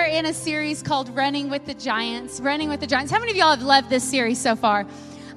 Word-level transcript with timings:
are 0.00 0.06
in 0.06 0.24
a 0.24 0.32
series 0.32 0.82
called 0.82 1.14
Running 1.14 1.50
with 1.50 1.66
the 1.66 1.74
Giants. 1.74 2.40
Running 2.40 2.70
with 2.70 2.80
the 2.80 2.86
Giants. 2.86 3.12
How 3.12 3.18
many 3.18 3.32
of 3.32 3.36
y'all 3.36 3.50
have 3.50 3.60
loved 3.60 3.90
this 3.90 4.02
series 4.02 4.40
so 4.40 4.56
far? 4.56 4.86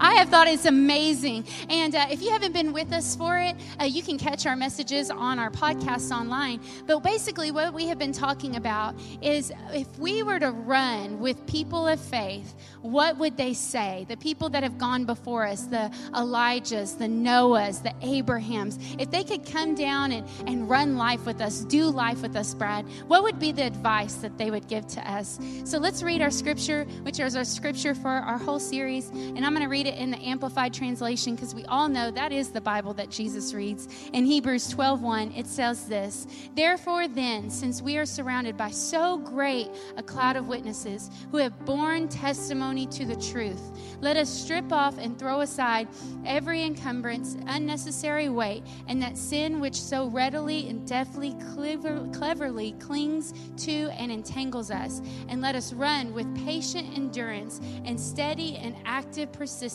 I 0.04 0.16
have 0.16 0.28
thought 0.28 0.48
it's 0.48 0.66
amazing. 0.66 1.46
And 1.70 1.96
uh, 1.96 2.08
if 2.12 2.22
you 2.22 2.30
haven't 2.30 2.52
been 2.52 2.74
with 2.74 2.92
us 2.92 3.16
for 3.16 3.40
it, 3.40 3.56
uh, 3.80 3.86
you 3.86 4.04
can 4.04 4.18
catch 4.18 4.46
our 4.46 4.58
messages 4.58 5.10
on 5.10 5.40
our 5.40 5.50
podcasts 5.50 6.12
online. 6.12 6.60
But 6.86 7.00
basically, 7.00 7.52
what 7.52 7.74
we 7.74 7.88
have 7.88 7.98
been 7.98 8.12
talking 8.12 8.58
about 8.58 8.96
is 9.22 9.54
if 9.72 9.88
we 9.98 10.22
were 10.22 10.40
to 10.40 10.52
run 10.52 11.22
with 11.22 11.48
people 11.48 11.88
of 11.88 12.02
faith, 12.02 12.54
what 12.82 13.18
would 13.18 13.38
they 13.38 13.54
say? 13.54 14.06
The 14.10 14.18
people 14.18 14.50
that 14.50 14.62
have 14.62 14.78
gone 14.78 15.06
before 15.06 15.48
us, 15.48 15.68
the 15.68 15.90
Elijahs, 16.14 16.98
the 16.98 17.06
Noahs, 17.06 17.82
the 17.82 17.94
Abrahams, 18.02 18.80
if 19.00 19.10
they 19.10 19.24
could 19.24 19.46
come 19.46 19.74
down 19.74 20.12
and, 20.12 20.28
and 20.48 20.70
run 20.70 20.98
life 20.98 21.26
with 21.26 21.40
us, 21.40 21.62
do 21.62 21.86
life 21.86 22.22
with 22.22 22.36
us, 22.36 22.54
Brad, 22.54 22.86
what 23.08 23.24
would 23.24 23.40
be 23.40 23.54
the 23.54 23.64
advice 23.64 24.16
that 24.16 24.38
they 24.38 24.52
would 24.52 24.68
give 24.68 24.86
to 24.88 25.10
us? 25.10 25.40
So 25.64 25.78
let's 25.78 26.04
read 26.04 26.22
our 26.22 26.32
scripture, 26.32 26.84
which 27.04 27.22
is 27.22 27.38
our 27.38 27.46
scripture 27.46 27.96
for 27.96 28.10
our 28.10 28.38
whole 28.38 28.60
series. 28.60 29.08
And 29.08 29.46
I'm 29.46 29.54
going 29.54 29.64
to 29.64 29.70
read 29.70 29.88
it 29.88 29.93
in 29.94 30.12
the 30.12 30.18
Amplified 30.18 30.74
Translation 30.74 31.36
because 31.36 31.54
we 31.56 31.66
all 31.66 31.90
know 31.90 32.12
that 32.12 32.32
is 32.32 32.50
the 32.50 32.62
Bible 32.62 32.94
that 32.94 33.10
Jesus 33.10 33.54
reads. 33.54 33.88
In 34.14 34.26
Hebrews 34.26 34.74
12:1, 34.74 35.38
it 35.38 35.48
says 35.48 35.88
this: 35.88 36.28
Therefore, 36.56 37.08
then, 37.08 37.50
since 37.50 37.82
we 37.82 37.98
are 37.98 38.06
surrounded 38.06 38.56
by 38.56 38.70
so 38.70 39.18
great 39.18 39.70
a 39.98 40.04
cloud 40.04 40.36
of 40.36 40.48
witnesses 40.48 41.10
who 41.32 41.38
have 41.38 41.66
borne 41.66 42.08
testimony 42.08 42.86
to 42.88 43.06
the 43.06 43.16
truth, 43.16 43.72
let 44.02 44.18
us 44.18 44.30
strip 44.30 44.72
off 44.72 44.98
and 44.98 45.18
throw 45.18 45.42
aside 45.42 45.88
every 46.26 46.64
encumbrance, 46.64 47.36
unnecessary 47.48 48.30
weight, 48.30 48.64
and 48.88 49.02
that 49.02 49.18
sin 49.18 49.60
which 49.60 49.80
so 49.80 50.08
readily 50.08 50.70
and 50.70 50.88
deftly, 50.88 51.36
clever, 51.54 52.08
cleverly 52.14 52.74
clings 52.74 53.34
to 53.58 53.90
and 53.98 54.12
entangles 54.12 54.72
us, 54.72 55.02
and 55.28 55.42
let 55.42 55.56
us 55.56 55.74
run 55.74 56.14
with 56.14 56.46
patient 56.46 56.88
endurance 56.96 57.60
and 57.86 58.00
steady 58.00 58.56
and 58.58 58.76
active 58.86 59.32
persistence 59.32 59.73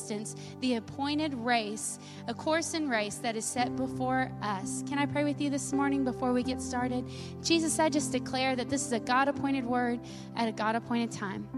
the 0.61 0.75
appointed 0.75 1.35
race, 1.35 1.99
a 2.27 2.35
course 2.35 2.75
and 2.75 2.91
race 2.91 3.17
that 3.17 3.37
is 3.37 3.45
set 3.45 3.75
before 3.77 4.31
us. 4.43 4.83
Can 4.89 4.99
I 4.99 5.07
pray 5.07 5.25
with 5.25 5.41
you 5.41 5.51
this 5.51 5.73
morning 5.73 6.05
before 6.05 6.33
we 6.33 6.43
get 6.43 6.61
started? 6.61 7.09
Jesus, 7.43 7.79
I 7.79 7.89
just 7.89 8.13
declare 8.13 8.57
that 8.57 8.69
this 8.69 8.85
is 8.87 8.93
a 8.93 9.01
God 9.01 9.29
appointed 9.29 9.65
word 9.65 10.01
at 10.37 10.49
a 10.49 10.53
God 10.53 10.75
appointed 10.75 11.11
time. 11.11 11.49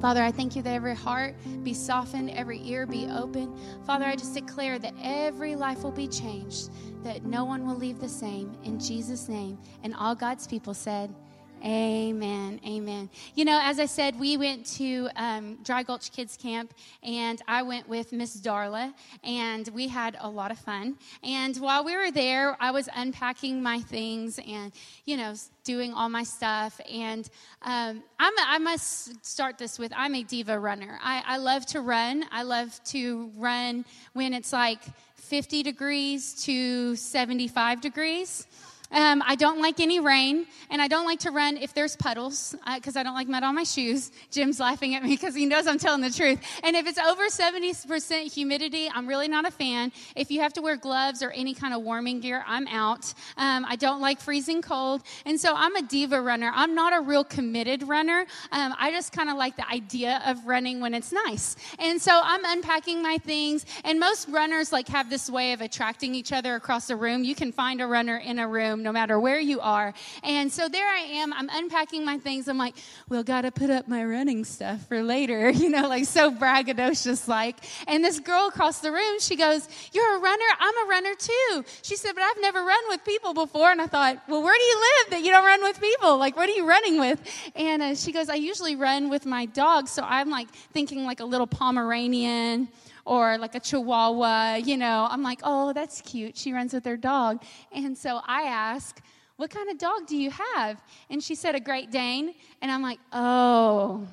Father, 0.00 0.22
I 0.22 0.32
thank 0.32 0.56
you 0.56 0.62
that 0.62 0.72
every 0.72 0.94
heart 0.94 1.34
be 1.62 1.74
softened, 1.74 2.30
every 2.30 2.66
ear 2.66 2.86
be 2.86 3.06
open. 3.10 3.54
Father, 3.86 4.06
I 4.06 4.16
just 4.16 4.32
declare 4.32 4.78
that 4.78 4.94
every 5.02 5.54
life 5.54 5.82
will 5.82 5.92
be 5.92 6.08
changed, 6.08 6.70
that 7.04 7.26
no 7.26 7.44
one 7.44 7.66
will 7.66 7.76
leave 7.76 8.00
the 8.00 8.08
same. 8.08 8.56
In 8.64 8.80
Jesus' 8.80 9.28
name. 9.28 9.58
And 9.82 9.94
all 9.94 10.14
God's 10.14 10.46
people 10.46 10.72
said, 10.72 11.14
Amen. 11.62 12.58
Amen. 12.66 13.10
You 13.34 13.44
know, 13.44 13.60
as 13.62 13.78
I 13.78 13.84
said, 13.84 14.18
we 14.18 14.38
went 14.38 14.64
to 14.76 15.10
um, 15.16 15.58
Dry 15.62 15.82
Gulch 15.82 16.10
Kids 16.10 16.38
Camp, 16.38 16.72
and 17.02 17.42
I 17.46 17.62
went 17.62 17.86
with 17.86 18.12
Miss 18.12 18.40
Darla, 18.40 18.94
and 19.22 19.68
we 19.74 19.86
had 19.86 20.16
a 20.20 20.28
lot 20.28 20.50
of 20.50 20.58
fun. 20.58 20.96
And 21.22 21.54
while 21.58 21.84
we 21.84 21.94
were 21.96 22.10
there, 22.10 22.56
I 22.60 22.70
was 22.70 22.88
unpacking 22.96 23.62
my 23.62 23.80
things 23.80 24.38
and, 24.46 24.72
you 25.04 25.18
know, 25.18 25.34
doing 25.64 25.92
all 25.92 26.08
my 26.08 26.22
stuff. 26.22 26.80
And 26.90 27.28
um, 27.60 28.02
I'm 28.18 28.38
a, 28.38 28.42
i 28.46 28.58
must 28.58 29.24
start 29.26 29.58
this 29.58 29.78
with 29.78 29.92
I'm 29.94 30.14
a 30.14 30.22
diva 30.22 30.58
runner. 30.58 30.98
I, 31.02 31.22
I 31.26 31.36
love 31.36 31.66
to 31.66 31.82
run. 31.82 32.24
I 32.32 32.42
love 32.42 32.80
to 32.86 33.30
run 33.36 33.84
when 34.14 34.32
it's 34.32 34.52
like 34.52 34.80
50 35.16 35.62
degrees 35.62 36.42
to 36.44 36.96
75 36.96 37.82
degrees. 37.82 38.46
Um, 38.92 39.22
I 39.24 39.36
don't 39.36 39.60
like 39.60 39.78
any 39.78 40.00
rain, 40.00 40.46
and 40.68 40.82
I 40.82 40.88
don't 40.88 41.06
like 41.06 41.20
to 41.20 41.30
run 41.30 41.56
if 41.56 41.74
there's 41.74 41.94
puddles 41.94 42.56
because 42.74 42.96
uh, 42.96 43.00
I 43.00 43.02
don't 43.02 43.14
like 43.14 43.28
mud 43.28 43.44
on 43.44 43.54
my 43.54 43.62
shoes. 43.62 44.10
Jim's 44.30 44.58
laughing 44.58 44.94
at 44.94 45.02
me 45.02 45.10
because 45.10 45.34
he 45.34 45.46
knows 45.46 45.66
I'm 45.66 45.78
telling 45.78 46.00
the 46.00 46.10
truth. 46.10 46.40
And 46.64 46.74
if 46.74 46.86
it's 46.86 46.98
over 46.98 47.28
70% 47.28 48.32
humidity, 48.32 48.90
I'm 48.92 49.06
really 49.06 49.28
not 49.28 49.46
a 49.46 49.50
fan. 49.50 49.92
If 50.16 50.30
you 50.30 50.40
have 50.40 50.52
to 50.54 50.62
wear 50.62 50.76
gloves 50.76 51.22
or 51.22 51.30
any 51.30 51.54
kind 51.54 51.72
of 51.72 51.82
warming 51.82 52.20
gear, 52.20 52.44
I'm 52.46 52.66
out. 52.66 53.14
Um, 53.36 53.64
I 53.68 53.76
don't 53.76 54.00
like 54.00 54.20
freezing 54.20 54.60
cold. 54.60 55.02
And 55.24 55.40
so 55.40 55.54
I'm 55.54 55.76
a 55.76 55.82
diva 55.82 56.20
runner. 56.20 56.50
I'm 56.52 56.74
not 56.74 56.92
a 56.92 57.00
real 57.00 57.22
committed 57.24 57.84
runner. 57.84 58.26
Um, 58.50 58.74
I 58.78 58.90
just 58.90 59.12
kind 59.12 59.30
of 59.30 59.36
like 59.36 59.56
the 59.56 59.68
idea 59.68 60.20
of 60.26 60.44
running 60.46 60.80
when 60.80 60.94
it's 60.94 61.12
nice. 61.12 61.56
And 61.78 62.02
so 62.02 62.20
I'm 62.22 62.44
unpacking 62.44 63.02
my 63.02 63.18
things. 63.18 63.64
And 63.84 64.00
most 64.00 64.28
runners 64.28 64.72
like 64.72 64.88
have 64.88 65.10
this 65.10 65.30
way 65.30 65.52
of 65.52 65.60
attracting 65.60 66.14
each 66.14 66.32
other 66.32 66.56
across 66.56 66.88
the 66.88 66.96
room. 66.96 67.22
You 67.22 67.36
can 67.36 67.52
find 67.52 67.80
a 67.80 67.86
runner 67.86 68.16
in 68.16 68.40
a 68.40 68.48
room 68.48 68.79
no 68.82 68.92
matter 68.92 69.18
where 69.18 69.40
you 69.40 69.60
are. 69.60 69.94
And 70.22 70.52
so 70.52 70.68
there 70.68 70.88
I 70.88 71.00
am. 71.00 71.32
I'm 71.32 71.48
unpacking 71.52 72.04
my 72.04 72.18
things. 72.18 72.48
I'm 72.48 72.58
like, 72.58 72.74
well, 73.08 73.22
got 73.22 73.42
to 73.42 73.50
put 73.50 73.70
up 73.70 73.88
my 73.88 74.04
running 74.04 74.44
stuff 74.44 74.86
for 74.88 75.02
later, 75.02 75.50
you 75.62 75.68
know, 75.68 75.88
like 75.88 76.04
so 76.06 76.30
braggadocious 76.30 77.28
like. 77.28 77.56
And 77.86 78.04
this 78.04 78.20
girl 78.20 78.48
across 78.48 78.80
the 78.80 78.92
room, 78.92 79.20
she 79.20 79.36
goes, 79.36 79.68
You're 79.92 80.16
a 80.16 80.20
runner? 80.20 80.44
I'm 80.58 80.86
a 80.86 80.88
runner 80.88 81.14
too. 81.14 81.64
She 81.82 81.96
said, 81.96 82.12
But 82.14 82.22
I've 82.22 82.40
never 82.40 82.62
run 82.62 82.82
with 82.88 83.04
people 83.04 83.34
before. 83.34 83.70
And 83.70 83.80
I 83.80 83.86
thought, 83.86 84.22
Well, 84.28 84.42
where 84.42 84.56
do 84.56 84.64
you 84.64 84.76
live 84.76 85.10
that 85.10 85.22
you 85.22 85.30
don't 85.30 85.44
run 85.44 85.62
with 85.62 85.80
people? 85.80 86.18
Like, 86.18 86.36
what 86.36 86.48
are 86.48 86.52
you 86.52 86.68
running 86.68 86.98
with? 86.98 87.20
And 87.54 87.82
uh, 87.82 87.94
she 87.94 88.12
goes, 88.12 88.28
I 88.28 88.34
usually 88.34 88.76
run 88.76 89.10
with 89.10 89.26
my 89.26 89.46
dog. 89.46 89.88
So 89.88 90.02
I'm 90.02 90.30
like 90.30 90.48
thinking 90.72 91.04
like 91.04 91.20
a 91.20 91.24
little 91.24 91.46
Pomeranian 91.46 92.68
or 93.04 93.38
like 93.38 93.54
a 93.54 93.60
chihuahua, 93.60 94.56
you 94.56 94.76
know. 94.76 95.06
I'm 95.10 95.22
like, 95.22 95.40
oh, 95.42 95.72
that's 95.72 96.00
cute. 96.00 96.36
She 96.36 96.52
runs 96.52 96.72
with 96.72 96.84
her 96.84 96.96
dog. 96.96 97.42
And 97.72 97.96
so 97.96 98.20
I 98.26 98.42
ask, 98.42 99.00
what 99.36 99.50
kind 99.50 99.70
of 99.70 99.78
dog 99.78 100.06
do 100.06 100.16
you 100.16 100.30
have? 100.30 100.82
And 101.08 101.22
she 101.22 101.34
said, 101.34 101.54
a 101.54 101.60
Great 101.60 101.90
Dane. 101.90 102.34
And 102.60 102.70
I'm 102.70 102.82
like, 102.82 102.98
oh, 103.12 104.06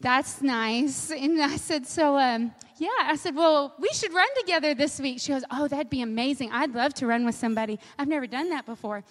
that's 0.00 0.42
nice. 0.42 1.12
And 1.12 1.40
I 1.40 1.56
said, 1.56 1.86
so, 1.86 2.18
um, 2.18 2.52
yeah, 2.78 2.88
I 3.02 3.14
said, 3.14 3.36
well, 3.36 3.74
we 3.78 3.88
should 3.90 4.12
run 4.12 4.26
together 4.40 4.74
this 4.74 4.98
week. 5.00 5.20
She 5.20 5.30
goes, 5.32 5.44
oh, 5.52 5.68
that'd 5.68 5.90
be 5.90 6.02
amazing. 6.02 6.50
I'd 6.50 6.74
love 6.74 6.92
to 6.94 7.06
run 7.06 7.24
with 7.24 7.36
somebody. 7.36 7.78
I've 7.96 8.08
never 8.08 8.26
done 8.26 8.50
that 8.50 8.66
before. 8.66 9.04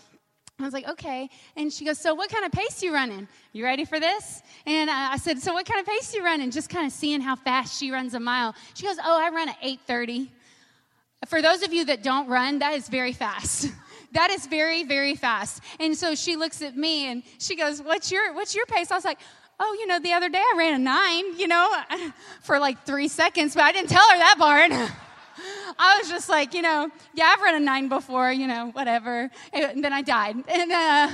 I 0.60 0.64
was 0.64 0.74
like, 0.74 0.88
okay. 0.88 1.30
And 1.56 1.74
she 1.74 1.86
goes, 1.86 1.98
so 1.98 2.14
what 2.14 2.30
kind 2.30 2.46
of 2.46 2.52
pace 2.52 2.84
you 2.84 2.94
running? 2.94 3.28
You 3.52 3.64
ready 3.64 3.84
for 3.84 4.00
this? 4.00 4.44
And 4.66 4.90
I 4.90 5.18
said, 5.18 5.40
so 5.40 5.54
what 5.54 5.66
kind 5.66 5.80
of 5.80 5.88
pace 5.88 6.14
you 6.14 6.24
running? 6.24 6.52
Just 6.52 6.70
kind 6.70 6.86
of 6.86 6.94
seeing 6.94 7.20
how 7.20 7.36
fast 7.36 7.80
she 7.80 7.92
runs 7.92 8.14
a 8.14 8.20
mile. 8.20 8.54
She 8.76 8.86
goes, 8.86 8.98
oh, 9.04 9.20
I 9.20 9.30
run 9.30 9.50
at 9.50 9.60
8.30. 9.62 10.30
For 11.28 11.42
those 11.42 11.64
of 11.64 11.74
you 11.74 11.86
that 11.86 12.04
don't 12.04 12.28
run, 12.28 12.60
that 12.60 12.74
is 12.74 12.90
very 12.90 13.14
fast. 13.14 13.72
that 14.12 14.30
is 14.32 14.46
very, 14.46 14.84
very 14.84 15.16
fast. 15.16 15.64
And 15.80 15.98
so 15.98 16.14
she 16.16 16.36
looks 16.36 16.62
at 16.62 16.78
me 16.78 17.08
and 17.08 17.24
she 17.40 17.56
goes, 17.56 17.82
what's 17.82 18.12
your, 18.12 18.34
what's 18.34 18.56
your 18.56 18.66
pace? 18.68 18.92
I 18.92 18.96
was 18.96 19.06
like, 19.06 19.20
oh, 19.60 19.78
you 19.80 19.88
know, 19.88 20.00
the 20.00 20.14
other 20.14 20.30
day 20.30 20.40
I 20.40 20.56
ran 20.58 20.74
a 20.74 20.84
nine, 20.84 21.38
you 21.38 21.48
know, 21.48 21.72
for 22.42 22.60
like 22.60 22.84
three 22.86 23.08
seconds, 23.08 23.56
but 23.56 23.64
I 23.64 23.72
didn't 23.72 23.90
tell 23.90 24.08
her 24.10 24.18
that 24.18 24.36
part. 24.38 24.92
I 25.80 25.98
was 26.00 26.10
just 26.10 26.30
like, 26.30 26.54
you 26.54 26.62
know, 26.62 26.90
yeah, 27.14 27.34
I've 27.36 27.42
run 27.42 27.56
a 27.56 27.60
nine 27.60 27.88
before, 27.90 28.32
you 28.32 28.48
know, 28.48 28.70
whatever. 28.74 29.30
And 29.54 29.84
then 29.84 29.94
I 29.94 30.02
died. 30.02 30.36
And, 30.52 30.72
uh, 30.72 31.10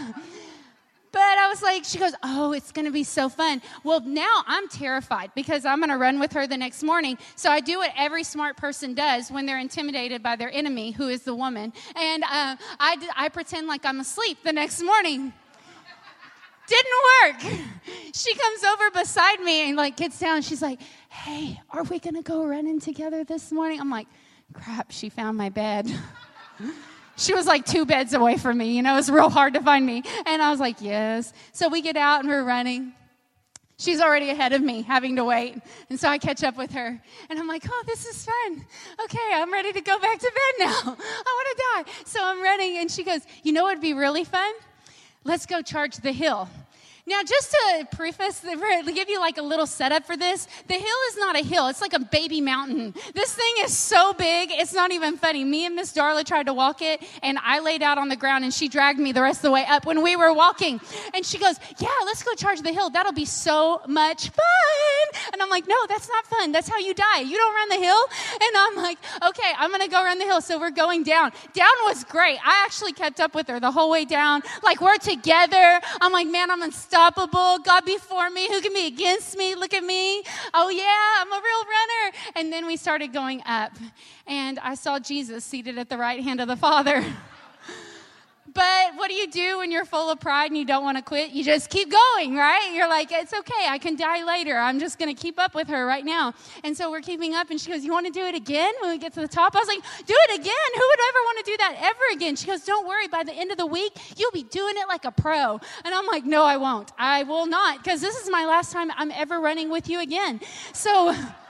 but 1.12 1.22
I 1.22 1.48
was 1.50 1.62
like, 1.62 1.84
she 1.86 1.98
goes, 1.98 2.14
oh, 2.22 2.52
it's 2.52 2.72
going 2.72 2.86
to 2.86 2.92
be 2.92 3.04
so 3.04 3.30
fun. 3.30 3.62
Well, 3.84 4.02
now 4.02 4.44
I'm 4.46 4.68
terrified 4.68 5.32
because 5.36 5.66
I'm 5.66 5.80
going 5.80 5.90
to 5.90 5.98
run 5.98 6.20
with 6.20 6.34
her 6.34 6.48
the 6.48 6.58
next 6.58 6.84
morning. 6.84 7.18
So 7.36 7.50
I 7.50 7.60
do 7.60 7.78
what 7.78 7.92
every 7.98 8.24
smart 8.24 8.58
person 8.58 8.94
does 8.94 9.32
when 9.32 9.46
they're 9.46 9.60
intimidated 9.60 10.22
by 10.22 10.36
their 10.36 10.52
enemy, 10.52 10.92
who 10.92 11.08
is 11.08 11.24
the 11.24 11.34
woman. 11.34 11.72
And 11.96 12.24
uh, 12.24 12.58
I, 12.80 13.10
I 13.16 13.30
pretend 13.30 13.68
like 13.68 13.86
I'm 13.86 14.00
asleep 14.00 14.40
the 14.44 14.54
next 14.54 14.84
morning. 14.84 15.34
Didn't 16.68 16.94
work. 17.24 17.60
She 18.14 18.34
comes 18.34 18.64
over 18.64 18.90
beside 18.92 19.42
me 19.42 19.70
and 19.70 19.78
like 19.78 19.96
gets 19.96 20.20
down. 20.20 20.42
She's 20.42 20.62
like, 20.62 20.80
hey, 21.10 21.62
are 21.70 21.84
we 21.84 22.00
to 22.00 22.22
go 22.24 22.46
running 22.46 22.80
together 22.80 23.24
this 23.24 23.52
morning? 23.52 23.80
I'm 23.80 23.92
like, 23.92 24.08
crap, 24.54 24.92
she 24.92 25.10
found 25.10 25.38
my 25.38 25.50
bed. 25.50 25.88
she 27.16 27.36
was 27.36 27.46
like 27.46 27.66
two 27.66 27.86
beds 27.86 28.14
away 28.14 28.38
from 28.38 28.58
me. 28.58 28.76
You 28.76 28.82
know, 28.82 28.94
it 28.94 28.98
was 28.98 29.12
real 29.12 29.30
hard 29.30 29.54
to 29.54 29.62
find 29.62 29.86
me. 29.86 30.04
And 30.26 30.42
I 30.42 30.50
was 30.50 30.60
like, 30.60 30.82
yes. 30.82 31.32
So 31.52 31.70
we 31.70 31.82
get 31.82 31.96
out 31.96 32.22
and 32.22 32.30
we're 32.30 32.44
running. 32.44 32.94
She's 33.80 34.02
already 34.02 34.32
ahead 34.32 34.54
of 34.54 34.62
me, 34.64 34.82
having 34.82 35.18
to 35.18 35.24
wait. 35.24 35.62
And 35.92 36.00
so 36.00 36.10
I 36.10 36.18
catch 36.18 36.44
up 36.44 36.58
with 36.58 36.72
her. 36.72 37.00
And 37.30 37.40
I'm 37.40 37.48
like, 37.48 37.64
oh, 37.70 37.84
this 37.86 38.08
is 38.08 38.26
fun. 38.26 38.66
Okay, 39.04 39.30
I'm 39.34 39.54
ready 39.54 39.72
to 39.74 39.82
go 39.82 40.00
back 40.00 40.18
to 40.18 40.32
bed 40.34 40.68
now. 40.68 40.82
I 40.84 40.86
want 40.86 41.86
to 41.86 41.92
die. 41.92 42.04
So 42.06 42.20
I'm 42.24 42.42
running. 42.42 42.78
And 42.78 42.90
she 42.90 43.04
goes, 43.04 43.22
you 43.44 43.54
know 43.54 43.64
what 43.64 43.76
would 43.76 43.82
be 43.82 43.94
really 43.94 44.24
fun? 44.24 44.52
Let's 45.28 45.46
go 45.46 45.62
charge 45.62 45.98
the 45.98 46.14
hill. 46.14 46.48
Now, 47.08 47.24
just 47.24 47.52
to 47.52 47.88
preface, 47.96 48.42
to 48.42 48.92
give 48.94 49.10
you 49.10 49.22
like 49.22 49.38
a 49.38 49.42
little 49.42 49.66
setup 49.66 50.06
for 50.06 50.18
this, 50.18 50.46
the 50.68 50.74
hill 50.74 50.98
is 51.10 51.18
not 51.18 51.38
a 51.38 51.42
hill. 51.42 51.68
It's 51.68 51.80
like 51.80 51.94
a 51.94 52.00
baby 52.00 52.42
mountain. 52.42 52.94
This 53.16 53.34
thing 53.34 53.54
is 53.62 53.76
so 53.76 54.12
big, 54.12 54.50
it's 54.52 54.74
not 54.74 54.92
even 54.92 55.16
funny. 55.16 55.46
Me 55.46 55.66
and 55.66 55.74
Miss 55.74 55.94
Darla 55.94 56.26
tried 56.26 56.48
to 56.48 56.54
walk 56.54 56.82
it, 56.82 57.02
and 57.24 57.38
I 57.42 57.60
laid 57.62 57.82
out 57.82 57.98
on 57.98 58.10
the 58.10 58.18
ground, 58.18 58.44
and 58.44 58.54
she 58.54 58.68
dragged 58.68 59.00
me 59.00 59.14
the 59.14 59.22
rest 59.22 59.40
of 59.40 59.44
the 59.44 59.52
way 59.52 59.64
up 59.70 59.86
when 59.86 60.04
we 60.04 60.18
were 60.18 60.34
walking. 60.34 60.82
And 61.14 61.26
she 61.26 61.38
goes, 61.38 61.56
Yeah, 61.80 61.88
let's 62.04 62.24
go 62.24 62.34
charge 62.34 62.62
the 62.62 62.74
hill. 62.74 62.90
That'll 62.90 63.14
be 63.14 63.24
so 63.24 63.82
much 63.88 64.28
fun. 64.28 65.22
And 65.32 65.42
I'm 65.42 65.50
like, 65.50 65.66
No, 65.66 65.78
that's 65.88 66.10
not 66.10 66.26
fun. 66.28 66.52
That's 66.52 66.68
how 66.68 66.78
you 66.78 66.94
die. 66.94 67.22
You 67.22 67.38
don't 67.38 67.56
run 67.56 67.70
the 67.70 67.86
hill. 67.86 68.04
And 68.34 68.52
I'm 68.58 68.76
like, 68.76 68.98
Okay, 69.30 69.54
I'm 69.58 69.70
going 69.70 69.82
to 69.82 69.88
go 69.88 70.04
run 70.04 70.20
the 70.20 70.26
hill. 70.26 70.42
So 70.42 70.60
we're 70.60 70.72
going 70.72 71.04
down. 71.04 71.32
Down 71.54 71.72
was 71.86 72.04
great. 72.04 72.38
I 72.46 72.64
actually 72.66 72.92
kept 72.92 73.22
up 73.22 73.34
with 73.34 73.48
her 73.48 73.62
the 73.62 73.72
whole 73.72 73.90
way 73.90 74.04
down. 74.04 74.42
Like, 74.62 74.82
we're 74.82 74.98
together. 74.98 75.80
I'm 76.02 76.12
like, 76.12 76.28
Man, 76.28 76.52
I'm 76.52 76.62
unstoppable. 76.62 76.97
God 77.68 77.86
before 77.86 78.30
me. 78.30 78.48
Who 78.48 78.60
can 78.62 78.74
be 78.74 78.88
against 78.88 79.38
me? 79.38 79.54
Look 79.54 79.74
at 79.74 79.84
me. 79.84 80.24
Oh, 80.54 80.70
yeah, 80.70 81.22
I'm 81.22 81.32
a 81.32 81.36
real 81.36 81.64
runner. 81.64 82.18
And 82.36 82.52
then 82.52 82.66
we 82.66 82.76
started 82.76 83.14
going 83.14 83.42
up. 83.46 83.72
And 84.26 84.58
I 84.60 84.74
saw 84.76 84.98
Jesus 84.98 85.44
seated 85.44 85.78
at 85.78 85.90
the 85.90 85.98
right 85.98 86.24
hand 86.24 86.42
of 86.42 86.48
the 86.48 86.56
Father. 86.56 87.06
But 88.58 88.96
what 88.96 89.10
do 89.10 89.14
you 89.14 89.30
do 89.30 89.60
when 89.60 89.70
you're 89.70 89.86
full 89.86 90.10
of 90.10 90.20
pride 90.20 90.50
and 90.50 90.58
you 90.58 90.66
don't 90.66 90.84
want 90.84 90.98
to 90.98 91.04
quit? 91.04 91.30
You 91.30 91.44
just 91.44 91.70
keep 91.70 91.92
going, 91.92 92.36
right? 92.36 92.72
You're 92.74 92.90
like, 92.90 93.12
it's 93.12 93.32
okay. 93.32 93.68
I 93.70 93.78
can 93.78 93.96
die 93.96 94.24
later. 94.24 94.58
I'm 94.58 94.80
just 94.80 94.98
going 94.98 95.16
to 95.16 95.22
keep 95.22 95.38
up 95.38 95.54
with 95.54 95.68
her 95.68 95.86
right 95.86 96.04
now. 96.04 96.34
And 96.64 96.76
so 96.76 96.90
we're 96.90 97.02
keeping 97.02 97.36
up. 97.36 97.52
And 97.52 97.62
she 97.62 97.70
goes, 97.70 97.86
You 97.86 97.92
want 97.92 98.08
to 98.08 98.12
do 98.12 98.26
it 98.26 98.34
again 98.34 98.74
when 98.82 98.90
we 98.90 98.98
get 98.98 99.14
to 99.14 99.22
the 99.22 99.28
top? 99.28 99.56
I 99.56 99.60
was 99.60 99.68
like, 99.68 99.84
Do 100.08 100.16
it 100.18 100.40
again. 100.40 100.70
Who 100.74 100.82
would 100.90 101.00
ever 101.08 101.20
want 101.26 101.46
to 101.46 101.52
do 101.52 101.58
that 101.58 101.76
ever 101.82 102.16
again? 102.16 102.36
She 102.36 102.48
goes, 102.48 102.64
Don't 102.64 102.88
worry. 102.88 103.08
By 103.08 103.24
the 103.24 103.34
end 103.34 103.52
of 103.52 103.58
the 103.58 103.68
week, 103.68 103.92
you'll 104.18 104.32
be 104.32 104.42
doing 104.42 104.74
it 104.76 104.88
like 104.88 105.06
a 105.06 105.12
pro. 105.12 105.60
And 105.86 105.94
I'm 105.94 106.08
like, 106.08 106.26
No, 106.26 106.44
I 106.44 106.58
won't. 106.58 106.92
I 106.98 107.22
will 107.24 107.46
not 107.46 107.84
because 107.84 108.02
this 108.02 108.16
is 108.16 108.28
my 108.32 108.46
last 108.46 108.74
time 108.74 108.90
I'm 108.98 109.12
ever 109.12 109.40
running 109.40 109.70
with 109.70 109.88
you 109.88 110.00
again. 110.00 110.42
So, 110.74 111.16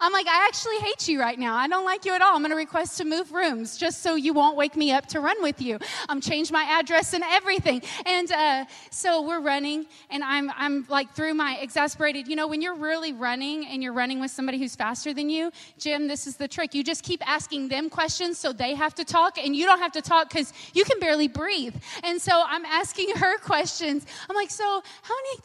I'm 0.00 0.12
like, 0.12 0.26
I 0.26 0.46
actually 0.46 0.78
hate 0.78 1.08
you 1.08 1.20
right 1.20 1.38
now. 1.38 1.54
I 1.56 1.68
don't 1.68 1.84
like 1.84 2.06
you 2.06 2.14
at 2.14 2.22
all. 2.22 2.34
I'm 2.34 2.40
going 2.40 2.50
to 2.50 2.56
request 2.56 2.96
to 2.98 3.04
move 3.04 3.32
rooms 3.32 3.76
just 3.76 4.02
so 4.02 4.14
you 4.14 4.32
won't 4.32 4.56
wake 4.56 4.74
me 4.74 4.92
up 4.92 5.06
to 5.08 5.20
run 5.20 5.42
with 5.42 5.60
you. 5.60 5.78
I'm 6.08 6.22
change 6.22 6.50
my 6.50 6.62
address 6.62 7.12
and 7.12 7.22
everything. 7.22 7.82
And 8.06 8.32
uh, 8.32 8.64
so 8.90 9.20
we're 9.22 9.40
running, 9.40 9.86
and 10.08 10.24
I'm 10.24 10.50
I'm 10.56 10.86
like 10.88 11.14
through 11.14 11.34
my 11.34 11.58
exasperated. 11.60 12.28
You 12.28 12.36
know, 12.36 12.48
when 12.48 12.62
you're 12.62 12.74
really 12.74 13.12
running 13.12 13.66
and 13.66 13.82
you're 13.82 13.92
running 13.92 14.20
with 14.20 14.30
somebody 14.30 14.58
who's 14.58 14.74
faster 14.74 15.12
than 15.12 15.28
you, 15.28 15.52
Jim, 15.78 16.08
this 16.08 16.26
is 16.26 16.36
the 16.36 16.48
trick. 16.48 16.74
You 16.74 16.82
just 16.82 17.02
keep 17.02 17.26
asking 17.28 17.68
them 17.68 17.90
questions 17.90 18.38
so 18.38 18.52
they 18.52 18.74
have 18.74 18.94
to 18.94 19.04
talk, 19.04 19.36
and 19.38 19.54
you 19.54 19.66
don't 19.66 19.80
have 19.80 19.92
to 19.92 20.02
talk 20.02 20.30
because 20.30 20.52
you 20.72 20.84
can 20.84 20.98
barely 20.98 21.28
breathe. 21.28 21.74
And 22.04 22.20
so 22.20 22.42
I'm 22.46 22.64
asking 22.64 23.16
her 23.16 23.36
questions. 23.42 24.06
I'm 24.28 24.36
like, 24.36 24.50
so 24.50 24.82
how 25.02 25.14
many 25.14 25.40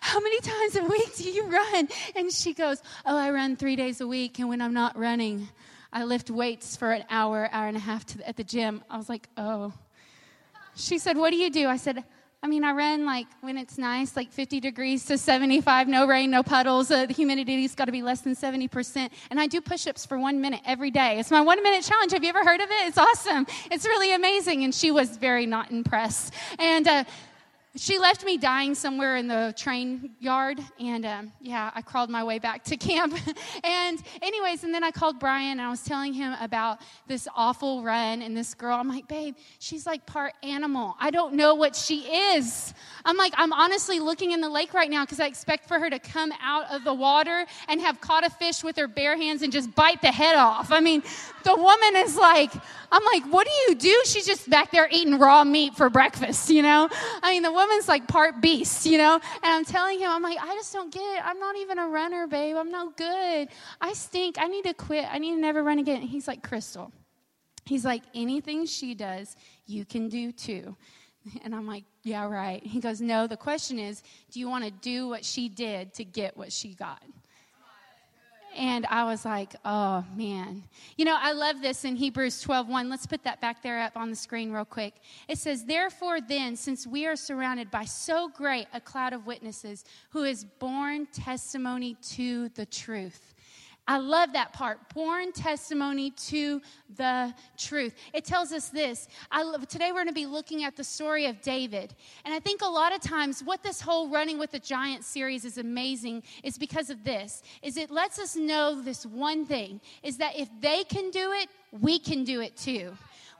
how 0.00 0.20
many 0.20 0.40
times 0.40 0.76
a 0.76 0.84
week 0.84 1.16
do 1.16 1.30
you 1.30 1.46
run? 1.46 1.88
And 2.14 2.30
she 2.30 2.52
goes, 2.52 2.82
Oh, 3.06 3.16
I 3.16 3.30
run 3.30 3.56
three 3.56 3.76
days 3.76 3.85
days 3.86 4.00
a 4.00 4.06
week, 4.06 4.40
and 4.40 4.48
when 4.48 4.60
I'm 4.60 4.74
not 4.74 4.98
running, 4.98 5.48
I 5.92 6.02
lift 6.02 6.28
weights 6.28 6.74
for 6.74 6.90
an 6.90 7.04
hour, 7.08 7.48
hour 7.52 7.68
and 7.68 7.76
a 7.76 7.80
half 7.80 8.04
to, 8.06 8.28
at 8.28 8.36
the 8.36 8.42
gym. 8.42 8.82
I 8.90 8.96
was 8.96 9.08
like, 9.08 9.28
oh. 9.36 9.72
She 10.74 10.98
said, 10.98 11.16
What 11.16 11.30
do 11.30 11.36
you 11.36 11.50
do? 11.50 11.68
I 11.68 11.76
said, 11.76 12.02
I 12.42 12.48
mean, 12.48 12.64
I 12.64 12.72
run 12.72 13.06
like 13.06 13.28
when 13.42 13.56
it's 13.56 13.78
nice, 13.78 14.16
like 14.16 14.32
50 14.32 14.58
degrees 14.58 15.04
to 15.06 15.16
75, 15.16 15.86
no 15.86 16.04
rain, 16.04 16.32
no 16.32 16.42
puddles. 16.42 16.90
Uh, 16.90 17.06
the 17.06 17.14
humidity's 17.14 17.76
got 17.76 17.84
to 17.84 17.92
be 17.92 18.02
less 18.02 18.22
than 18.22 18.34
70%. 18.34 19.08
And 19.30 19.38
I 19.38 19.46
do 19.46 19.60
push 19.60 19.86
ups 19.86 20.04
for 20.04 20.18
one 20.18 20.40
minute 20.40 20.62
every 20.66 20.90
day. 20.90 21.20
It's 21.20 21.30
my 21.30 21.40
one 21.40 21.62
minute 21.62 21.84
challenge. 21.84 22.10
Have 22.10 22.24
you 22.24 22.30
ever 22.30 22.42
heard 22.44 22.60
of 22.60 22.68
it? 22.68 22.88
It's 22.88 22.98
awesome. 22.98 23.46
It's 23.70 23.84
really 23.84 24.12
amazing. 24.12 24.64
And 24.64 24.74
she 24.74 24.90
was 24.90 25.16
very 25.16 25.46
not 25.46 25.70
impressed. 25.70 26.34
And 26.58 26.88
uh, 26.88 27.04
she 27.76 27.98
left 27.98 28.24
me 28.24 28.38
dying 28.38 28.74
somewhere 28.74 29.16
in 29.16 29.28
the 29.28 29.52
train 29.56 30.10
yard 30.18 30.58
and 30.80 31.04
um, 31.04 31.32
yeah 31.40 31.70
i 31.74 31.82
crawled 31.82 32.08
my 32.10 32.24
way 32.24 32.38
back 32.38 32.64
to 32.64 32.76
camp. 32.76 33.14
And 33.64 34.02
anyways 34.22 34.64
and 34.64 34.72
then 34.74 34.82
i 34.82 34.90
called 34.90 35.18
brian 35.18 35.52
and 35.52 35.60
i 35.60 35.70
was 35.70 35.82
telling 35.82 36.12
him 36.12 36.34
about 36.40 36.80
this 37.06 37.28
awful 37.34 37.82
run 37.82 38.22
and 38.22 38.36
this 38.36 38.54
girl. 38.54 38.78
I'm 38.78 38.88
like 38.88 39.08
babe 39.08 39.34
she's 39.58 39.86
like 39.86 40.06
part 40.06 40.32
animal. 40.42 40.96
I 41.00 41.10
don't 41.10 41.34
know 41.34 41.54
what 41.54 41.76
she 41.76 42.00
is. 42.00 42.74
I'm 43.04 43.16
like 43.16 43.34
i'm 43.36 43.52
honestly 43.52 44.00
looking 44.00 44.32
in 44.32 44.40
the 44.40 44.48
lake 44.48 44.72
right 44.74 44.90
now 44.90 45.04
because 45.04 45.20
i 45.20 45.26
expect 45.26 45.68
for 45.68 45.78
her 45.78 45.90
to 45.90 45.98
come 45.98 46.32
out 46.40 46.70
of 46.70 46.84
the 46.84 46.94
water 46.94 47.46
and 47.68 47.80
have 47.80 48.00
caught 48.00 48.24
a 48.24 48.30
fish 48.30 48.64
with 48.64 48.76
her 48.76 48.88
bare 48.88 49.16
hands 49.16 49.42
and 49.42 49.52
just 49.52 49.74
bite 49.74 50.00
the 50.00 50.12
head 50.12 50.36
off. 50.36 50.72
I 50.72 50.80
mean 50.80 51.02
the 51.44 51.54
woman 51.54 51.96
is 51.96 52.16
like 52.16 52.52
i'm 52.90 53.04
like 53.12 53.24
what 53.32 53.46
do 53.46 53.52
you 53.68 53.74
do? 53.74 54.02
She's 54.04 54.26
just 54.26 54.48
back 54.48 54.70
there 54.70 54.88
eating 54.90 55.18
raw 55.18 55.44
meat 55.44 55.74
for 55.74 55.90
breakfast 55.90 56.50
you 56.50 56.62
know? 56.62 56.88
I 57.22 57.32
mean 57.32 57.42
the 57.42 57.52
woman 57.52 57.65
woman's 57.66 57.88
like 57.88 58.06
part 58.06 58.40
beast, 58.40 58.86
you 58.86 58.98
know? 58.98 59.14
And 59.14 59.44
I'm 59.44 59.64
telling 59.64 59.98
him, 59.98 60.10
I'm 60.10 60.22
like, 60.22 60.38
I 60.40 60.54
just 60.54 60.72
don't 60.72 60.92
get 60.92 61.00
it. 61.00 61.26
I'm 61.26 61.38
not 61.38 61.56
even 61.56 61.78
a 61.78 61.88
runner, 61.88 62.26
babe. 62.26 62.56
I'm 62.56 62.70
no 62.70 62.90
good. 62.96 63.48
I 63.80 63.92
stink. 63.92 64.36
I 64.38 64.46
need 64.46 64.64
to 64.64 64.74
quit. 64.74 65.06
I 65.10 65.18
need 65.18 65.34
to 65.34 65.40
never 65.40 65.62
run 65.62 65.78
again. 65.78 66.02
he's 66.02 66.28
like, 66.28 66.42
Crystal. 66.42 66.92
He's 67.64 67.84
like, 67.84 68.02
anything 68.14 68.64
she 68.64 68.94
does, 68.94 69.36
you 69.66 69.84
can 69.84 70.08
do 70.08 70.30
too. 70.30 70.76
And 71.42 71.52
I'm 71.54 71.66
like, 71.66 71.82
yeah, 72.04 72.24
right. 72.24 72.64
He 72.64 72.78
goes, 72.78 73.00
no, 73.00 73.26
the 73.26 73.36
question 73.36 73.80
is, 73.80 74.02
do 74.30 74.38
you 74.38 74.48
want 74.48 74.64
to 74.64 74.70
do 74.70 75.08
what 75.08 75.24
she 75.24 75.48
did 75.48 75.92
to 75.94 76.04
get 76.04 76.36
what 76.36 76.52
she 76.52 76.74
got? 76.74 77.02
And 78.56 78.86
I 78.86 79.04
was 79.04 79.24
like, 79.24 79.54
oh 79.64 80.04
man. 80.16 80.64
You 80.96 81.04
know, 81.04 81.16
I 81.18 81.32
love 81.32 81.60
this 81.60 81.84
in 81.84 81.94
Hebrews 81.94 82.40
12 82.40 82.68
1. 82.68 82.88
Let's 82.88 83.06
put 83.06 83.22
that 83.24 83.40
back 83.40 83.62
there 83.62 83.80
up 83.80 83.96
on 83.96 84.10
the 84.10 84.16
screen 84.16 84.50
real 84.50 84.64
quick. 84.64 84.94
It 85.28 85.38
says, 85.38 85.64
Therefore, 85.64 86.20
then, 86.20 86.56
since 86.56 86.86
we 86.86 87.06
are 87.06 87.16
surrounded 87.16 87.70
by 87.70 87.84
so 87.84 88.28
great 88.28 88.66
a 88.72 88.80
cloud 88.80 89.12
of 89.12 89.26
witnesses 89.26 89.84
who 90.10 90.22
has 90.22 90.44
borne 90.44 91.06
testimony 91.06 91.96
to 92.14 92.48
the 92.50 92.64
truth. 92.64 93.34
I 93.88 93.98
love 93.98 94.32
that 94.32 94.52
part. 94.52 94.78
Born 94.94 95.30
testimony 95.32 96.10
to 96.10 96.60
the 96.96 97.32
truth. 97.56 97.94
It 98.12 98.24
tells 98.24 98.52
us 98.52 98.68
this. 98.68 99.06
Today 99.68 99.92
we're 99.92 99.98
going 99.98 100.08
to 100.08 100.12
be 100.12 100.26
looking 100.26 100.64
at 100.64 100.76
the 100.76 100.82
story 100.82 101.26
of 101.26 101.40
David. 101.40 101.94
And 102.24 102.34
I 102.34 102.40
think 102.40 102.62
a 102.62 102.66
lot 102.68 102.92
of 102.94 103.00
times 103.00 103.42
what 103.44 103.62
this 103.62 103.80
whole 103.80 104.08
running 104.08 104.38
with 104.38 104.50
the 104.50 104.58
giant 104.58 105.04
series 105.04 105.44
is 105.44 105.58
amazing 105.58 106.24
is 106.42 106.58
because 106.58 106.90
of 106.90 107.04
this. 107.04 107.42
Is 107.62 107.76
it 107.76 107.90
lets 107.90 108.18
us 108.18 108.34
know 108.34 108.80
this 108.80 109.06
one 109.06 109.46
thing 109.46 109.80
is 110.02 110.16
that 110.16 110.36
if 110.36 110.48
they 110.60 110.82
can 110.84 111.10
do 111.10 111.32
it, 111.32 111.48
we 111.70 111.98
can 111.98 112.24
do 112.24 112.40
it 112.40 112.56
too. 112.56 112.92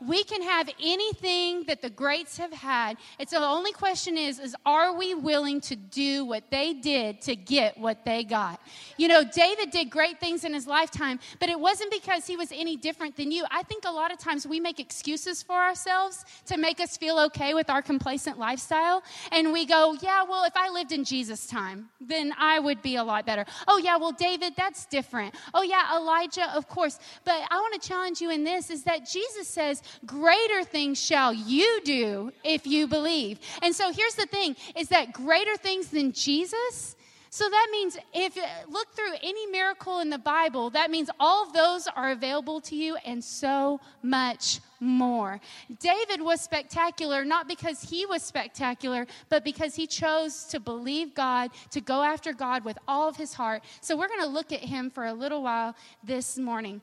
We 0.04 0.24
can 0.24 0.42
have 0.42 0.68
anything 0.82 1.64
that 1.64 1.82
the 1.82 1.90
greats 1.90 2.36
have 2.38 2.52
had. 2.52 2.96
It's 3.18 3.32
the 3.32 3.38
only 3.38 3.72
question 3.72 4.18
is, 4.18 4.38
is 4.38 4.54
are 4.64 4.96
we 4.96 5.14
willing 5.14 5.60
to 5.62 5.76
do 5.76 6.24
what 6.24 6.50
they 6.50 6.74
did 6.74 7.20
to 7.22 7.36
get 7.36 7.78
what 7.78 8.04
they 8.04 8.24
got? 8.24 8.60
You 8.96 9.08
know, 9.08 9.24
David 9.24 9.70
did 9.70 9.90
great 9.90 10.20
things 10.20 10.44
in 10.44 10.52
his 10.52 10.66
lifetime, 10.66 11.18
but 11.40 11.48
it 11.48 11.58
wasn't 11.58 11.90
because 11.90 12.26
he 12.26 12.36
was 12.36 12.52
any 12.52 12.76
different 12.76 13.16
than 13.16 13.30
you. 13.30 13.44
I 13.50 13.62
think 13.62 13.84
a 13.84 13.90
lot 13.90 14.12
of 14.12 14.18
times 14.18 14.46
we 14.46 14.60
make 14.60 14.80
excuses 14.80 15.42
for 15.42 15.56
ourselves 15.56 16.24
to 16.46 16.56
make 16.56 16.80
us 16.80 16.96
feel 16.96 17.18
okay 17.20 17.54
with 17.54 17.70
our 17.70 17.82
complacent 17.82 18.38
lifestyle. 18.38 19.02
And 19.32 19.52
we 19.52 19.66
go, 19.66 19.96
yeah, 20.02 20.24
well, 20.24 20.44
if 20.44 20.56
I 20.56 20.70
lived 20.70 20.92
in 20.92 21.04
Jesus' 21.04 21.46
time, 21.46 21.88
then 22.00 22.34
I 22.38 22.58
would 22.58 22.82
be 22.82 22.96
a 22.96 23.04
lot 23.04 23.26
better. 23.26 23.44
Oh, 23.66 23.78
yeah, 23.78 23.96
well, 23.96 24.12
David, 24.12 24.54
that's 24.56 24.86
different. 24.86 25.34
Oh, 25.54 25.62
yeah, 25.62 25.96
Elijah, 25.96 26.54
of 26.54 26.68
course. 26.68 26.98
But 27.24 27.42
I 27.50 27.56
want 27.56 27.80
to 27.80 27.88
challenge 27.88 28.20
you 28.20 28.30
in 28.30 28.44
this 28.44 28.70
is 28.70 28.82
that 28.84 29.08
Jesus 29.08 29.48
says, 29.48 29.82
greater 30.04 30.64
things 30.64 31.00
shall 31.00 31.32
you 31.32 31.80
do 31.84 32.32
if 32.44 32.66
you 32.66 32.86
believe. 32.86 33.38
And 33.62 33.74
so 33.74 33.92
here's 33.92 34.14
the 34.14 34.26
thing 34.26 34.56
is 34.76 34.88
that 34.88 35.12
greater 35.12 35.56
things 35.56 35.88
than 35.88 36.12
Jesus 36.12 36.96
so 37.36 37.50
that 37.50 37.68
means 37.70 37.98
if 38.14 38.34
you 38.34 38.44
look 38.66 38.94
through 38.94 39.12
any 39.22 39.46
miracle 39.48 40.00
in 40.00 40.08
the 40.08 40.16
Bible, 40.16 40.70
that 40.70 40.90
means 40.90 41.10
all 41.20 41.46
of 41.46 41.52
those 41.52 41.86
are 41.86 42.12
available 42.12 42.62
to 42.62 42.74
you 42.74 42.96
and 43.04 43.22
so 43.22 43.78
much 44.02 44.60
more. 44.80 45.38
David 45.78 46.22
was 46.22 46.40
spectacular 46.40 47.26
not 47.26 47.46
because 47.46 47.82
he 47.82 48.06
was 48.06 48.22
spectacular, 48.22 49.06
but 49.28 49.44
because 49.44 49.74
he 49.74 49.86
chose 49.86 50.44
to 50.44 50.58
believe 50.58 51.14
God, 51.14 51.50
to 51.72 51.82
go 51.82 52.02
after 52.02 52.32
God 52.32 52.64
with 52.64 52.78
all 52.88 53.06
of 53.06 53.16
his 53.16 53.34
heart. 53.34 53.62
So 53.82 53.98
we're 53.98 54.08
going 54.08 54.20
to 54.20 54.26
look 54.26 54.50
at 54.50 54.60
him 54.60 54.88
for 54.88 55.04
a 55.04 55.12
little 55.12 55.42
while 55.42 55.74
this 56.02 56.38
morning. 56.38 56.80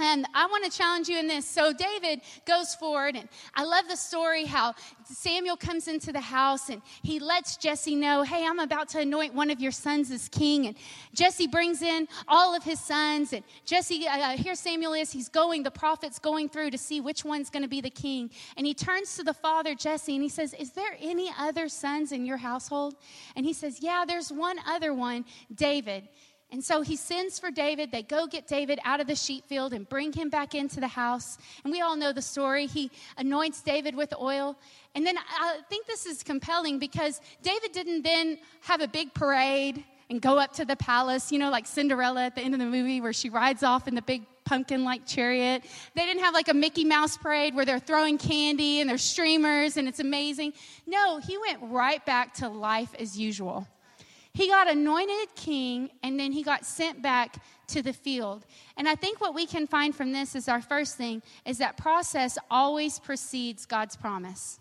And 0.00 0.26
I 0.34 0.46
want 0.46 0.64
to 0.64 0.76
challenge 0.76 1.08
you 1.08 1.20
in 1.20 1.28
this. 1.28 1.46
So 1.46 1.72
David 1.72 2.20
goes 2.46 2.74
forward, 2.74 3.14
and 3.14 3.28
I 3.54 3.62
love 3.62 3.84
the 3.88 3.94
story 3.96 4.44
how 4.44 4.74
Samuel 5.04 5.56
comes 5.56 5.86
into 5.86 6.10
the 6.10 6.20
house 6.20 6.68
and 6.68 6.82
he 7.04 7.20
lets 7.20 7.56
Jesse 7.56 7.94
know, 7.94 8.22
Hey, 8.22 8.44
I'm 8.44 8.58
about 8.58 8.88
to 8.90 9.00
anoint 9.00 9.34
one 9.34 9.50
of 9.50 9.60
your 9.60 9.70
sons 9.70 10.10
as 10.10 10.28
king. 10.28 10.66
And 10.66 10.76
Jesse 11.14 11.46
brings 11.46 11.80
in 11.80 12.08
all 12.26 12.56
of 12.56 12.64
his 12.64 12.80
sons, 12.80 13.32
and 13.32 13.44
Jesse, 13.64 14.08
uh, 14.08 14.18
uh 14.18 14.36
here 14.36 14.56
Samuel 14.56 14.94
is, 14.94 15.12
he's 15.12 15.28
going, 15.28 15.62
the 15.62 15.70
prophet's 15.70 16.18
going 16.18 16.48
through 16.48 16.70
to 16.70 16.78
see 16.78 17.00
which 17.00 17.24
one's 17.24 17.48
going 17.48 17.62
to 17.62 17.68
be 17.68 17.80
the 17.80 17.90
king. 17.90 18.30
And 18.56 18.66
he 18.66 18.74
turns 18.74 19.14
to 19.16 19.22
the 19.22 19.34
father, 19.34 19.76
Jesse, 19.76 20.14
and 20.14 20.22
he 20.24 20.28
says, 20.28 20.54
Is 20.54 20.72
there 20.72 20.96
any 21.00 21.30
other 21.38 21.68
sons 21.68 22.10
in 22.10 22.26
your 22.26 22.38
household? 22.38 22.96
And 23.36 23.46
he 23.46 23.52
says, 23.52 23.80
Yeah, 23.80 24.04
there's 24.04 24.32
one 24.32 24.56
other 24.66 24.92
one, 24.92 25.24
David. 25.54 26.08
And 26.54 26.62
so 26.62 26.82
he 26.82 26.94
sends 26.94 27.40
for 27.40 27.50
David. 27.50 27.90
They 27.90 28.04
go 28.04 28.28
get 28.28 28.46
David 28.46 28.78
out 28.84 29.00
of 29.00 29.08
the 29.08 29.16
sheep 29.16 29.44
field 29.48 29.72
and 29.72 29.88
bring 29.88 30.12
him 30.12 30.30
back 30.30 30.54
into 30.54 30.78
the 30.78 30.86
house. 30.86 31.36
And 31.64 31.72
we 31.72 31.80
all 31.80 31.96
know 31.96 32.12
the 32.12 32.22
story. 32.22 32.66
He 32.66 32.92
anoints 33.18 33.60
David 33.60 33.96
with 33.96 34.14
oil. 34.16 34.56
And 34.94 35.04
then 35.04 35.18
I 35.18 35.58
think 35.68 35.88
this 35.88 36.06
is 36.06 36.22
compelling 36.22 36.78
because 36.78 37.20
David 37.42 37.72
didn't 37.72 38.02
then 38.02 38.38
have 38.60 38.80
a 38.80 38.86
big 38.86 39.12
parade 39.14 39.82
and 40.08 40.22
go 40.22 40.38
up 40.38 40.52
to 40.52 40.64
the 40.64 40.76
palace, 40.76 41.32
you 41.32 41.40
know, 41.40 41.50
like 41.50 41.66
Cinderella 41.66 42.26
at 42.26 42.36
the 42.36 42.42
end 42.42 42.54
of 42.54 42.60
the 42.60 42.66
movie 42.66 43.00
where 43.00 43.12
she 43.12 43.30
rides 43.30 43.64
off 43.64 43.88
in 43.88 43.96
the 43.96 44.02
big 44.02 44.22
pumpkin 44.44 44.84
like 44.84 45.04
chariot. 45.06 45.64
They 45.96 46.06
didn't 46.06 46.22
have 46.22 46.34
like 46.34 46.46
a 46.46 46.54
Mickey 46.54 46.84
Mouse 46.84 47.16
parade 47.16 47.56
where 47.56 47.64
they're 47.64 47.80
throwing 47.80 48.16
candy 48.16 48.80
and 48.80 48.88
there's 48.88 49.02
streamers 49.02 49.76
and 49.76 49.88
it's 49.88 49.98
amazing. 49.98 50.52
No, 50.86 51.18
he 51.18 51.36
went 51.36 51.58
right 51.62 52.06
back 52.06 52.34
to 52.34 52.48
life 52.48 52.94
as 52.96 53.18
usual. 53.18 53.66
He 54.34 54.48
got 54.48 54.68
anointed 54.68 55.34
king 55.36 55.90
and 56.02 56.18
then 56.18 56.32
he 56.32 56.42
got 56.42 56.66
sent 56.66 57.00
back 57.00 57.36
to 57.68 57.82
the 57.82 57.92
field. 57.92 58.44
And 58.76 58.88
I 58.88 58.96
think 58.96 59.20
what 59.20 59.34
we 59.34 59.46
can 59.46 59.68
find 59.68 59.94
from 59.94 60.12
this 60.12 60.34
is 60.34 60.48
our 60.48 60.60
first 60.60 60.96
thing 60.96 61.22
is 61.46 61.58
that 61.58 61.76
process 61.76 62.36
always 62.50 62.98
precedes 62.98 63.64
God's 63.64 63.94
promise. 63.94 64.58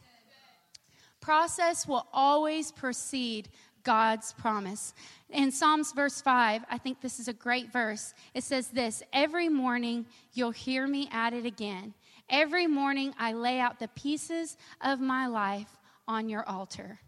Process 1.22 1.88
will 1.88 2.06
always 2.14 2.72
precede 2.72 3.50
God's 3.84 4.34
promise. 4.34 4.94
In 5.30 5.52
Psalms 5.52 5.92
verse 5.92 6.22
5, 6.22 6.64
I 6.70 6.78
think 6.78 7.02
this 7.02 7.20
is 7.20 7.28
a 7.28 7.34
great 7.34 7.72
verse. 7.74 8.14
It 8.36 8.44
says 8.44 8.68
this 8.68 9.02
Every 9.12 9.50
morning 9.50 10.06
you'll 10.34 10.52
hear 10.52 10.86
me 10.86 11.10
at 11.12 11.34
it 11.34 11.48
again. 11.48 11.96
Every 12.30 12.68
morning 12.68 13.14
I 13.18 13.34
lay 13.34 13.60
out 13.60 13.80
the 13.80 13.88
pieces 13.90 14.56
of 14.82 15.00
my 15.00 15.26
life 15.28 15.78
on 16.08 16.30
your 16.30 16.48
altar. 16.48 17.00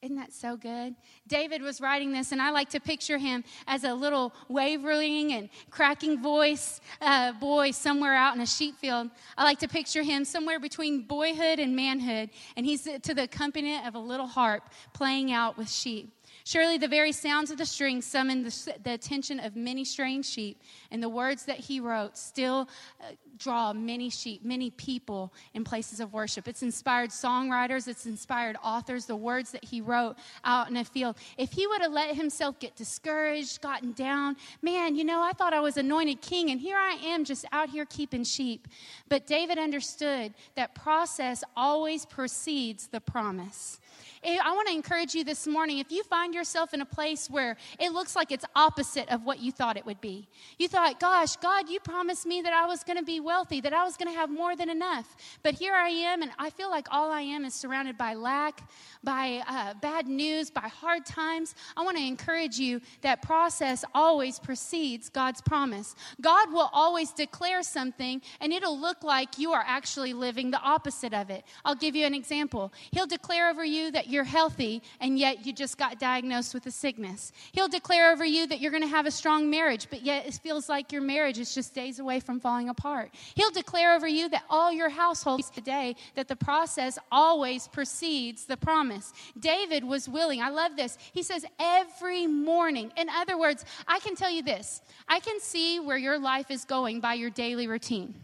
Isn't 0.00 0.14
that 0.14 0.32
so 0.32 0.56
good? 0.56 0.94
David 1.26 1.60
was 1.60 1.80
writing 1.80 2.12
this, 2.12 2.30
and 2.30 2.40
I 2.40 2.50
like 2.50 2.68
to 2.70 2.78
picture 2.78 3.18
him 3.18 3.42
as 3.66 3.82
a 3.82 3.92
little 3.92 4.32
wavering 4.48 5.32
and 5.32 5.48
cracking 5.70 6.22
voice 6.22 6.80
uh, 7.00 7.32
boy 7.32 7.72
somewhere 7.72 8.14
out 8.14 8.36
in 8.36 8.40
a 8.40 8.46
sheep 8.46 8.76
field. 8.76 9.10
I 9.36 9.42
like 9.42 9.58
to 9.58 9.68
picture 9.68 10.04
him 10.04 10.24
somewhere 10.24 10.60
between 10.60 11.02
boyhood 11.02 11.58
and 11.58 11.74
manhood, 11.74 12.30
and 12.56 12.64
he's 12.64 12.82
to 12.84 13.12
the 13.12 13.24
accompaniment 13.24 13.88
of 13.88 13.96
a 13.96 13.98
little 13.98 14.28
harp 14.28 14.70
playing 14.94 15.32
out 15.32 15.58
with 15.58 15.68
sheep. 15.68 16.12
Surely 16.44 16.78
the 16.78 16.88
very 16.88 17.12
sounds 17.12 17.50
of 17.50 17.58
the 17.58 17.66
strings 17.66 18.06
summoned 18.06 18.46
the, 18.46 18.74
the, 18.82 18.92
attention 18.92 19.38
of 19.38 19.54
many 19.54 19.84
strange 19.84 20.24
sheep, 20.24 20.62
and 20.90 21.02
the 21.02 21.08
words 21.08 21.44
that 21.44 21.58
he 21.58 21.78
wrote 21.78 22.16
still 22.16 22.68
uh, 23.00 23.12
draw 23.36 23.72
many 23.72 24.10
sheep, 24.10 24.44
many 24.44 24.70
people 24.70 25.32
in 25.54 25.62
places 25.62 26.00
of 26.00 26.12
worship. 26.12 26.48
It's 26.48 26.62
inspired 26.62 27.10
songwriters, 27.10 27.86
it's 27.86 28.06
inspired 28.06 28.56
authors, 28.62 29.06
the 29.06 29.16
words 29.16 29.52
that 29.52 29.64
he 29.64 29.80
wrote 29.80 30.16
out 30.44 30.70
in 30.70 30.76
a 30.76 30.84
field. 30.84 31.16
If 31.36 31.52
he 31.52 31.66
would 31.66 31.82
have 31.82 31.92
let 31.92 32.16
himself 32.16 32.58
get 32.58 32.74
discouraged, 32.76 33.60
gotten 33.60 33.92
down, 33.92 34.36
man, 34.62 34.96
you 34.96 35.04
know, 35.04 35.22
I 35.22 35.32
thought 35.32 35.52
I 35.52 35.60
was 35.60 35.76
anointed 35.76 36.20
king, 36.20 36.50
and 36.50 36.60
here 36.60 36.78
I 36.78 36.92
am 37.04 37.24
just 37.24 37.44
out 37.52 37.70
here 37.70 37.84
keeping 37.84 38.24
sheep. 38.24 38.68
But 39.08 39.26
David 39.26 39.58
understood 39.58 40.34
that 40.56 40.74
process 40.74 41.44
always 41.56 42.06
precedes 42.06 42.88
the 42.88 43.00
promise. 43.00 43.80
Eh, 44.22 44.38
I 44.42 44.52
want 44.52 44.68
to 44.68 44.74
encourage 44.74 45.14
you 45.14 45.22
this 45.22 45.46
morning 45.46 45.78
if 45.78 45.92
you 45.92 46.02
find 46.02 46.34
yourself 46.34 46.74
in 46.74 46.80
a 46.80 46.86
place 46.86 47.30
where 47.30 47.56
it 47.78 47.92
looks 47.92 48.16
like 48.16 48.32
it's 48.32 48.44
opposite 48.56 49.08
of 49.10 49.24
what 49.24 49.40
you 49.40 49.52
thought 49.52 49.76
it 49.76 49.86
would 49.86 50.00
be. 50.00 50.26
You 50.58 50.66
thought, 50.66 50.98
gosh, 50.98 51.36
God, 51.36 51.68
you 51.68 51.78
promised 51.78 52.26
me 52.26 52.42
that 52.42 52.52
I 52.52 52.66
was 52.66 52.82
going 52.82 52.98
to 52.98 53.04
be 53.04 53.20
wealthy, 53.20 53.60
that 53.60 53.72
I 53.72 53.84
was 53.84 53.96
going 53.96 54.12
to 54.12 54.18
have 54.18 54.30
more 54.30 54.56
than 54.56 54.70
enough. 54.70 55.16
But 55.42 55.54
here 55.54 55.74
I 55.74 55.88
am, 55.88 56.22
and 56.22 56.32
I 56.38 56.50
feel 56.50 56.70
like 56.70 56.88
all 56.90 57.12
I 57.12 57.20
am 57.20 57.44
is 57.44 57.54
surrounded 57.54 57.96
by 57.96 58.14
lack, 58.14 58.68
by 59.04 59.42
uh, 59.46 59.74
bad 59.74 60.08
news, 60.08 60.50
by 60.50 60.68
hard 60.68 61.06
times. 61.06 61.54
I 61.76 61.84
want 61.84 61.96
to 61.96 62.04
encourage 62.04 62.58
you 62.58 62.80
that 63.02 63.22
process 63.22 63.84
always 63.94 64.38
precedes 64.38 65.08
God's 65.08 65.40
promise. 65.40 65.94
God 66.20 66.52
will 66.52 66.70
always 66.72 67.12
declare 67.12 67.62
something, 67.62 68.20
and 68.40 68.52
it'll 68.52 68.78
look 68.78 69.04
like 69.04 69.38
you 69.38 69.52
are 69.52 69.64
actually 69.64 70.12
living 70.12 70.50
the 70.50 70.60
opposite 70.60 71.14
of 71.14 71.30
it. 71.30 71.44
I'll 71.64 71.76
give 71.76 71.94
you 71.94 72.04
an 72.04 72.14
example. 72.14 72.72
He'll 72.90 73.06
declare 73.06 73.48
over 73.50 73.64
you 73.64 73.92
that 73.92 74.07
you're 74.08 74.24
healthy 74.24 74.82
and 75.00 75.18
yet 75.18 75.46
you 75.46 75.52
just 75.52 75.78
got 75.78 75.98
diagnosed 75.98 76.54
with 76.54 76.66
a 76.66 76.70
sickness. 76.70 77.32
He'll 77.52 77.68
declare 77.68 78.12
over 78.12 78.24
you 78.24 78.46
that 78.46 78.60
you're 78.60 78.70
going 78.70 78.82
to 78.82 78.88
have 78.88 79.06
a 79.06 79.10
strong 79.10 79.50
marriage, 79.50 79.88
but 79.90 80.02
yet 80.02 80.26
it 80.26 80.34
feels 80.34 80.68
like 80.68 80.92
your 80.92 81.02
marriage 81.02 81.38
is 81.38 81.54
just 81.54 81.74
days 81.74 81.98
away 81.98 82.20
from 82.20 82.40
falling 82.40 82.68
apart. 82.68 83.10
He'll 83.34 83.50
declare 83.50 83.94
over 83.94 84.08
you 84.08 84.28
that 84.30 84.44
all 84.48 84.72
your 84.72 84.88
households 84.88 85.50
today, 85.50 85.96
that 86.14 86.28
the 86.28 86.36
process 86.36 86.98
always 87.12 87.68
precedes 87.68 88.44
the 88.44 88.56
promise. 88.56 89.12
David 89.38 89.84
was 89.84 90.08
willing. 90.08 90.42
I 90.42 90.50
love 90.50 90.76
this. 90.76 90.98
He 91.12 91.22
says, 91.22 91.44
every 91.58 92.26
morning. 92.26 92.92
In 92.96 93.08
other 93.08 93.38
words, 93.38 93.64
I 93.86 93.98
can 94.00 94.14
tell 94.14 94.30
you 94.30 94.42
this 94.42 94.82
I 95.08 95.20
can 95.20 95.40
see 95.40 95.80
where 95.80 95.98
your 95.98 96.18
life 96.18 96.50
is 96.50 96.64
going 96.64 97.00
by 97.00 97.14
your 97.14 97.30
daily 97.30 97.66
routine. 97.66 98.14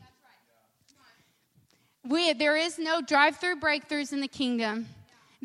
We, 2.06 2.34
there 2.34 2.56
is 2.56 2.78
no 2.78 3.00
drive 3.00 3.38
through 3.38 3.60
breakthroughs 3.60 4.12
in 4.12 4.20
the 4.20 4.28
kingdom 4.28 4.86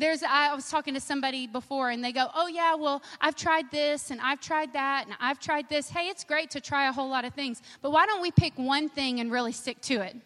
there's 0.00 0.22
i 0.22 0.54
was 0.54 0.68
talking 0.68 0.94
to 0.94 1.00
somebody 1.00 1.46
before 1.46 1.90
and 1.90 2.02
they 2.02 2.12
go 2.12 2.28
oh 2.34 2.46
yeah 2.46 2.74
well 2.74 3.02
i've 3.20 3.36
tried 3.36 3.70
this 3.70 4.10
and 4.10 4.20
i've 4.20 4.40
tried 4.40 4.72
that 4.72 5.04
and 5.06 5.14
i've 5.20 5.38
tried 5.38 5.68
this. 5.68 5.88
Hey 5.90 6.08
it's 6.08 6.24
great 6.24 6.50
to 6.50 6.60
try 6.60 6.88
a 6.88 6.92
whole 6.92 7.08
lot 7.08 7.24
of 7.24 7.34
things 7.34 7.62
but 7.82 7.92
why 7.92 8.06
don't 8.06 8.22
we 8.22 8.30
pick 8.30 8.54
one 8.56 8.88
thing 8.88 9.20
and 9.20 9.30
really 9.30 9.52
stick 9.52 9.80
to 9.82 10.00
it? 10.00 10.16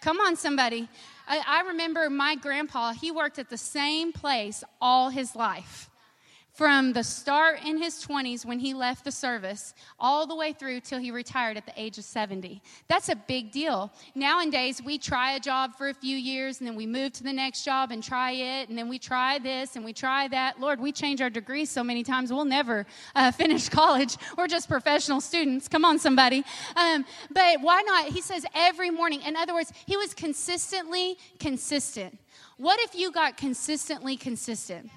Come 0.00 0.20
on 0.20 0.36
somebody. 0.36 0.86
I, 1.26 1.40
I 1.46 1.60
remember 1.68 2.10
my 2.10 2.34
grandpa 2.34 2.92
he 2.92 3.10
worked 3.10 3.38
at 3.38 3.48
the 3.48 3.56
same 3.56 4.12
place 4.12 4.62
all 4.80 5.08
his 5.08 5.34
life 5.34 5.88
from 6.54 6.92
the 6.92 7.02
start 7.02 7.58
in 7.64 7.76
his 7.76 8.04
20s 8.06 8.46
when 8.46 8.60
he 8.60 8.74
left 8.74 9.04
the 9.04 9.10
service 9.10 9.74
all 9.98 10.24
the 10.24 10.36
way 10.36 10.52
through 10.52 10.78
till 10.78 11.00
he 11.00 11.10
retired 11.10 11.56
at 11.56 11.66
the 11.66 11.72
age 11.76 11.98
of 11.98 12.04
70. 12.04 12.62
That's 12.86 13.08
a 13.08 13.16
big 13.16 13.50
deal. 13.50 13.92
Nowadays, 14.14 14.80
we 14.80 14.96
try 14.96 15.32
a 15.32 15.40
job 15.40 15.74
for 15.76 15.88
a 15.88 15.94
few 15.94 16.16
years 16.16 16.60
and 16.60 16.68
then 16.68 16.76
we 16.76 16.86
move 16.86 17.12
to 17.14 17.24
the 17.24 17.32
next 17.32 17.64
job 17.64 17.90
and 17.90 18.00
try 18.00 18.30
it 18.30 18.68
and 18.68 18.78
then 18.78 18.88
we 18.88 19.00
try 19.00 19.40
this 19.40 19.74
and 19.74 19.84
we 19.84 19.92
try 19.92 20.28
that. 20.28 20.60
Lord, 20.60 20.78
we 20.78 20.92
change 20.92 21.20
our 21.20 21.28
degrees 21.28 21.70
so 21.70 21.82
many 21.82 22.04
times 22.04 22.32
we'll 22.32 22.44
never 22.44 22.86
uh, 23.16 23.30
finish 23.32 23.68
college. 23.68 24.16
We're 24.38 24.46
just 24.46 24.68
professional 24.68 25.20
students. 25.20 25.66
Come 25.66 25.84
on, 25.84 25.98
somebody. 25.98 26.44
Um, 26.76 27.04
but 27.32 27.62
why 27.62 27.82
not? 27.82 28.06
He 28.06 28.20
says 28.20 28.46
every 28.54 28.90
morning. 28.90 29.22
In 29.22 29.34
other 29.34 29.54
words, 29.54 29.72
he 29.86 29.96
was 29.96 30.14
consistently 30.14 31.18
consistent. 31.40 32.16
What 32.58 32.78
if 32.80 32.94
you 32.94 33.10
got 33.10 33.36
consistently 33.36 34.16
consistent? 34.16 34.88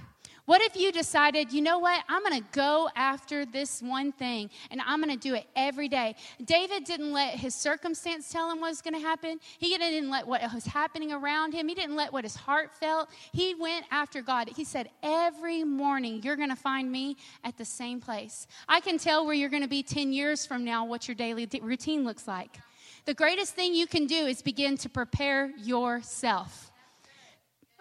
What 0.47 0.61
if 0.61 0.77
you 0.77 0.93
decided, 0.93 1.51
you 1.51 1.61
know 1.61 1.79
what, 1.79 2.05
I'm 2.07 2.23
going 2.23 2.41
to 2.41 2.47
go 2.53 2.87
after 2.95 3.45
this 3.45 3.81
one 3.81 4.13
thing 4.13 4.49
and 4.71 4.79
I'm 4.79 5.01
going 5.01 5.13
to 5.13 5.19
do 5.19 5.35
it 5.35 5.45
every 5.57 5.89
day? 5.89 6.15
David 6.41 6.85
didn't 6.85 7.11
let 7.11 7.33
his 7.33 7.53
circumstance 7.53 8.31
tell 8.31 8.49
him 8.49 8.61
what 8.61 8.69
was 8.69 8.81
going 8.81 8.93
to 8.93 9.01
happen. 9.01 9.41
He 9.59 9.77
didn't 9.77 10.09
let 10.09 10.25
what 10.25 10.41
was 10.53 10.65
happening 10.65 11.11
around 11.11 11.51
him. 11.51 11.67
He 11.67 11.75
didn't 11.75 11.97
let 11.97 12.13
what 12.13 12.23
his 12.23 12.37
heart 12.37 12.73
felt. 12.73 13.09
He 13.33 13.55
went 13.55 13.87
after 13.91 14.21
God. 14.21 14.47
He 14.55 14.63
said, 14.63 14.89
Every 15.03 15.65
morning 15.65 16.21
you're 16.23 16.37
going 16.37 16.47
to 16.47 16.55
find 16.55 16.89
me 16.89 17.17
at 17.43 17.57
the 17.57 17.65
same 17.65 17.99
place. 17.99 18.47
I 18.69 18.79
can 18.79 18.97
tell 18.97 19.25
where 19.25 19.35
you're 19.35 19.49
going 19.49 19.63
to 19.63 19.67
be 19.67 19.83
10 19.83 20.13
years 20.13 20.45
from 20.45 20.63
now 20.63 20.85
what 20.85 21.09
your 21.09 21.15
daily 21.15 21.45
routine 21.61 22.05
looks 22.05 22.25
like. 22.25 22.57
The 23.03 23.13
greatest 23.13 23.53
thing 23.53 23.75
you 23.75 23.85
can 23.85 24.07
do 24.07 24.27
is 24.27 24.41
begin 24.41 24.77
to 24.77 24.87
prepare 24.87 25.51
yourself. 25.57 26.66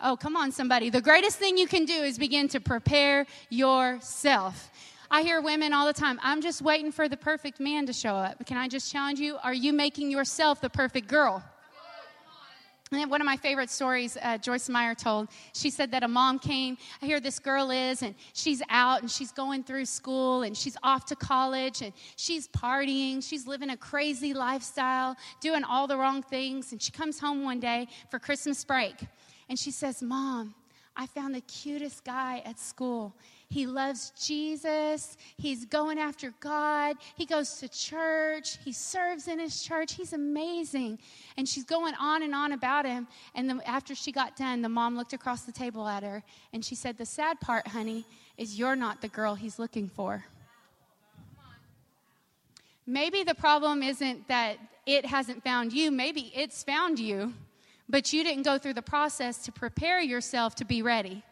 Oh, 0.03 0.15
come 0.15 0.37
on, 0.37 0.53
somebody. 0.53 0.91
The 0.91 1.01
greatest 1.01 1.39
thing 1.39 1.57
you 1.57 1.67
can 1.67 1.87
do 1.87 1.95
is 1.95 2.19
begin 2.19 2.49
to 2.49 2.61
prepare 2.61 3.27
yourself. 3.49 4.71
I 5.11 5.23
hear 5.23 5.41
women 5.41 5.73
all 5.73 5.87
the 5.87 5.95
time, 5.95 6.21
I'm 6.23 6.43
just 6.43 6.61
waiting 6.61 6.93
for 6.93 7.09
the 7.09 7.17
perfect 7.17 7.61
man 7.61 7.87
to 7.87 7.93
show 7.93 8.15
up. 8.15 8.45
Can 8.45 8.59
I 8.59 8.69
just 8.69 8.93
challenge 8.93 9.21
you? 9.21 9.39
Are 9.43 9.55
you 9.55 9.73
making 9.73 10.11
yourself 10.11 10.61
the 10.61 10.69
perfect 10.69 11.09
girl? 11.09 11.43
And 12.93 13.11
one 13.11 13.21
of 13.21 13.25
my 13.25 13.37
favorite 13.37 13.71
stories 13.71 14.17
uh, 14.23 14.39
Joyce 14.39 14.69
Meyer 14.69 14.95
told, 14.95 15.29
she 15.55 15.71
said 15.71 15.91
that 15.93 16.05
a 16.05 16.09
mom 16.09 16.39
came. 16.39 16.77
I 17.03 17.07
hear 17.07 17.19
this 17.19 17.39
girl 17.39 17.71
is, 17.71 18.03
and 18.03 18.15
she's 18.33 18.63
out 18.69 19.01
and 19.01 19.11
she's 19.11 19.33
going 19.33 19.65
through 19.65 19.87
school 19.87 20.43
and 20.43 20.57
she's 20.57 20.77
off 20.83 21.07
to 21.07 21.17
college 21.17 21.83
and 21.83 21.93
she's 22.17 22.47
partying. 22.49 23.27
She's 23.27 23.47
living 23.47 23.71
a 23.71 23.77
crazy 23.77 24.35
lifestyle, 24.35 25.17
doing 25.41 25.65
all 25.65 25.89
the 25.89 25.97
wrong 25.97 26.23
things. 26.23 26.71
And 26.71 26.81
she 26.81 26.93
comes 26.93 27.19
home 27.19 27.43
one 27.43 27.59
day 27.59 27.89
for 28.11 28.19
Christmas 28.19 28.63
break 28.65 28.95
and 29.49 29.59
she 29.59 29.71
says, 29.71 30.03
Mom, 30.03 30.55
I 30.97 31.07
found 31.07 31.35
the 31.35 31.43
cutest 31.43 32.05
guy 32.05 32.43
at 32.47 32.59
school. 32.59 33.15
He 33.49 33.67
loves 33.67 34.13
Jesus. 34.19 35.17
He's 35.37 35.67
going 35.67 35.99
after 35.99 36.33
God. 36.41 36.97
He 37.17 37.27
goes 37.27 37.59
to 37.59 37.69
church. 37.69 38.59
He 38.65 38.73
serves 38.73 39.29
in 39.29 39.39
his 39.39 39.63
church. 39.63 39.95
He's 39.95 40.15
amazing. 40.15 40.99
And 41.37 41.47
she's 41.47 41.65
going 41.65 41.95
on 41.95 42.23
and 42.23 42.35
on 42.35 42.53
about 42.53 42.87
him. 42.87 43.07
And 43.35 43.49
then 43.49 43.61
after 43.67 43.95
she 43.95 44.11
got 44.11 44.37
done, 44.37 44.63
the 44.63 44.69
mom 44.71 44.97
looked 44.97 45.13
across 45.13 45.43
the 45.43 45.53
table 45.53 45.87
at 45.87 46.03
her 46.03 46.23
and 46.53 46.65
she 46.65 46.75
said, 46.75 46.97
The 46.97 47.07
sad 47.07 47.41
part, 47.41 47.69
honey, 47.69 48.07
is 48.39 48.59
you're 48.59 48.77
not 48.77 49.03
the 49.03 49.09
girl 49.09 49.35
he's 49.35 49.59
looking 49.59 49.89
for. 49.89 50.25
Maybe 52.87 53.23
the 53.23 53.35
problem 53.35 53.83
isn't 53.83 54.29
that 54.29 54.57
it 54.87 55.05
hasn't 55.05 55.45
found 55.45 55.73
you, 55.73 55.91
maybe 55.91 56.33
it's 56.35 56.63
found 56.63 56.99
you 56.99 57.35
but 57.89 58.13
you 58.13 58.25
didn't 58.25 58.43
go 58.45 58.59
through 58.59 58.75
the 58.75 58.83
process 58.83 59.39
to 59.45 59.53
prepare 59.53 60.01
yourself 60.01 60.55
to 60.57 60.65
be 60.65 60.83
ready. 60.83 61.23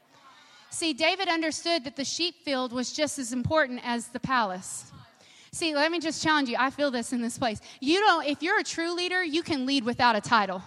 See, 0.71 0.93
David 0.93 1.29
understood 1.29 1.85
that 1.85 1.97
the 1.97 2.05
sheep 2.05 2.43
field 2.45 2.73
was 2.73 2.93
just 2.93 3.19
as 3.19 3.33
important 3.33 3.81
as 3.85 4.09
the 4.09 4.21
palace. 4.21 4.91
See, 5.53 5.75
let 5.75 5.93
me 5.93 6.01
just 6.01 6.21
challenge 6.21 6.49
you. 6.49 6.57
I 6.59 6.71
feel 6.71 6.91
this 6.91 7.13
in 7.13 7.23
this 7.23 7.39
place. 7.39 7.61
You 7.81 8.01
don't, 8.01 8.27
if 8.27 8.43
you're 8.43 8.59
a 8.59 8.65
true 8.65 8.93
leader, 8.93 9.23
you 9.23 9.43
can 9.43 9.67
lead 9.67 9.85
without 9.85 10.17
a 10.17 10.21
title. 10.21 10.63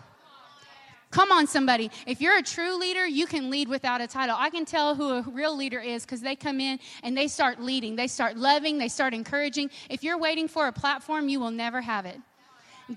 Come 1.12 1.32
on, 1.32 1.48
somebody. 1.48 1.90
If 2.06 2.22
you're 2.22 2.38
a 2.38 2.42
true 2.42 2.78
leader, 2.78 3.06
you 3.06 3.28
can 3.28 3.50
lead 3.50 3.70
without 3.70 4.02
a 4.02 4.08
title. 4.08 4.36
I 4.38 4.50
can 4.50 4.66
tell 4.66 4.96
who 4.96 5.10
a 5.10 5.22
real 5.22 5.56
leader 5.56 5.80
is 5.80 6.04
because 6.04 6.22
they 6.22 6.36
come 6.36 6.60
in 6.60 6.80
and 7.04 7.18
they 7.18 7.28
start 7.28 7.62
leading. 7.62 7.96
They 7.96 8.08
start 8.08 8.38
loving, 8.38 8.78
they 8.78 8.90
start 8.90 9.14
encouraging. 9.14 9.70
If 9.90 10.04
you're 10.04 10.18
waiting 10.18 10.48
for 10.48 10.68
a 10.68 10.72
platform, 10.72 11.30
you 11.30 11.40
will 11.40 11.52
never 11.52 11.82
have 11.82 12.06
it. 12.06 12.20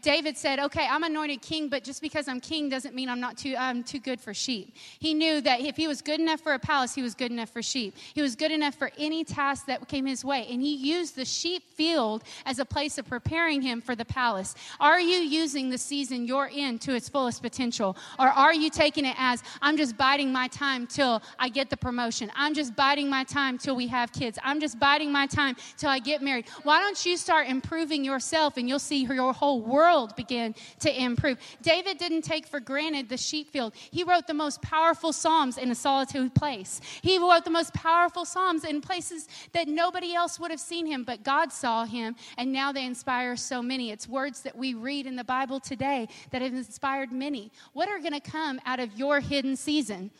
David 0.03 0.39
said, 0.39 0.61
"Okay, 0.61 0.87
I'm 0.89 1.03
anointed 1.03 1.43
king, 1.43 1.69
but 1.69 1.83
just 1.83 2.01
because 2.01 2.29
I'm 2.29 2.41
king 2.41 2.69
doesn't 2.69 2.95
mean 2.95 3.09
I'm 3.09 3.19
not 3.19 3.37
too 3.37 3.57
I'm 3.59 3.83
too 3.83 3.99
good 3.99 4.21
for 4.21 4.33
sheep." 4.33 4.77
He 5.01 5.15
knew 5.15 5.41
that 5.41 5.61
if 5.61 5.77
he 5.77 5.89
was 5.89 6.01
good 6.01 6.21
enough 6.21 6.41
for 6.41 6.55
a 6.55 6.61
palace, 6.61 6.95
he 6.95 7.03
was 7.03 7.15
good 7.15 7.33
enough 7.33 7.51
for 7.51 7.61
sheep. 7.61 7.97
He 8.15 8.23
was 8.23 8.37
good 8.37 8.53
enough 8.53 8.77
for 8.77 8.93
any 8.97 9.25
task 9.25 9.67
that 9.67 9.89
came 9.89 10.07
his 10.07 10.25
way, 10.25 10.47
and 10.49 10.63
he 10.63 10.75
used 10.75 11.17
the 11.17 11.25
sheep 11.25 11.65
field 11.75 12.23
as 12.47 12.61
a 12.61 12.65
place 12.65 12.99
of 12.99 13.09
preparing 13.09 13.63
him 13.63 13.81
for 13.81 13.97
the 13.97 14.05
palace. 14.05 14.55
Are 14.79 15.01
you 15.01 15.19
using 15.19 15.71
the 15.71 15.79
season 15.79 16.25
you're 16.25 16.51
in 16.55 16.79
to 16.81 16.95
its 16.95 17.09
fullest 17.09 17.43
potential, 17.43 17.97
or 18.17 18.29
are 18.29 18.55
you 18.55 18.71
taking 18.71 19.05
it 19.05 19.17
as 19.19 19.43
I'm 19.61 19.77
just 19.77 19.97
biding 19.97 20.33
my 20.33 20.47
time 20.47 20.87
till 20.87 21.21
I 21.37 21.49
get 21.49 21.69
the 21.69 21.77
promotion? 21.77 22.31
I'm 22.37 22.55
just 22.55 22.77
biding 22.77 23.11
my 23.11 23.25
time 23.25 23.59
till 23.59 23.75
we 23.75 23.89
have 23.89 24.13
kids. 24.13 24.39
I'm 24.45 24.61
just 24.61 24.79
biding 24.79 25.11
my 25.11 25.27
time 25.27 25.57
till 25.77 25.91
I 25.91 25.99
get 25.99 26.23
married. 26.23 26.49
Why 26.63 26.79
don't 26.79 27.05
you 27.05 27.17
start 27.17 27.49
improving 27.49 28.05
yourself, 28.05 28.57
and 28.57 28.69
you'll 28.69 28.79
see 28.79 29.05
your 29.05 29.33
whole 29.33 29.61
world 29.61 29.80
world 29.81 30.15
begin 30.15 30.55
to 30.81 30.91
improve. 31.03 31.39
David 31.63 31.97
didn't 31.97 32.23
take 32.23 32.47
for 32.47 32.61
granted 32.61 33.09
the 33.09 33.17
sheep 33.17 33.51
field. 33.51 33.73
He 33.91 34.05
wrote 34.05 34.27
the 34.27 34.35
most 34.35 34.61
powerful 34.61 35.13
Psalms 35.13 35.57
in 35.57 35.71
a 35.71 35.75
solitude 35.75 36.35
place. 36.35 36.81
He 37.01 37.19
wrote 37.19 37.45
the 37.45 37.51
most 37.51 37.73
powerful 37.73 38.27
Psalms 38.27 38.65
in 38.65 38.83
places 38.83 39.27
that 39.53 39.69
nobody 39.69 40.15
else 40.15 40.39
would 40.39 40.51
have 40.51 40.61
seen 40.61 40.87
him, 40.87 41.03
but 41.05 41.23
God 41.23 41.51
saw 41.51 41.87
him, 41.87 42.15
and 42.37 42.53
now 42.53 42.73
they 42.73 42.85
inspire 42.85 43.37
so 43.37 43.63
many. 43.63 43.91
It's 43.91 44.07
words 44.07 44.43
that 44.43 44.57
we 44.57 44.75
read 44.75 45.07
in 45.07 45.17
the 45.17 45.25
Bible 45.25 45.61
today 45.61 46.09
that 46.31 46.43
have 46.43 46.53
inspired 46.53 47.11
many. 47.11 47.51
What 47.73 47.89
are 47.89 47.99
going 47.99 48.21
to 48.21 48.21
come 48.21 48.61
out 48.67 48.81
of 48.81 48.93
your 48.99 49.21
hidden 49.21 49.57
season? 49.57 50.11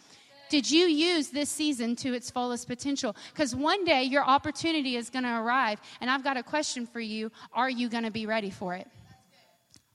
Did 0.49 0.69
you 0.69 0.87
use 0.87 1.29
this 1.29 1.51
season 1.51 1.95
to 1.97 2.15
its 2.15 2.31
fullest 2.31 2.67
potential? 2.67 3.15
Because 3.33 3.55
one 3.55 3.85
day 3.85 4.03
your 4.03 4.25
opportunity 4.25 4.97
is 4.97 5.11
going 5.11 5.25
to 5.25 5.37
arrive, 5.43 5.81
and 6.01 6.11
I've 6.11 6.25
got 6.25 6.37
a 6.37 6.43
question 6.43 6.87
for 6.87 7.01
you. 7.01 7.31
Are 7.53 7.71
you 7.71 7.89
going 7.89 8.05
to 8.05 8.11
be 8.11 8.27
ready 8.27 8.51
for 8.51 8.75
it? 8.75 8.89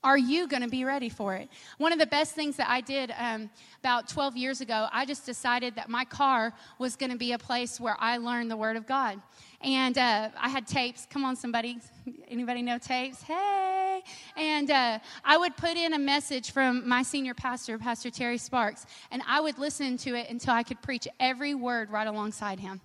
Are 0.05 0.19
you 0.19 0.47
going 0.47 0.61
to 0.61 0.69
be 0.69 0.85
ready 0.85 1.09
for 1.09 1.33
it? 1.33 1.49
One 1.79 1.91
of 1.91 1.97
the 1.97 2.05
best 2.05 2.35
things 2.35 2.57
that 2.57 2.69
I 2.69 2.79
did 2.79 3.11
um, 3.17 3.49
about 3.79 4.07
12 4.07 4.37
years 4.37 4.61
ago, 4.61 4.87
I 4.93 5.03
just 5.03 5.25
decided 5.25 5.73
that 5.77 5.89
my 5.89 6.05
car 6.05 6.53
was 6.77 6.95
going 6.95 7.11
to 7.11 7.17
be 7.17 7.31
a 7.31 7.39
place 7.39 7.79
where 7.79 7.97
I 7.99 8.17
learned 8.17 8.51
the 8.51 8.55
Word 8.55 8.77
of 8.77 8.85
God. 8.85 9.19
And 9.61 9.97
uh, 9.97 10.29
I 10.39 10.47
had 10.47 10.67
tapes. 10.67 11.07
Come 11.09 11.25
on, 11.25 11.35
somebody. 11.35 11.79
Anybody 12.27 12.61
know 12.61 12.77
tapes? 12.77 13.23
Hey. 13.23 14.03
And 14.37 14.69
uh, 14.69 14.99
I 15.23 15.37
would 15.37 15.57
put 15.57 15.75
in 15.75 15.93
a 15.93 15.99
message 15.99 16.51
from 16.51 16.87
my 16.87 17.01
senior 17.01 17.33
pastor, 17.33 17.79
Pastor 17.79 18.11
Terry 18.11 18.37
Sparks, 18.37 18.85
and 19.09 19.23
I 19.27 19.41
would 19.41 19.57
listen 19.57 19.97
to 19.97 20.13
it 20.13 20.29
until 20.29 20.53
I 20.53 20.61
could 20.61 20.83
preach 20.83 21.07
every 21.19 21.55
word 21.55 21.89
right 21.89 22.05
alongside 22.05 22.59
him. 22.59 22.79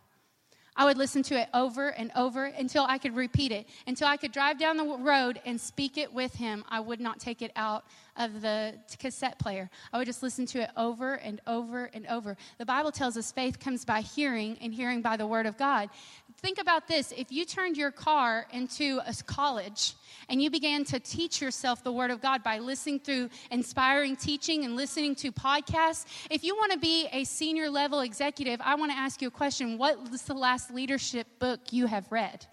I 0.77 0.85
would 0.85 0.97
listen 0.97 1.23
to 1.25 1.41
it 1.41 1.49
over 1.53 1.89
and 1.89 2.11
over 2.17 2.47
until 2.47 2.85
I 2.85 2.99
could 2.99 3.15
repeat 3.15 3.53
it, 3.53 3.67
until 3.87 4.09
I 4.09 4.17
could 4.17 4.33
drive 4.33 4.59
down 4.59 4.77
the 4.77 4.85
road 4.85 5.41
and 5.45 5.61
speak 5.61 5.99
it 5.99 6.13
with 6.13 6.35
him. 6.35 6.65
I 6.69 6.81
would 6.81 7.01
not 7.01 7.19
take 7.19 7.43
it 7.43 7.53
out 7.57 7.85
of 8.17 8.41
the 8.41 8.75
cassette 8.99 9.39
player. 9.39 9.71
I 9.93 9.99
would 9.99 10.07
just 10.07 10.23
listen 10.23 10.47
to 10.47 10.63
it 10.63 10.71
over 10.77 11.15
and 11.15 11.41
over 11.47 11.91
and 11.93 12.07
over. 12.07 12.37
The 12.59 12.67
Bible 12.67 12.93
tells 12.93 13.17
us 13.17 13.33
faith 13.33 13.59
comes 13.59 13.85
by 13.85 14.01
hearing, 14.01 14.59
and 14.61 14.73
hearing 14.73 15.03
by 15.03 15.17
the 15.17 15.27
Word 15.27 15.47
of 15.47 15.57
God. 15.57 15.91
Think 16.43 16.59
about 16.59 16.89
this 16.89 17.13
if 17.15 17.31
you 17.31 17.45
turned 17.45 17.77
your 17.77 17.91
car 17.91 18.47
into 18.51 18.99
a 19.07 19.15
college 19.27 19.93
and 20.31 20.43
you 20.43 20.49
began 20.51 20.85
to 20.85 20.99
teach 20.99 21.43
yourself 21.43 21.85
the 21.85 21.93
Word 21.93 22.11
of 22.11 22.23
God 22.23 22.43
by 22.43 22.61
listening 22.61 23.01
through 23.01 23.29
inspiring 23.51 24.17
teaching 24.17 24.65
and 24.65 24.75
listening 24.75 25.15
to 25.17 25.33
podcasts, 25.33 26.07
if 26.31 26.43
you 26.43 26.57
want 26.57 26.73
to 26.73 26.79
be 26.79 27.09
a 27.13 27.25
senior 27.25 27.69
level 27.69 28.01
executive, 28.01 28.59
I 28.65 28.75
want 28.77 28.91
to 28.91 28.97
ask 28.97 29.21
you 29.21 29.29
a 29.29 29.31
question. 29.31 29.77
What 29.77 30.11
was 30.11 30.23
the 30.23 30.33
last 30.33 30.73
leadership 30.73 31.27
book 31.41 31.61
you 31.73 31.85
have 31.87 32.11
read? 32.11 32.47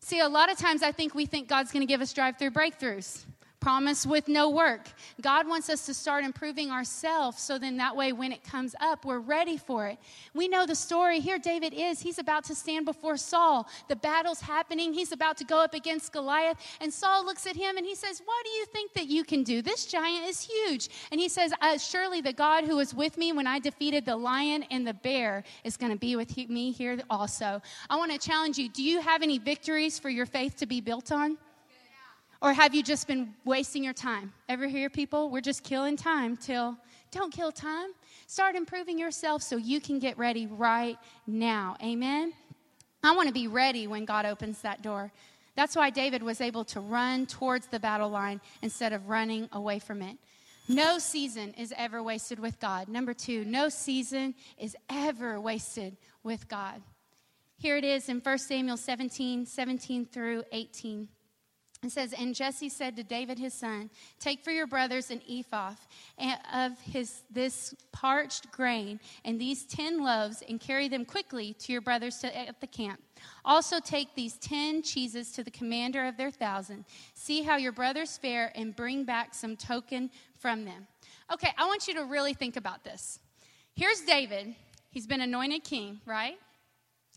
See, 0.00 0.18
a 0.18 0.28
lot 0.28 0.50
of 0.50 0.58
times 0.58 0.82
I 0.82 0.90
think 0.90 1.14
we 1.14 1.24
think 1.24 1.48
God's 1.48 1.70
going 1.70 1.86
to 1.86 1.92
give 1.92 2.00
us 2.00 2.12
drive 2.12 2.36
through 2.36 2.50
breakthroughs 2.50 3.26
promise 3.66 4.06
with 4.06 4.28
no 4.28 4.48
work. 4.48 4.86
God 5.20 5.48
wants 5.48 5.68
us 5.68 5.86
to 5.86 5.92
start 5.92 6.22
improving 6.22 6.70
ourselves 6.70 7.42
so 7.42 7.58
then 7.58 7.76
that 7.78 7.96
way 7.96 8.12
when 8.12 8.30
it 8.30 8.44
comes 8.44 8.76
up, 8.78 9.04
we're 9.04 9.18
ready 9.18 9.56
for 9.56 9.88
it. 9.88 9.98
We 10.34 10.46
know 10.46 10.66
the 10.66 10.76
story. 10.76 11.18
Here, 11.18 11.36
David 11.36 11.74
is. 11.74 11.98
He's 11.98 12.20
about 12.20 12.44
to 12.44 12.54
stand 12.54 12.86
before 12.86 13.16
Saul. 13.16 13.66
The 13.88 13.96
battle's 13.96 14.40
happening. 14.40 14.92
He's 14.92 15.10
about 15.10 15.36
to 15.38 15.44
go 15.44 15.58
up 15.58 15.74
against 15.74 16.12
Goliath. 16.12 16.58
And 16.80 16.94
Saul 16.94 17.24
looks 17.24 17.44
at 17.44 17.56
him 17.56 17.76
and 17.76 17.84
he 17.84 17.96
says, 17.96 18.22
What 18.24 18.44
do 18.44 18.50
you 18.52 18.66
think 18.66 18.92
that 18.92 19.08
you 19.08 19.24
can 19.24 19.42
do? 19.42 19.62
This 19.62 19.84
giant 19.86 20.28
is 20.28 20.40
huge. 20.40 20.88
And 21.10 21.20
he 21.20 21.28
says, 21.28 21.52
uh, 21.60 21.76
Surely 21.76 22.20
the 22.20 22.32
God 22.32 22.62
who 22.62 22.76
was 22.76 22.94
with 22.94 23.18
me 23.18 23.32
when 23.32 23.48
I 23.48 23.58
defeated 23.58 24.04
the 24.04 24.14
lion 24.14 24.62
and 24.70 24.86
the 24.86 24.94
bear 24.94 25.42
is 25.64 25.76
going 25.76 25.90
to 25.90 25.98
be 25.98 26.14
with 26.14 26.36
me 26.36 26.70
here 26.70 27.00
also. 27.10 27.60
I 27.90 27.96
want 27.96 28.12
to 28.12 28.18
challenge 28.18 28.58
you 28.58 28.68
do 28.68 28.84
you 28.84 29.00
have 29.00 29.24
any 29.24 29.38
victories 29.38 29.98
for 29.98 30.08
your 30.08 30.26
faith 30.26 30.54
to 30.58 30.66
be 30.66 30.80
built 30.80 31.10
on? 31.10 31.36
Or 32.46 32.52
have 32.52 32.76
you 32.76 32.84
just 32.84 33.08
been 33.08 33.34
wasting 33.44 33.82
your 33.82 33.92
time? 33.92 34.32
Ever 34.48 34.68
hear 34.68 34.88
people? 34.88 35.30
We're 35.30 35.40
just 35.40 35.64
killing 35.64 35.96
time 35.96 36.36
till, 36.36 36.76
don't 37.10 37.32
kill 37.32 37.50
time. 37.50 37.88
Start 38.28 38.54
improving 38.54 39.00
yourself 39.00 39.42
so 39.42 39.56
you 39.56 39.80
can 39.80 39.98
get 39.98 40.16
ready 40.16 40.46
right 40.46 40.96
now. 41.26 41.76
Amen? 41.82 42.32
I 43.02 43.16
want 43.16 43.26
to 43.26 43.34
be 43.34 43.48
ready 43.48 43.88
when 43.88 44.04
God 44.04 44.26
opens 44.26 44.60
that 44.62 44.80
door. 44.80 45.10
That's 45.56 45.74
why 45.74 45.90
David 45.90 46.22
was 46.22 46.40
able 46.40 46.64
to 46.66 46.78
run 46.78 47.26
towards 47.26 47.66
the 47.66 47.80
battle 47.80 48.10
line 48.10 48.40
instead 48.62 48.92
of 48.92 49.08
running 49.08 49.48
away 49.50 49.80
from 49.80 50.00
it. 50.00 50.16
No 50.68 51.00
season 51.00 51.52
is 51.54 51.74
ever 51.76 52.00
wasted 52.00 52.38
with 52.38 52.60
God. 52.60 52.86
Number 52.86 53.12
two, 53.12 53.44
no 53.44 53.68
season 53.68 54.36
is 54.56 54.76
ever 54.88 55.40
wasted 55.40 55.96
with 56.22 56.46
God. 56.46 56.80
Here 57.58 57.76
it 57.76 57.82
is 57.82 58.08
in 58.08 58.20
1 58.20 58.38
Samuel 58.38 58.76
17 58.76 59.46
17 59.46 60.06
through 60.06 60.44
18. 60.52 61.08
It 61.86 61.92
says, 61.92 62.12
And 62.12 62.34
Jesse 62.34 62.68
said 62.68 62.96
to 62.96 63.02
David 63.02 63.38
his 63.38 63.54
son, 63.54 63.90
Take 64.18 64.42
for 64.42 64.50
your 64.50 64.66
brothers 64.66 65.10
an 65.10 65.22
ephah 65.28 65.74
of 66.52 66.78
his, 66.80 67.22
this 67.30 67.74
parched 67.92 68.50
grain 68.50 69.00
and 69.24 69.40
these 69.40 69.64
ten 69.64 70.02
loaves, 70.02 70.42
and 70.48 70.60
carry 70.60 70.88
them 70.88 71.04
quickly 71.04 71.54
to 71.60 71.72
your 71.72 71.80
brothers 71.80 72.18
to, 72.18 72.36
at 72.36 72.60
the 72.60 72.66
camp. 72.66 73.00
Also 73.44 73.78
take 73.80 74.14
these 74.14 74.36
ten 74.38 74.82
cheeses 74.82 75.32
to 75.32 75.44
the 75.44 75.50
commander 75.50 76.06
of 76.06 76.16
their 76.16 76.30
thousand. 76.30 76.84
See 77.14 77.42
how 77.42 77.56
your 77.56 77.72
brothers 77.72 78.18
fare, 78.18 78.52
and 78.54 78.74
bring 78.74 79.04
back 79.04 79.34
some 79.34 79.56
token 79.56 80.10
from 80.38 80.64
them. 80.64 80.86
Okay, 81.32 81.52
I 81.56 81.66
want 81.66 81.88
you 81.88 81.94
to 81.94 82.04
really 82.04 82.34
think 82.34 82.56
about 82.56 82.84
this. 82.84 83.20
Here's 83.74 84.00
David. 84.00 84.54
He's 84.90 85.06
been 85.06 85.20
anointed 85.20 85.64
king, 85.64 86.00
right? 86.06 86.38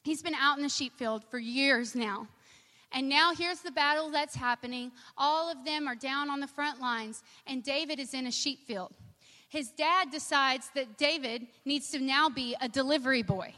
He's 0.04 0.22
been 0.22 0.36
out 0.36 0.58
in 0.58 0.64
the 0.64 0.70
sheep 0.70 0.98
field 0.98 1.24
for 1.30 1.40
years 1.40 1.96
now. 1.96 2.28
And 2.92 3.08
now 3.08 3.34
here's 3.34 3.60
the 3.60 3.72
battle 3.72 4.10
that's 4.10 4.36
happening. 4.36 4.92
All 5.18 5.52
of 5.52 5.64
them 5.64 5.88
are 5.88 5.96
down 5.96 6.30
on 6.30 6.40
the 6.40 6.48
front 6.48 6.82
lines, 6.82 7.24
and 7.46 7.64
David 7.64 8.00
is 8.00 8.14
in 8.14 8.26
a 8.28 8.32
sheep 8.32 8.66
field. 8.66 8.94
His 9.48 9.70
dad 9.72 10.12
decides 10.12 10.70
that 10.76 10.98
David 10.98 11.48
needs 11.66 11.92
to 11.92 12.00
now 12.00 12.30
be 12.30 12.56
a 12.62 12.68
delivery 12.68 13.24
boy. 13.24 13.54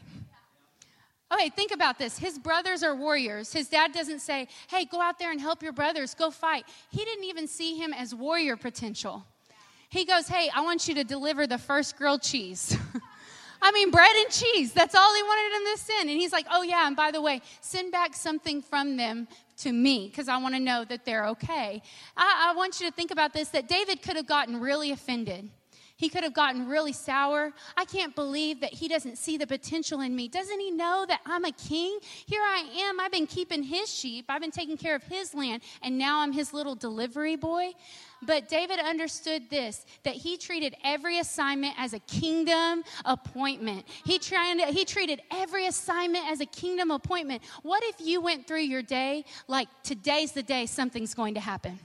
Okay, 1.32 1.48
think 1.48 1.72
about 1.72 1.98
this. 1.98 2.18
His 2.18 2.38
brothers 2.38 2.82
are 2.82 2.94
warriors. 2.94 3.52
His 3.52 3.68
dad 3.68 3.92
doesn't 3.92 4.20
say, 4.20 4.48
hey, 4.68 4.84
go 4.84 5.00
out 5.00 5.18
there 5.18 5.30
and 5.30 5.40
help 5.40 5.62
your 5.62 5.72
brothers, 5.72 6.14
go 6.14 6.30
fight. 6.30 6.64
He 6.90 7.04
didn't 7.04 7.24
even 7.24 7.46
see 7.46 7.76
him 7.76 7.94
as 7.94 8.14
warrior 8.14 8.56
potential. 8.56 9.24
He 9.88 10.04
goes, 10.04 10.28
hey, 10.28 10.50
I 10.54 10.62
want 10.62 10.88
you 10.88 10.94
to 10.96 11.04
deliver 11.04 11.46
the 11.46 11.58
first 11.58 11.96
grilled 11.96 12.22
cheese. 12.22 12.76
I 13.62 13.70
mean, 13.70 13.90
bread 13.90 14.14
and 14.16 14.28
cheese. 14.30 14.72
That's 14.72 14.94
all 14.94 15.14
he 15.14 15.22
wanted 15.22 15.56
him 15.56 15.76
to 15.76 15.82
send. 15.82 16.10
And 16.10 16.18
he's 16.18 16.32
like, 16.32 16.46
oh, 16.50 16.62
yeah, 16.62 16.86
and 16.86 16.96
by 16.96 17.12
the 17.12 17.22
way, 17.22 17.40
send 17.60 17.92
back 17.92 18.14
something 18.14 18.60
from 18.60 18.96
them 18.96 19.28
to 19.58 19.72
me 19.72 20.08
because 20.08 20.28
I 20.28 20.36
want 20.38 20.54
to 20.54 20.60
know 20.60 20.84
that 20.84 21.04
they're 21.04 21.26
okay. 21.28 21.80
I, 22.16 22.50
I 22.50 22.56
want 22.56 22.80
you 22.80 22.88
to 22.88 22.92
think 22.92 23.12
about 23.12 23.32
this 23.32 23.50
that 23.50 23.68
David 23.68 24.02
could 24.02 24.16
have 24.16 24.26
gotten 24.26 24.60
really 24.60 24.90
offended. 24.90 25.48
He 25.96 26.08
could 26.08 26.24
have 26.24 26.34
gotten 26.34 26.66
really 26.66 26.92
sour. 26.92 27.52
I 27.76 27.84
can't 27.84 28.12
believe 28.16 28.60
that 28.60 28.72
he 28.72 28.88
doesn't 28.88 29.18
see 29.18 29.36
the 29.36 29.46
potential 29.46 30.00
in 30.00 30.16
me. 30.16 30.26
Doesn't 30.26 30.58
he 30.58 30.72
know 30.72 31.04
that 31.06 31.20
I'm 31.24 31.44
a 31.44 31.52
king? 31.52 32.00
Here 32.26 32.42
I 32.42 32.88
am. 32.88 32.98
I've 32.98 33.12
been 33.12 33.28
keeping 33.28 33.62
his 33.62 33.88
sheep, 33.88 34.24
I've 34.28 34.40
been 34.40 34.50
taking 34.50 34.76
care 34.76 34.96
of 34.96 35.04
his 35.04 35.32
land, 35.32 35.62
and 35.80 35.96
now 35.96 36.18
I'm 36.18 36.32
his 36.32 36.52
little 36.52 36.74
delivery 36.74 37.36
boy. 37.36 37.74
But 38.22 38.48
David 38.48 38.78
understood 38.78 39.50
this 39.50 39.84
that 40.04 40.14
he 40.14 40.36
treated 40.36 40.76
every 40.84 41.18
assignment 41.18 41.74
as 41.76 41.92
a 41.92 41.98
kingdom 42.00 42.84
appointment. 43.04 43.86
He, 44.04 44.18
tried, 44.18 44.60
he 44.70 44.84
treated 44.84 45.20
every 45.30 45.66
assignment 45.66 46.26
as 46.30 46.40
a 46.40 46.46
kingdom 46.46 46.90
appointment. 46.90 47.42
What 47.62 47.82
if 47.84 47.96
you 48.00 48.20
went 48.20 48.46
through 48.46 48.60
your 48.60 48.82
day 48.82 49.24
like 49.48 49.68
today's 49.82 50.32
the 50.32 50.42
day 50.42 50.66
something's 50.66 51.14
going 51.14 51.34
to 51.34 51.40
happen? 51.40 51.78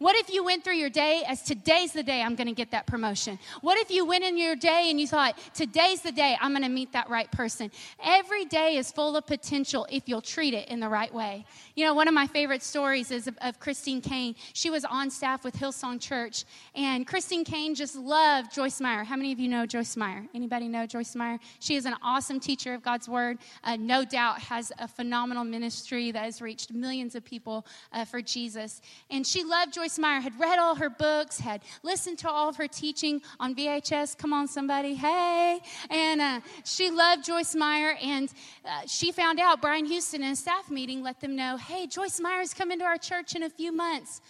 What 0.00 0.16
if 0.16 0.32
you 0.32 0.42
went 0.42 0.64
through 0.64 0.76
your 0.76 0.88
day 0.88 1.24
as 1.28 1.42
today's 1.42 1.92
the 1.92 2.02
day 2.02 2.22
I'm 2.22 2.34
going 2.34 2.46
to 2.46 2.54
get 2.54 2.70
that 2.70 2.86
promotion? 2.86 3.38
What 3.60 3.76
if 3.76 3.90
you 3.90 4.06
went 4.06 4.24
in 4.24 4.38
your 4.38 4.56
day 4.56 4.86
and 4.88 4.98
you 4.98 5.06
thought, 5.06 5.36
today's 5.52 6.00
the 6.00 6.10
day 6.10 6.38
I'm 6.40 6.52
going 6.52 6.62
to 6.62 6.70
meet 6.70 6.92
that 6.92 7.10
right 7.10 7.30
person? 7.30 7.70
Every 8.02 8.46
day 8.46 8.78
is 8.78 8.90
full 8.90 9.14
of 9.14 9.26
potential 9.26 9.86
if 9.90 10.08
you'll 10.08 10.22
treat 10.22 10.54
it 10.54 10.68
in 10.68 10.80
the 10.80 10.88
right 10.88 11.12
way. 11.12 11.44
You 11.76 11.84
know, 11.84 11.92
one 11.92 12.08
of 12.08 12.14
my 12.14 12.26
favorite 12.26 12.62
stories 12.62 13.10
is 13.10 13.26
of, 13.26 13.36
of 13.42 13.60
Christine 13.60 14.00
Caine. 14.00 14.36
She 14.54 14.70
was 14.70 14.86
on 14.86 15.10
staff 15.10 15.44
with 15.44 15.54
Hillsong 15.54 16.00
Church, 16.00 16.46
and 16.74 17.06
Christine 17.06 17.44
Caine 17.44 17.74
just 17.74 17.94
loved 17.94 18.54
Joyce 18.54 18.80
Meyer. 18.80 19.04
How 19.04 19.16
many 19.16 19.32
of 19.32 19.38
you 19.38 19.48
know 19.48 19.66
Joyce 19.66 19.98
Meyer? 19.98 20.24
Anybody 20.34 20.66
know 20.66 20.86
Joyce 20.86 21.14
Meyer? 21.14 21.38
She 21.58 21.76
is 21.76 21.84
an 21.84 21.94
awesome 22.02 22.40
teacher 22.40 22.72
of 22.72 22.82
God's 22.82 23.06
Word. 23.06 23.36
Uh, 23.64 23.76
no 23.76 24.06
doubt 24.06 24.40
has 24.40 24.72
a 24.78 24.88
phenomenal 24.88 25.44
ministry 25.44 26.10
that 26.10 26.24
has 26.24 26.40
reached 26.40 26.72
millions 26.72 27.14
of 27.14 27.22
people 27.22 27.66
uh, 27.92 28.06
for 28.06 28.22
Jesus. 28.22 28.80
And 29.10 29.26
she 29.26 29.44
loved 29.44 29.74
Joyce 29.74 29.89
Meyer, 29.98 30.20
had 30.20 30.38
read 30.38 30.58
all 30.58 30.74
her 30.74 30.90
books, 30.90 31.40
had 31.40 31.62
listened 31.82 32.18
to 32.18 32.30
all 32.30 32.48
of 32.48 32.56
her 32.56 32.68
teaching 32.68 33.22
on 33.38 33.54
VHS. 33.54 34.16
Come 34.16 34.32
on, 34.32 34.48
somebody. 34.48 34.94
Hey. 34.94 35.60
And 35.88 36.20
uh, 36.20 36.40
she 36.64 36.90
loved 36.90 37.24
Joyce 37.24 37.54
Meyer, 37.54 37.96
and 38.02 38.32
uh, 38.64 38.82
she 38.86 39.12
found 39.12 39.40
out 39.40 39.60
Brian 39.60 39.84
Houston 39.84 40.22
in 40.22 40.32
a 40.32 40.36
staff 40.36 40.70
meeting 40.70 41.02
let 41.02 41.20
them 41.20 41.36
know, 41.36 41.56
hey, 41.56 41.86
Joyce 41.86 42.20
Meyer's 42.20 42.54
coming 42.54 42.78
to 42.78 42.84
our 42.84 42.98
church 42.98 43.34
in 43.34 43.42
a 43.42 43.50
few 43.50 43.72
months. 43.72 44.20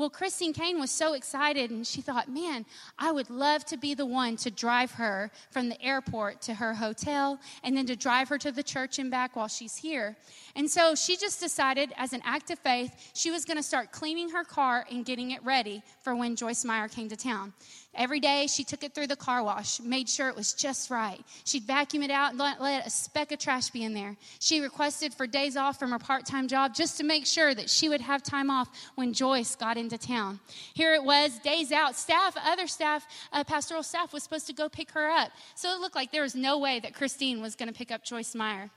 Well, 0.00 0.08
Christine 0.08 0.54
Caine 0.54 0.80
was 0.80 0.90
so 0.90 1.12
excited, 1.12 1.70
and 1.70 1.86
she 1.86 2.00
thought, 2.00 2.26
man, 2.26 2.64
I 2.98 3.12
would 3.12 3.28
love 3.28 3.66
to 3.66 3.76
be 3.76 3.92
the 3.92 4.06
one 4.06 4.38
to 4.38 4.50
drive 4.50 4.92
her 4.92 5.30
from 5.50 5.68
the 5.68 5.78
airport 5.82 6.40
to 6.42 6.54
her 6.54 6.72
hotel 6.72 7.38
and 7.62 7.76
then 7.76 7.84
to 7.84 7.96
drive 7.96 8.30
her 8.30 8.38
to 8.38 8.50
the 8.50 8.62
church 8.62 8.98
and 8.98 9.10
back 9.10 9.36
while 9.36 9.46
she's 9.46 9.76
here. 9.76 10.16
And 10.56 10.70
so 10.70 10.94
she 10.94 11.18
just 11.18 11.38
decided, 11.38 11.92
as 11.98 12.14
an 12.14 12.22
act 12.24 12.50
of 12.50 12.58
faith, 12.60 13.10
she 13.12 13.30
was 13.30 13.44
going 13.44 13.58
to 13.58 13.62
start 13.62 13.92
cleaning 13.92 14.30
her 14.30 14.42
car 14.42 14.86
and 14.90 15.04
getting 15.04 15.32
it 15.32 15.44
ready 15.44 15.82
for 16.00 16.16
when 16.16 16.34
Joyce 16.34 16.64
Meyer 16.64 16.88
came 16.88 17.10
to 17.10 17.16
town. 17.16 17.52
Every 17.94 18.20
day 18.20 18.46
she 18.46 18.62
took 18.62 18.84
it 18.84 18.94
through 18.94 19.08
the 19.08 19.16
car 19.16 19.42
wash, 19.42 19.80
made 19.80 20.08
sure 20.08 20.28
it 20.28 20.36
was 20.36 20.52
just 20.52 20.90
right. 20.90 21.20
She'd 21.44 21.64
vacuum 21.64 22.04
it 22.04 22.10
out 22.10 22.30
and 22.30 22.38
let, 22.38 22.60
let 22.60 22.86
a 22.86 22.90
speck 22.90 23.32
of 23.32 23.40
trash 23.40 23.70
be 23.70 23.82
in 23.82 23.94
there. 23.94 24.16
She 24.38 24.60
requested 24.60 25.12
for 25.12 25.26
days 25.26 25.56
off 25.56 25.78
from 25.78 25.90
her 25.90 25.98
part 25.98 26.24
time 26.24 26.46
job 26.46 26.72
just 26.72 26.98
to 26.98 27.04
make 27.04 27.26
sure 27.26 27.52
that 27.52 27.68
she 27.68 27.88
would 27.88 28.00
have 28.00 28.22
time 28.22 28.48
off 28.48 28.68
when 28.94 29.12
Joyce 29.12 29.56
got 29.56 29.76
into 29.76 29.98
town. 29.98 30.38
Here 30.72 30.94
it 30.94 31.02
was, 31.02 31.38
days 31.40 31.72
out. 31.72 31.96
Staff, 31.96 32.36
other 32.44 32.68
staff, 32.68 33.06
uh, 33.32 33.42
pastoral 33.42 33.82
staff 33.82 34.12
was 34.12 34.22
supposed 34.22 34.46
to 34.46 34.52
go 34.52 34.68
pick 34.68 34.92
her 34.92 35.10
up. 35.10 35.32
So 35.56 35.74
it 35.74 35.80
looked 35.80 35.96
like 35.96 36.12
there 36.12 36.22
was 36.22 36.36
no 36.36 36.58
way 36.58 36.78
that 36.80 36.94
Christine 36.94 37.42
was 37.42 37.56
going 37.56 37.68
to 37.68 37.74
pick 37.74 37.90
up 37.90 38.04
Joyce 38.04 38.36
Meyer. 38.36 38.70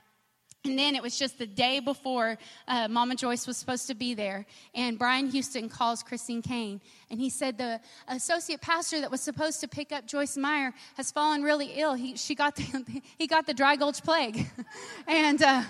And 0.66 0.78
then 0.78 0.96
it 0.96 1.02
was 1.02 1.18
just 1.18 1.36
the 1.36 1.46
day 1.46 1.78
before 1.78 2.38
uh, 2.68 2.88
Mama 2.88 3.16
Joyce 3.16 3.46
was 3.46 3.58
supposed 3.58 3.86
to 3.88 3.94
be 3.94 4.14
there. 4.14 4.46
And 4.74 4.98
Brian 4.98 5.28
Houston 5.28 5.68
calls 5.68 6.02
Christine 6.02 6.40
Caine. 6.40 6.80
And 7.10 7.20
he 7.20 7.28
said 7.28 7.58
the 7.58 7.80
associate 8.08 8.62
pastor 8.62 9.02
that 9.02 9.10
was 9.10 9.20
supposed 9.20 9.60
to 9.60 9.68
pick 9.68 9.92
up 9.92 10.06
Joyce 10.06 10.38
Meyer 10.38 10.72
has 10.96 11.12
fallen 11.12 11.42
really 11.42 11.72
ill. 11.74 11.92
He, 11.92 12.16
she 12.16 12.34
got 12.34 12.56
the, 12.56 13.02
he 13.18 13.26
got 13.26 13.46
the 13.46 13.52
dry 13.52 13.76
gulch 13.76 14.02
plague. 14.02 14.46
and, 15.06 15.42
uh, 15.42 15.64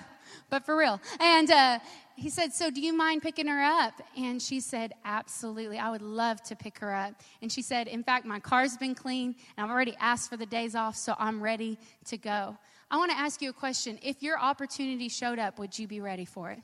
but 0.49 0.65
for 0.65 0.77
real. 0.77 1.01
And 1.19 1.51
uh, 1.51 1.81
he 2.15 2.31
said, 2.31 2.53
So 2.53 2.71
do 2.71 2.81
you 2.81 2.93
mind 2.93 3.23
picking 3.23 3.49
her 3.49 3.63
up? 3.65 4.01
And 4.17 4.41
she 4.41 4.61
said, 4.61 4.93
Absolutely. 5.05 5.79
I 5.79 5.91
would 5.91 6.03
love 6.03 6.41
to 6.45 6.55
pick 6.55 6.79
her 6.79 6.95
up. 6.95 7.21
And 7.43 7.51
she 7.51 7.63
said, 7.63 7.89
In 7.89 8.05
fact, 8.05 8.27
my 8.27 8.39
car's 8.39 8.77
been 8.77 8.95
clean 8.95 9.35
and 9.57 9.65
I've 9.65 9.73
already 9.73 9.97
asked 9.99 10.31
for 10.31 10.37
the 10.37 10.47
days 10.47 10.77
off, 10.77 10.95
so 10.95 11.17
I'm 11.19 11.43
ready 11.43 11.81
to 12.05 12.17
go. 12.17 12.57
I 12.95 12.97
want 12.97 13.11
to 13.11 13.19
ask 13.19 13.43
you 13.43 13.51
a 13.51 13.53
question. 13.53 13.99
If 14.03 14.23
your 14.23 14.39
opportunity 14.39 15.09
showed 15.09 15.41
up, 15.41 15.59
would 15.59 15.77
you 15.77 15.89
be 15.89 16.01
ready 16.01 16.25
for 16.25 16.53
it? 16.53 16.61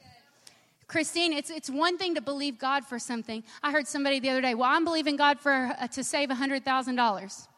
Christine, 0.86 1.32
it's, 1.32 1.50
it's 1.50 1.68
one 1.68 1.98
thing 1.98 2.14
to 2.14 2.20
believe 2.20 2.56
God 2.56 2.84
for 2.84 3.00
something. 3.00 3.42
I 3.64 3.72
heard 3.72 3.88
somebody 3.88 4.20
the 4.20 4.30
other 4.30 4.40
day, 4.40 4.54
well, 4.54 4.70
I'm 4.70 4.84
believing 4.84 5.16
God 5.16 5.40
for 5.40 5.50
uh, 5.50 5.88
to 5.88 6.04
save 6.04 6.28
$100,000. 6.28 7.48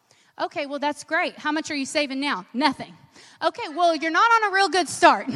Okay, 0.41 0.65
well, 0.65 0.79
that's 0.79 1.05
great. 1.05 1.39
How 1.39 1.53
much 1.53 1.71
are 1.71 1.75
you 1.75 1.85
saving 1.85 2.19
now? 2.19 2.47
Nothing. 2.55 2.95
Okay, 3.45 3.69
well, 3.77 3.95
you're 3.95 4.11
not 4.11 4.33
on 4.37 4.51
a 4.51 4.55
real 4.55 4.71
good 4.71 4.89
start. 4.89 5.27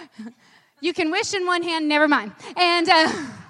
you 0.80 0.94
can 0.94 1.10
wish 1.10 1.34
in 1.34 1.44
one 1.44 1.62
hand, 1.62 1.86
never 1.86 2.08
mind. 2.08 2.32
And, 2.56 2.88
uh, 2.88 3.12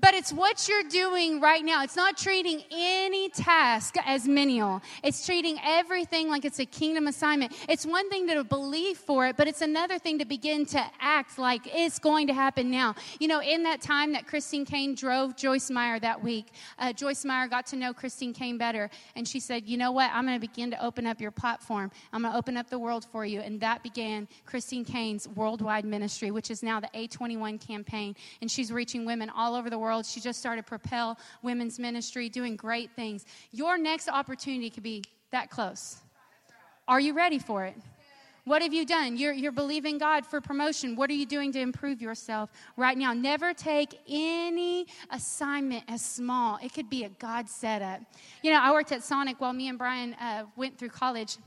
but 0.00 0.14
it's 0.14 0.32
what 0.32 0.68
you're 0.68 0.82
doing 0.82 1.40
right 1.40 1.64
now. 1.64 1.84
It's 1.84 1.96
not 1.96 2.16
treating 2.16 2.62
any 2.70 3.28
task 3.28 3.94
as 4.04 4.26
menial. 4.26 4.82
It's 5.02 5.24
treating 5.24 5.58
everything 5.64 6.28
like 6.28 6.44
it's 6.44 6.58
a 6.58 6.66
kingdom 6.66 7.06
assignment. 7.06 7.52
It's 7.68 7.86
one 7.86 8.10
thing 8.10 8.26
to 8.28 8.42
believe 8.42 8.98
for 8.98 9.26
it, 9.26 9.36
but 9.36 9.46
it's 9.46 9.60
another 9.60 9.98
thing 9.98 10.18
to 10.18 10.24
begin 10.24 10.66
to 10.66 10.84
act 11.00 11.38
like 11.38 11.62
it's 11.72 11.98
going 11.98 12.26
to 12.26 12.34
happen 12.34 12.70
now. 12.70 12.94
You 13.20 13.28
know, 13.28 13.40
in 13.40 13.62
that 13.64 13.80
time 13.80 14.12
that 14.14 14.26
Christine 14.26 14.64
Caine 14.64 14.94
drove 14.94 15.36
Joyce 15.36 15.70
Meyer 15.70 16.00
that 16.00 16.22
week, 16.22 16.48
uh, 16.78 16.92
Joyce 16.92 17.24
Meyer 17.24 17.46
got 17.46 17.66
to 17.66 17.76
know 17.76 17.92
Christine 17.92 18.32
Caine 18.32 18.58
better, 18.58 18.90
and 19.14 19.28
she 19.28 19.38
said, 19.38 19.68
You 19.68 19.76
know 19.76 19.92
what? 19.92 20.10
I'm 20.12 20.26
going 20.26 20.40
to 20.40 20.46
begin 20.46 20.70
to 20.72 20.84
open 20.84 21.06
up 21.06 21.20
your 21.20 21.30
platform. 21.30 21.90
I'm 22.12 22.22
going 22.22 22.32
to 22.32 22.38
open 22.38 22.56
up 22.56 22.68
the 22.68 22.78
world 22.78 23.04
for 23.04 23.24
you. 23.24 23.40
And 23.40 23.60
that 23.60 23.82
began 23.82 24.26
Christine 24.44 24.84
Caine's 24.84 25.28
worldwide 25.28 25.84
ministry, 25.84 26.30
which 26.30 26.50
is 26.50 26.62
now 26.62 26.80
the 26.80 26.88
A21 26.94 27.64
campaign. 27.64 28.16
And 28.40 28.50
she's 28.50 28.72
reaching 28.72 29.04
women 29.04 29.30
all 29.30 29.54
over 29.54 29.70
the 29.70 29.78
world 29.78 29.83
world. 29.84 30.06
She 30.06 30.20
just 30.20 30.40
started 30.40 30.66
Propel 30.66 31.18
Women's 31.42 31.78
Ministry, 31.78 32.28
doing 32.28 32.56
great 32.56 32.90
things. 32.96 33.26
Your 33.52 33.78
next 33.78 34.08
opportunity 34.08 34.70
could 34.70 34.82
be 34.82 35.04
that 35.30 35.50
close. 35.50 35.98
Are 36.88 37.00
you 37.00 37.14
ready 37.14 37.38
for 37.38 37.64
it? 37.64 37.76
What 38.44 38.60
have 38.60 38.74
you 38.74 38.84
done? 38.84 39.16
You're, 39.16 39.32
you're 39.32 39.52
believing 39.52 39.96
God 39.96 40.26
for 40.26 40.38
promotion. 40.38 40.96
What 40.96 41.08
are 41.08 41.14
you 41.14 41.24
doing 41.24 41.50
to 41.52 41.60
improve 41.60 42.02
yourself 42.02 42.50
right 42.76 42.96
now? 42.98 43.14
Never 43.14 43.54
take 43.54 43.98
any 44.06 44.86
assignment 45.10 45.84
as 45.88 46.02
small. 46.02 46.58
It 46.62 46.74
could 46.74 46.90
be 46.90 47.04
a 47.04 47.08
God 47.08 47.48
setup. 47.48 48.00
You 48.42 48.52
know, 48.52 48.60
I 48.60 48.70
worked 48.72 48.92
at 48.92 49.02
Sonic 49.02 49.40
while 49.40 49.54
me 49.54 49.68
and 49.68 49.78
Brian 49.78 50.12
uh, 50.14 50.44
went 50.56 50.78
through 50.78 50.90
college. 50.90 51.38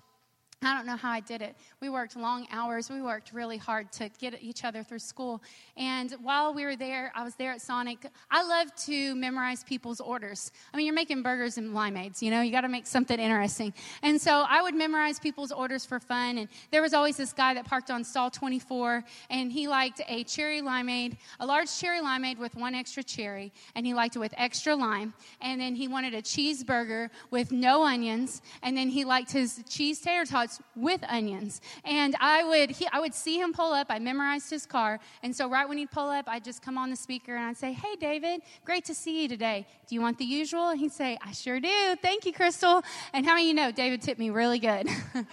I 0.64 0.74
don't 0.74 0.88
know 0.88 0.96
how 0.96 1.12
I 1.12 1.20
did 1.20 1.44
it. 1.44 1.56
We 1.82 1.90
worked 1.90 2.16
long 2.16 2.48
hours. 2.52 2.90
We 2.90 3.00
worked 3.00 3.32
really 3.32 3.58
hard 3.58 3.92
to 3.94 4.10
get 4.20 4.42
each 4.42 4.64
other 4.64 4.82
through 4.82 5.00
school. 5.00 5.44
And 5.78 6.12
while 6.24 6.52
we 6.52 6.66
were 6.66 6.76
there, 6.76 7.12
I 7.14 7.24
was 7.24 7.36
there 7.36 7.52
at 7.52 7.62
Sonic. 7.62 8.08
I 8.32 8.42
love 8.42 8.74
to 8.86 9.14
memorize 9.14 9.64
people's 9.64 10.02
orders. 10.02 10.52
I 10.74 10.78
mean, 10.78 10.88
you're 10.88 10.96
making 10.96 11.22
burgers 11.22 11.60
and 11.60 11.76
limeades, 11.76 12.24
you 12.24 12.32
know, 12.32 12.42
you 12.42 12.52
got 12.52 12.62
to 12.62 12.70
make 12.70 12.88
something 12.88 13.20
interesting. 13.20 13.72
And 14.02 14.20
so 14.20 14.46
I 14.50 14.64
would 14.64 14.74
memorize 14.74 15.20
people's 15.20 15.52
orders 15.52 15.86
for 15.86 16.00
fun. 16.00 16.40
And 16.40 16.50
there 16.72 16.82
was 16.82 16.96
always 16.96 17.18
this 17.18 17.34
guy 17.34 17.54
that 17.54 17.66
parked 17.66 17.92
on 17.92 18.04
stall 18.04 18.32
24, 18.32 19.04
and 19.30 19.52
he 19.52 19.68
liked 19.68 20.02
a 20.08 20.24
cherry 20.24 20.64
limeade, 20.64 21.18
a 21.40 21.46
large 21.46 21.70
cherry 21.78 22.00
limeade 22.00 22.40
with 22.40 22.56
one 22.56 22.74
extra 22.74 23.04
cherry, 23.04 23.54
and 23.76 23.86
he 23.86 23.94
liked 23.94 24.16
it 24.16 24.20
with 24.20 24.34
extra 24.36 24.76
lime. 24.76 25.14
And 25.40 25.62
then 25.62 25.76
he 25.76 25.88
wanted 25.88 26.16
a 26.16 26.24
cheeseburger 26.24 27.12
with 27.30 27.52
no 27.52 27.84
onions, 27.84 28.42
and 28.64 28.76
then 28.76 28.90
he 28.90 29.06
liked 29.06 29.32
his 29.32 29.62
cheese 29.70 30.02
tater 30.02 30.26
tots 30.26 30.47
with 30.76 31.04
onions. 31.08 31.62
And 31.84 32.16
I 32.20 32.44
would, 32.44 32.72
he, 32.72 32.88
I 32.92 33.00
would 33.00 33.14
see 33.14 33.40
him 33.40 33.54
pull 33.54 33.74
up. 33.74 33.88
I 33.90 34.00
memorized 34.00 34.50
his 34.50 34.66
car. 34.66 35.00
And 35.24 35.36
so 35.36 35.50
right 35.50 35.68
when 35.68 35.78
he'd 35.78 35.92
pull 35.92 36.10
up, 36.10 36.26
I'd 36.28 36.44
just 36.44 36.62
come 36.62 36.78
on 36.78 36.90
the 36.90 36.96
speaker 36.96 37.36
and 37.36 37.46
I'd 37.46 37.58
say, 37.58 37.74
Hey, 37.74 37.96
David, 38.00 38.42
great 38.66 38.86
to 38.86 38.94
see 38.94 39.22
you 39.22 39.28
today. 39.28 39.66
Do 39.88 39.96
you 39.96 40.02
want 40.02 40.18
the 40.18 40.26
usual? 40.26 40.70
And 40.70 40.80
he'd 40.80 40.92
say, 40.92 41.18
I 41.22 41.32
sure 41.32 41.60
do. 41.60 41.96
Thank 42.02 42.26
you, 42.26 42.34
Crystal. 42.34 42.82
And 43.14 43.26
how 43.26 43.36
many 43.36 43.48
you 43.48 43.54
know 43.54 43.72
David 43.72 44.02
tipped 44.02 44.20
me 44.20 44.30
really 44.30 44.60
good? 44.60 44.88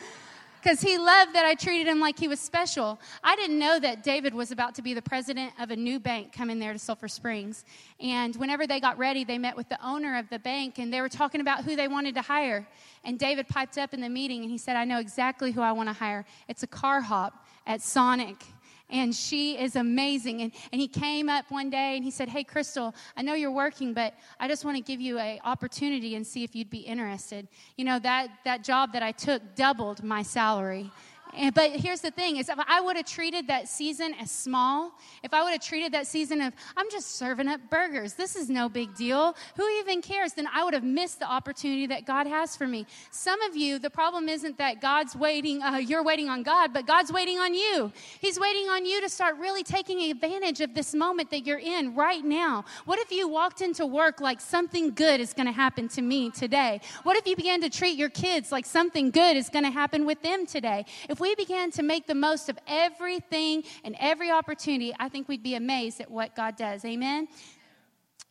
because 0.64 0.81
he 0.81 0.96
loved 0.96 1.35
that 1.35 1.44
I 1.44 1.55
treated 1.55 1.87
him 1.87 2.00
like 2.00 2.18
he 2.18 2.27
was 2.27 2.40
special. 2.40 2.98
I 3.22 3.37
didn't 3.37 3.59
know 3.59 3.79
that 3.81 4.03
David 4.03 4.33
was 4.33 4.50
about 4.50 4.74
to 4.77 4.83
be 4.83 4.94
the 4.94 5.03
president 5.03 5.53
of 5.61 5.70
a 5.70 5.77
new 5.77 6.00
bank 6.00 6.33
coming 6.33 6.59
there 6.59 6.72
to 6.72 6.79
Sulphur 6.79 7.07
Springs. 7.07 7.66
And 8.00 8.35
whenever 8.37 8.66
they 8.66 8.81
got 8.81 8.96
ready, 8.96 9.24
they 9.24 9.37
met 9.37 9.59
with 9.59 9.68
the 9.68 9.79
owner 9.87 10.16
of 10.16 10.31
the 10.31 10.38
bank 10.38 10.79
and 10.79 10.90
they 10.90 11.03
were 11.03 11.11
talking 11.11 11.42
about 11.42 11.64
who 11.64 11.77
they 11.77 11.87
wanted 11.87 12.14
to 12.14 12.22
hire. 12.22 12.66
And 13.05 13.18
David 13.18 13.46
piped 13.46 13.77
up 13.77 13.92
in 13.92 14.00
the 14.00 14.09
meeting 14.09 14.40
and 14.40 14.50
he 14.50 14.57
said, 14.57 14.74
I 14.74 14.87
know 14.87 15.00
exactly 15.00 15.53
who 15.53 15.61
I 15.61 15.72
want 15.72 15.90
to 15.90 15.92
hire. 15.92 16.24
It's 16.48 16.62
a 16.62 16.66
car 16.66 17.03
hop 17.03 17.46
at 17.66 17.83
Sonic 17.83 18.42
and 18.90 19.14
she 19.14 19.59
is 19.59 19.77
amazing. 19.77 20.42
And, 20.42 20.53
and 20.73 20.81
he 20.81 20.88
came 20.88 21.29
up 21.29 21.51
one 21.51 21.70
day 21.70 21.97
and 21.97 22.05
he 22.05 22.11
said, 22.11 22.29
Hey, 22.29 22.44
Crystal, 22.44 22.94
I 23.16 23.23
know 23.23 23.35
you're 23.35 23.51
working, 23.51 23.94
but 23.94 24.14
I 24.38 24.49
just 24.49 24.64
want 24.64 24.77
to 24.77 24.83
give 24.83 25.01
you 25.01 25.18
an 25.18 25.40
opportunity 25.44 26.14
and 26.14 26.27
see 26.27 26.44
if 26.44 26.55
you'd 26.55 26.70
be 26.70 26.81
interested. 26.81 27.49
You 27.77 27.85
know, 27.85 27.99
that, 28.01 28.29
that 28.44 28.62
job 28.62 28.92
that 28.92 29.03
I 29.03 29.12
took 29.12 29.55
doubled 29.55 30.03
my 30.03 30.23
salary. 30.23 30.90
And, 31.37 31.55
but 31.55 31.73
here's 31.73 32.01
the 32.01 32.11
thing 32.11 32.37
is 32.37 32.49
if 32.49 32.59
I 32.68 32.81
would 32.81 32.97
have 32.97 33.07
treated 33.07 33.49
that 33.49 33.68
season 33.68 34.14
as 34.20 34.31
small, 34.31 34.92
if 35.23 35.35
I 35.35 35.42
would 35.42 35.53
have 35.53 35.61
treated 35.61 35.92
that 35.92 36.07
season 36.07 36.40
of 36.40 36.53
I'm 36.77 36.88
just 36.90 37.16
serving 37.16 37.49
up 37.49 37.61
burgers, 37.70 38.14
this 38.14 38.37
is 38.37 38.49
no 38.49 38.68
big 38.68 38.94
deal. 38.94 39.37
Who 39.57 39.68
even 39.81 40.01
cares? 40.01 40.35
Then 40.35 40.49
I 40.53 40.62
would 40.62 40.75
have 40.75 40.85
missed 40.85 41.18
the 41.18 41.31
opportunity 41.31 41.87
that 41.88 42.07
God 42.07 42.27
has 42.27 42.57
for 42.57 42.66
me. 42.66 42.87
Some 43.11 43.40
of 43.42 43.57
you, 43.57 43.79
the 43.79 43.90
problem 43.90 44.29
isn't 44.29 44.59
that 44.59 44.81
God's 44.81 45.16
waiting, 45.16 45.62
uh, 45.62 45.77
you're 45.77 46.05
waiting 46.05 46.29
on 46.29 46.42
God, 46.42 46.73
but 46.73 46.87
God's 46.87 47.12
waiting 47.12 47.38
on 47.38 47.55
you. 47.55 47.92
He's 48.20 48.38
waiting 48.38 48.68
on 48.68 48.87
you 48.87 49.01
to 49.01 49.09
start 49.09 49.37
really 49.38 49.64
taking 49.64 50.11
advantage 50.11 50.61
of 50.61 50.75
this 50.75 50.94
moment 50.94 51.31
that 51.31 51.47
you're 51.47 51.59
in 51.59 51.94
right 51.94 52.25
now. 52.25 52.64
What 52.85 52.99
if 53.01 53.11
you 53.11 53.29
walked 53.29 53.61
into 53.61 53.87
work 53.87 54.20
like 54.20 54.40
something 54.40 54.92
good 54.92 55.20
is 55.20 55.33
going 55.33 55.47
to 55.47 55.53
happen 55.53 55.88
to 55.88 56.03
me 56.03 56.31
today? 56.31 56.81
What 57.03 57.16
if 57.16 57.27
you 57.27 57.35
began 57.35 57.61
to 57.62 57.70
treat 57.70 57.99
your 57.99 58.11
kids 58.11 58.53
like 58.53 58.66
something 58.66 59.11
good 59.11 59.37
is 59.37 59.49
going 59.49 59.64
to 59.64 59.70
happen 59.70 60.07
with 60.07 60.23
them 60.23 60.47
today? 60.47 60.85
If 61.09 61.20
we 61.24 61.34
began 61.37 61.70
to 61.70 61.82
make 61.82 62.06
the 62.06 62.14
most 62.14 62.50
of 62.50 62.58
everything 62.66 63.64
and 63.82 63.96
every 63.98 64.30
opportunity, 64.30 64.92
I 65.00 65.08
think 65.08 65.26
we'd 65.26 65.42
be 65.42 65.54
amazed 65.54 66.02
at 66.02 66.10
what 66.10 66.37
God 66.37 66.54
does. 66.54 66.84
Amen? 66.84 67.28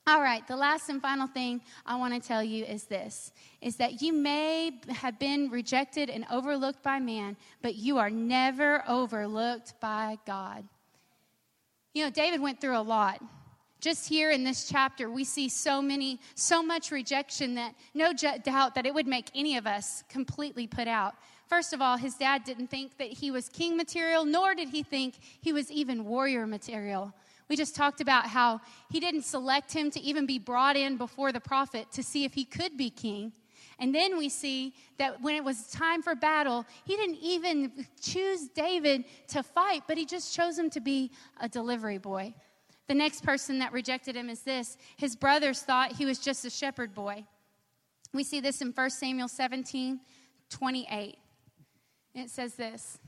All 0.06 0.21
right, 0.21 0.47
the 0.47 0.56
last 0.56 0.89
and 0.89 1.01
final 1.01 1.25
thing 1.25 1.62
I 1.88 1.95
want 1.95 2.13
to 2.13 2.19
tell 2.19 2.43
you 2.43 2.65
is 2.65 2.84
this 2.84 3.32
is 3.62 3.77
that 3.77 4.03
you 4.03 4.13
may 4.13 4.79
have 4.89 5.17
been 5.17 5.49
rejected 5.49 6.12
and 6.12 6.23
overlooked 6.29 6.84
by 6.84 6.99
man, 6.99 7.36
but 7.63 7.73
you 7.73 7.97
are 7.97 8.12
never 8.12 8.84
overlooked 8.88 9.73
by 9.82 10.19
God. 10.27 10.63
You 11.95 12.03
know, 12.03 12.12
David 12.12 12.41
went 12.41 12.62
through 12.62 12.77
a 12.77 12.86
lot. 12.97 13.23
Just 13.79 14.08
here 14.08 14.29
in 14.29 14.43
this 14.43 14.69
chapter, 14.69 15.10
we 15.10 15.23
see 15.23 15.49
so 15.49 15.82
many, 15.82 16.19
so 16.36 16.62
much 16.62 16.91
rejection 16.91 17.56
that 17.56 17.73
no 17.95 18.13
doubt 18.13 18.75
that 18.75 18.86
it 18.86 18.93
would 18.93 19.08
make 19.08 19.32
any 19.34 19.58
of 19.58 19.65
us 19.65 20.03
completely 20.10 20.67
put 20.67 20.88
out. 20.88 21.15
First 21.47 21.73
of 21.73 21.82
all, 21.82 21.97
his 21.97 22.15
dad 22.15 22.43
didn't 22.43 22.67
think 22.67 22.97
that 22.97 23.10
he 23.10 23.32
was 23.32 23.49
king 23.49 23.77
material, 23.77 24.25
nor 24.25 24.56
did 24.56 24.69
he 24.69 24.84
think 24.84 25.15
he 25.41 25.53
was 25.53 25.71
even 25.71 26.06
warrior 26.06 26.47
material. 26.47 27.13
We 27.49 27.56
just 27.56 27.75
talked 27.75 28.01
about 28.01 28.27
how 28.27 28.62
he 28.89 28.99
didn't 28.99 29.23
select 29.23 29.73
him 29.73 29.91
to 29.91 29.99
even 29.99 30.25
be 30.25 30.39
brought 30.39 30.75
in 30.75 30.97
before 30.97 31.32
the 31.32 31.39
prophet 31.39 31.91
to 31.91 32.03
see 32.03 32.23
if 32.23 32.34
he 32.34 32.45
could 32.45 32.77
be 32.77 32.89
king. 32.89 33.34
And 33.79 33.93
then 33.93 34.17
we 34.17 34.29
see 34.29 34.73
that 34.97 35.21
when 35.21 35.36
it 35.36 35.43
was 35.43 35.67
time 35.67 36.01
for 36.01 36.15
battle, 36.15 36.65
he 36.86 36.95
didn't 36.95 37.17
even 37.21 37.86
choose 38.01 38.47
David 38.47 39.06
to 39.29 39.43
fight, 39.43 39.84
but 39.88 39.97
he 39.97 40.06
just 40.06 40.34
chose 40.34 40.58
him 40.58 40.69
to 40.71 40.79
be 40.79 41.12
a 41.39 41.49
delivery 41.49 41.97
boy. 41.97 42.34
The 42.88 42.93
next 42.93 43.23
person 43.23 43.60
that 43.60 43.71
rejected 43.71 44.15
him 44.15 44.29
is 44.29 44.41
this 44.41 44.77
his 44.97 45.15
brothers 45.15 45.62
thought 45.62 45.93
he 45.93 46.06
was 46.06 46.19
just 46.19 46.45
a 46.45 46.49
shepherd 46.49 46.93
boy. 46.93 47.25
We 48.13 48.23
see 48.23 48.39
this 48.39 48.62
in 48.62 48.71
1 48.71 48.89
Samuel 48.91 49.27
17 49.27 49.99
28. 50.49 51.17
It 52.13 52.30
says 52.30 52.56
this. 52.56 52.99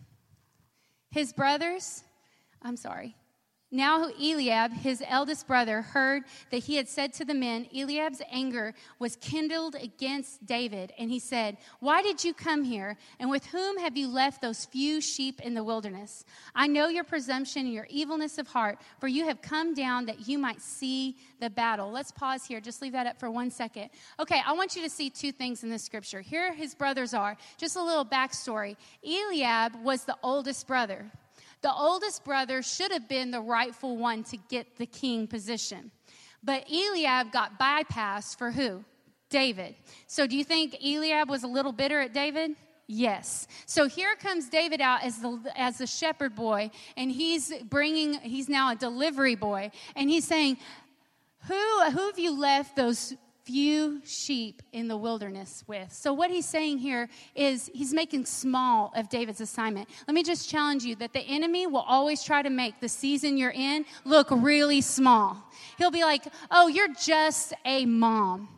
His 1.11 1.31
brothers, 1.31 2.03
I'm 2.61 2.77
sorry, 2.77 3.15
now 3.71 4.09
Eliab, 4.21 4.71
his 4.71 5.03
eldest 5.07 5.47
brother, 5.47 5.81
heard 5.81 6.23
that 6.51 6.59
he 6.59 6.75
had 6.75 6.87
said 6.87 7.11
to 7.13 7.25
the 7.25 7.33
men, 7.33 7.67
Eliab's 7.75 8.21
anger 8.31 8.75
was 8.99 9.15
kindled 9.15 9.75
against 9.75 10.45
David, 10.45 10.93
and 10.99 11.09
he 11.09 11.17
said, 11.17 11.57
Why 11.79 12.03
did 12.03 12.23
you 12.23 12.33
come 12.33 12.63
here? 12.63 12.95
And 13.19 13.29
with 13.29 13.45
whom 13.47 13.77
have 13.79 13.97
you 13.97 14.07
left 14.07 14.41
those 14.41 14.65
few 14.65 15.01
sheep 15.01 15.41
in 15.41 15.55
the 15.55 15.63
wilderness? 15.63 16.25
I 16.53 16.67
know 16.67 16.89
your 16.89 17.03
presumption 17.03 17.65
and 17.65 17.73
your 17.73 17.87
evilness 17.89 18.37
of 18.37 18.47
heart, 18.47 18.77
for 18.99 19.07
you 19.07 19.25
have 19.25 19.41
come 19.41 19.73
down 19.73 20.05
that 20.05 20.27
you 20.27 20.37
might 20.37 20.61
see 20.61 21.17
the 21.39 21.49
battle. 21.49 21.91
Let's 21.91 22.11
pause 22.11 22.45
here. 22.45 22.61
Just 22.61 22.83
leave 22.83 22.93
that 22.93 23.07
up 23.07 23.19
for 23.19 23.31
one 23.31 23.49
second. 23.49 23.89
Okay, 24.19 24.41
I 24.45 24.53
want 24.53 24.75
you 24.75 24.83
to 24.83 24.89
see 24.89 25.09
two 25.09 25.31
things 25.31 25.63
in 25.63 25.71
this 25.71 25.83
scripture. 25.83 26.21
Here 26.21 26.53
his 26.53 26.75
brothers 26.75 27.13
are. 27.15 27.35
Just 27.57 27.75
a 27.75 27.83
little 27.83 28.05
backstory. 28.05 28.77
Eliab 29.03 29.75
was 29.83 30.05
the 30.05 30.15
oldest 30.21 30.67
brother. 30.67 31.11
The 31.61 31.73
oldest 31.73 32.23
brother 32.23 32.61
should 32.61 32.91
have 32.91 33.07
been 33.07 33.31
the 33.31 33.41
rightful 33.41 33.97
one 33.97 34.23
to 34.25 34.37
get 34.37 34.77
the 34.77 34.85
king 34.85 35.27
position. 35.27 35.91
But 36.43 36.69
Eliab 36.71 37.31
got 37.31 37.59
bypassed 37.59 38.37
for 38.37 38.51
who? 38.51 38.83
David. 39.29 39.75
So 40.07 40.27
do 40.27 40.37
you 40.37 40.43
think 40.43 40.77
Eliab 40.83 41.29
was 41.29 41.43
a 41.43 41.47
little 41.47 41.71
bitter 41.71 41.99
at 41.99 42.13
David? 42.13 42.55
Yes. 42.87 43.47
So 43.65 43.87
here 43.87 44.15
comes 44.15 44.47
David 44.47 44.79
out 44.79 45.03
as 45.03 45.17
the 45.17 45.41
as 45.55 45.79
the 45.79 45.87
shepherd 45.87 46.35
boy 46.35 46.69
and 46.95 47.11
he's 47.11 47.51
bringing 47.63 48.13
he's 48.15 48.47
now 48.47 48.71
a 48.71 48.75
delivery 48.75 49.33
boy 49.33 49.71
and 49.95 50.07
he's 50.07 50.25
saying 50.25 50.57
who 51.47 51.89
who 51.89 52.05
have 52.07 52.19
you 52.19 52.39
left 52.39 52.75
those 52.75 53.15
few 53.45 54.01
sheep 54.03 54.63
in 54.73 54.87
the 54.87 54.97
wilderness 54.97 55.63
with. 55.67 55.91
So, 55.93 56.11
what 56.13 56.31
he's 56.31 56.47
saying 56.47 56.79
here 56.79 57.07
is 57.35 57.69
he's 57.73 57.93
making 57.93 58.25
small 58.25 58.91
of 58.95 59.07
David's 59.09 59.39
assignment. 59.39 59.87
Let 60.07 60.15
me 60.15 60.23
just 60.23 60.49
challenge 60.49 60.83
you 60.83 60.95
that 60.95 61.13
the 61.13 61.21
enemy 61.21 61.67
will 61.67 61.85
always 61.87 62.23
try 62.23 62.41
to 62.41 62.49
make 62.49 62.79
the 62.79 62.89
season 62.89 63.37
you're 63.37 63.51
in 63.51 63.85
look 64.03 64.27
really 64.31 64.81
small. 64.81 65.37
He'll 65.77 65.91
be 65.91 66.03
like, 66.03 66.25
oh, 66.49 66.67
you're 66.67 66.93
just 66.93 67.53
a 67.65 67.85
mom. 67.85 68.49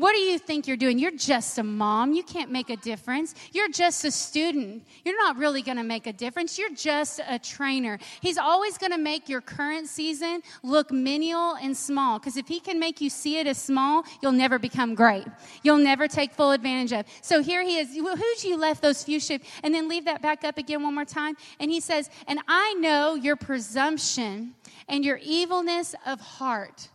What 0.00 0.14
do 0.14 0.20
you 0.20 0.38
think 0.38 0.66
you're 0.66 0.78
doing? 0.78 0.98
You're 0.98 1.10
just 1.10 1.58
a 1.58 1.62
mom. 1.62 2.14
You 2.14 2.22
can't 2.22 2.50
make 2.50 2.70
a 2.70 2.76
difference. 2.76 3.34
You're 3.52 3.68
just 3.68 4.02
a 4.06 4.10
student. 4.10 4.86
You're 5.04 5.18
not 5.18 5.36
really 5.36 5.60
going 5.60 5.76
to 5.76 5.82
make 5.82 6.06
a 6.06 6.12
difference. 6.14 6.58
You're 6.58 6.74
just 6.74 7.20
a 7.28 7.38
trainer. 7.38 7.98
He's 8.22 8.38
always 8.38 8.78
going 8.78 8.92
to 8.92 8.98
make 8.98 9.28
your 9.28 9.42
current 9.42 9.88
season 9.88 10.40
look 10.62 10.90
menial 10.90 11.56
and 11.56 11.76
small 11.76 12.18
because 12.18 12.38
if 12.38 12.48
he 12.48 12.60
can 12.60 12.80
make 12.80 13.02
you 13.02 13.10
see 13.10 13.40
it 13.40 13.46
as 13.46 13.58
small, 13.58 14.04
you'll 14.22 14.32
never 14.32 14.58
become 14.58 14.94
great. 14.94 15.26
You'll 15.64 15.76
never 15.76 16.08
take 16.08 16.32
full 16.32 16.52
advantage 16.52 16.94
of. 16.94 17.04
So 17.20 17.42
here 17.42 17.62
he 17.62 17.76
is. 17.76 17.94
Who'd 17.94 18.42
you 18.42 18.56
left 18.56 18.80
those 18.80 19.04
few 19.04 19.20
sheep? 19.20 19.44
And 19.62 19.74
then 19.74 19.86
leave 19.86 20.06
that 20.06 20.22
back 20.22 20.44
up 20.44 20.56
again 20.56 20.82
one 20.82 20.94
more 20.94 21.04
time. 21.04 21.36
And 21.58 21.70
he 21.70 21.80
says, 21.80 22.08
And 22.26 22.40
I 22.48 22.72
know 22.80 23.16
your 23.16 23.36
presumption 23.36 24.54
and 24.88 25.04
your 25.04 25.20
evilness 25.22 25.94
of 26.06 26.22
heart. 26.22 26.88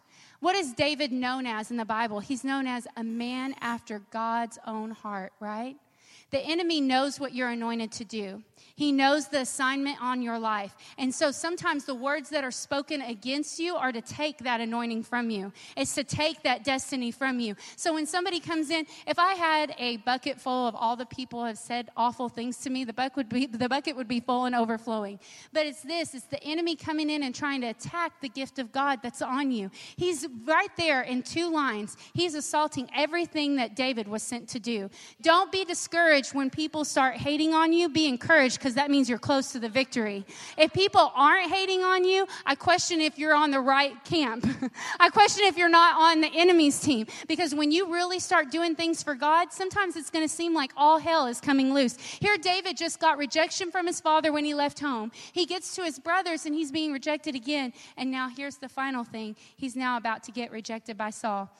What 0.45 0.55
is 0.55 0.73
David 0.73 1.11
known 1.11 1.47
as 1.47 1.71
in 1.71 1.77
the 1.77 1.85
Bible? 1.85 2.19
He's 2.19 2.43
known 2.43 2.67
as 2.67 2.87
a 2.95 3.03
man 3.03 3.55
after 3.61 4.03
God's 4.11 4.59
own 4.67 4.91
heart, 4.91 5.33
right? 5.39 5.75
The 6.35 6.41
enemy 6.41 6.81
knows 6.81 7.17
what 7.17 7.33
you're 7.33 7.47
anointed 7.47 7.93
to 7.93 8.03
do. 8.03 8.43
He 8.75 8.91
knows 8.91 9.29
the 9.29 9.39
assignment 9.39 10.01
on 10.01 10.21
your 10.21 10.37
life. 10.37 10.75
And 10.97 11.15
so 11.15 11.31
sometimes 11.31 11.85
the 11.85 11.95
words 11.95 12.29
that 12.31 12.43
are 12.43 12.51
spoken 12.51 13.01
against 13.01 13.57
you 13.57 13.77
are 13.77 13.93
to 13.93 14.01
take 14.01 14.39
that 14.39 14.59
anointing 14.59 15.03
from 15.03 15.29
you. 15.29 15.53
It's 15.77 15.95
to 15.95 16.03
take 16.03 16.43
that 16.43 16.65
destiny 16.65 17.11
from 17.11 17.39
you. 17.39 17.55
So 17.77 17.93
when 17.93 18.05
somebody 18.05 18.41
comes 18.41 18.69
in, 18.69 18.85
if 19.07 19.17
I 19.17 19.33
had 19.35 19.75
a 19.79 19.97
bucket 19.97 20.41
full 20.41 20.67
of 20.67 20.75
all 20.75 20.97
the 20.97 21.05
people 21.05 21.45
have 21.45 21.57
said 21.57 21.89
awful 21.95 22.27
things 22.27 22.57
to 22.59 22.69
me, 22.69 22.83
the 22.83 22.91
bucket 22.91 23.15
would 23.15 23.29
be 23.29 23.45
the 23.45 23.69
bucket 23.69 23.95
would 23.95 24.09
be 24.09 24.19
full 24.19 24.43
and 24.43 24.53
overflowing. 24.53 25.21
But 25.53 25.65
it's 25.67 25.83
this, 25.83 26.13
it's 26.13 26.25
the 26.25 26.43
enemy 26.43 26.75
coming 26.75 27.09
in 27.09 27.23
and 27.23 27.33
trying 27.33 27.61
to 27.61 27.67
attack 27.67 28.19
the 28.19 28.27
gift 28.27 28.59
of 28.59 28.73
God 28.73 28.99
that's 29.01 29.21
on 29.21 29.51
you. 29.51 29.71
He's 29.95 30.27
right 30.43 30.75
there 30.75 31.01
in 31.01 31.23
two 31.23 31.49
lines. 31.49 31.95
He's 32.13 32.35
assaulting 32.35 32.89
everything 32.93 33.55
that 33.55 33.77
David 33.77 34.09
was 34.09 34.21
sent 34.21 34.49
to 34.49 34.59
do. 34.59 34.89
Don't 35.21 35.49
be 35.49 35.63
discouraged 35.63 36.24
when 36.33 36.49
people 36.49 36.85
start 36.85 37.15
hating 37.15 37.53
on 37.53 37.73
you. 37.73 37.89
Be 37.89 38.07
encouraged 38.07 38.57
because 38.57 38.75
that 38.75 38.89
means 38.89 39.09
you're 39.09 39.19
close 39.19 39.51
to 39.51 39.59
the 39.59 39.69
victory. 39.69 40.25
If 40.57 40.73
people 40.73 41.11
aren't 41.15 41.51
hating 41.51 41.81
on 41.83 42.03
you, 42.03 42.27
I 42.45 42.55
question 42.55 43.01
if 43.01 43.17
you're 43.19 43.35
on 43.35 43.51
the 43.51 43.59
right 43.59 43.93
camp. 44.03 44.47
I 44.99 45.09
question 45.09 45.45
if 45.45 45.57
you're 45.57 45.69
not 45.69 45.99
on 45.99 46.21
the 46.21 46.31
enemy's 46.33 46.79
team. 46.79 47.07
Because 47.27 47.53
when 47.53 47.71
you 47.71 47.91
really 47.91 48.19
start 48.19 48.51
doing 48.51 48.75
things 48.75 49.03
for 49.03 49.15
God, 49.15 49.51
sometimes 49.51 49.95
it's 49.95 50.09
going 50.09 50.25
to 50.25 50.33
seem 50.33 50.53
like 50.53 50.71
all 50.75 50.99
hell 50.99 51.27
is 51.27 51.39
coming 51.39 51.73
loose. 51.73 51.97
Here, 51.97 52.37
David 52.37 52.77
just 52.77 52.99
got 52.99 53.17
rejection 53.17 53.71
from 53.71 53.87
his 53.87 53.99
father 53.99 54.31
when 54.31 54.45
he 54.45 54.53
left 54.53 54.79
home. 54.79 55.11
He 55.33 55.45
gets 55.45 55.75
to 55.75 55.83
his 55.83 55.99
brothers 55.99 56.45
and 56.45 56.55
he's 56.55 56.71
being 56.71 56.91
rejected 56.91 57.35
again. 57.35 57.73
And 57.97 58.11
now 58.11 58.29
here's 58.29 58.57
the 58.57 58.69
final 58.69 59.03
thing 59.03 59.35
he's 59.55 59.75
now 59.75 59.97
about 59.97 60.23
to 60.23 60.31
get 60.31 60.51
rejected 60.51 60.97
by 60.97 61.09
Saul 61.09 61.51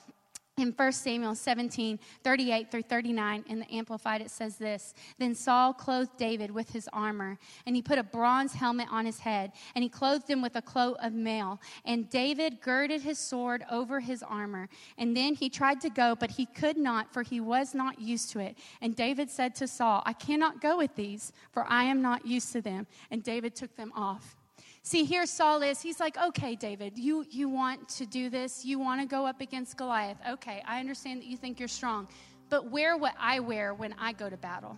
in 0.57 0.71
1 0.71 0.91
Samuel 0.93 1.35
17, 1.35 1.99
38 2.23 2.71
through 2.71 2.83
39, 2.83 3.43
in 3.47 3.59
the 3.59 3.75
Amplified, 3.75 4.21
it 4.21 4.31
says 4.31 4.55
this 4.55 4.93
Then 5.17 5.35
Saul 5.35 5.73
clothed 5.73 6.15
David 6.17 6.49
with 6.49 6.69
his 6.69 6.87
armor, 6.93 7.37
and 7.65 7.75
he 7.75 7.81
put 7.81 7.97
a 7.97 8.03
bronze 8.03 8.53
helmet 8.53 8.87
on 8.89 9.05
his 9.05 9.19
head, 9.19 9.51
and 9.75 9.83
he 9.83 9.89
clothed 9.89 10.29
him 10.29 10.41
with 10.41 10.55
a 10.55 10.61
cloak 10.61 10.95
of 11.01 11.11
mail. 11.11 11.59
And 11.83 12.09
David 12.09 12.61
girded 12.61 13.01
his 13.01 13.19
sword 13.19 13.65
over 13.69 13.99
his 13.99 14.23
armor. 14.23 14.69
And 14.97 15.15
then 15.15 15.35
he 15.35 15.49
tried 15.49 15.81
to 15.81 15.89
go, 15.89 16.15
but 16.15 16.31
he 16.31 16.45
could 16.45 16.77
not, 16.77 17.11
for 17.11 17.21
he 17.21 17.41
was 17.41 17.75
not 17.75 17.99
used 17.99 18.31
to 18.31 18.39
it. 18.39 18.57
And 18.81 18.95
David 18.95 19.29
said 19.29 19.55
to 19.55 19.67
Saul, 19.67 20.03
I 20.05 20.13
cannot 20.13 20.61
go 20.61 20.77
with 20.77 20.95
these, 20.95 21.33
for 21.51 21.65
I 21.67 21.83
am 21.83 22.01
not 22.01 22.25
used 22.25 22.53
to 22.53 22.61
them. 22.61 22.87
And 23.11 23.23
David 23.23 23.55
took 23.55 23.75
them 23.75 23.91
off. 23.93 24.37
See, 24.85 25.03
here 25.03 25.25
Saul 25.25 25.63
is. 25.63 25.81
He's 25.81 25.99
like, 25.99 26.15
okay, 26.15 26.55
David, 26.55 26.95
you, 26.95 27.25
you 27.31 27.49
want 27.49 27.89
to 27.89 28.05
do 28.05 28.29
this? 28.29 28.63
You 28.63 28.77
want 28.77 29.01
to 29.01 29.07
go 29.07 29.25
up 29.25 29.41
against 29.41 29.77
Goliath? 29.77 30.17
Okay, 30.29 30.61
I 30.63 30.79
understand 30.79 31.21
that 31.21 31.25
you 31.25 31.37
think 31.37 31.59
you're 31.59 31.67
strong, 31.67 32.07
but 32.51 32.69
wear 32.69 32.95
what 32.95 33.15
I 33.19 33.39
wear 33.39 33.73
when 33.73 33.95
I 33.97 34.13
go 34.13 34.29
to 34.29 34.37
battle. 34.37 34.77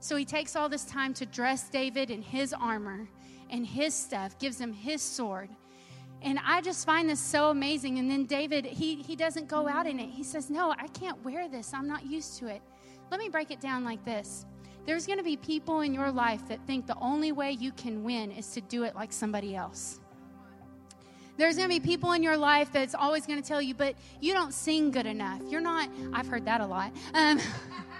So 0.00 0.16
he 0.16 0.24
takes 0.24 0.56
all 0.56 0.68
this 0.68 0.84
time 0.84 1.14
to 1.14 1.24
dress 1.24 1.68
David 1.68 2.10
in 2.10 2.20
his 2.20 2.52
armor 2.52 3.06
and 3.48 3.64
his 3.64 3.94
stuff, 3.94 4.36
gives 4.40 4.60
him 4.60 4.72
his 4.72 5.00
sword. 5.00 5.50
And 6.20 6.40
I 6.44 6.60
just 6.60 6.84
find 6.84 7.08
this 7.08 7.20
so 7.20 7.50
amazing. 7.50 8.00
And 8.00 8.10
then 8.10 8.24
David, 8.24 8.64
he, 8.64 8.96
he 9.02 9.14
doesn't 9.14 9.46
go 9.46 9.68
out 9.68 9.86
in 9.86 10.00
it. 10.00 10.10
He 10.10 10.24
says, 10.24 10.50
No, 10.50 10.72
I 10.72 10.88
can't 10.88 11.24
wear 11.24 11.48
this. 11.48 11.72
I'm 11.72 11.86
not 11.86 12.04
used 12.04 12.40
to 12.40 12.48
it. 12.48 12.60
Let 13.12 13.20
me 13.20 13.28
break 13.28 13.52
it 13.52 13.60
down 13.60 13.84
like 13.84 14.04
this 14.04 14.46
there's 14.86 15.06
going 15.06 15.18
to 15.18 15.24
be 15.24 15.36
people 15.36 15.80
in 15.80 15.94
your 15.94 16.10
life 16.10 16.46
that 16.48 16.60
think 16.66 16.86
the 16.86 16.98
only 16.98 17.32
way 17.32 17.52
you 17.52 17.72
can 17.72 18.04
win 18.04 18.30
is 18.30 18.48
to 18.48 18.60
do 18.60 18.84
it 18.84 18.94
like 18.94 19.12
somebody 19.12 19.56
else. 19.56 20.00
There's 21.36 21.56
going 21.56 21.68
to 21.68 21.74
be 21.74 21.80
people 21.80 22.12
in 22.12 22.22
your 22.22 22.36
life 22.36 22.70
that's 22.72 22.94
always 22.94 23.26
going 23.26 23.42
to 23.42 23.46
tell 23.46 23.60
you, 23.60 23.74
but 23.74 23.96
you 24.20 24.32
don't 24.32 24.54
sing 24.54 24.90
good 24.90 25.06
enough. 25.06 25.40
You're 25.48 25.60
not, 25.60 25.88
I've 26.12 26.28
heard 26.28 26.44
that 26.44 26.60
a 26.60 26.66
lot. 26.66 26.92
Um, 27.12 27.40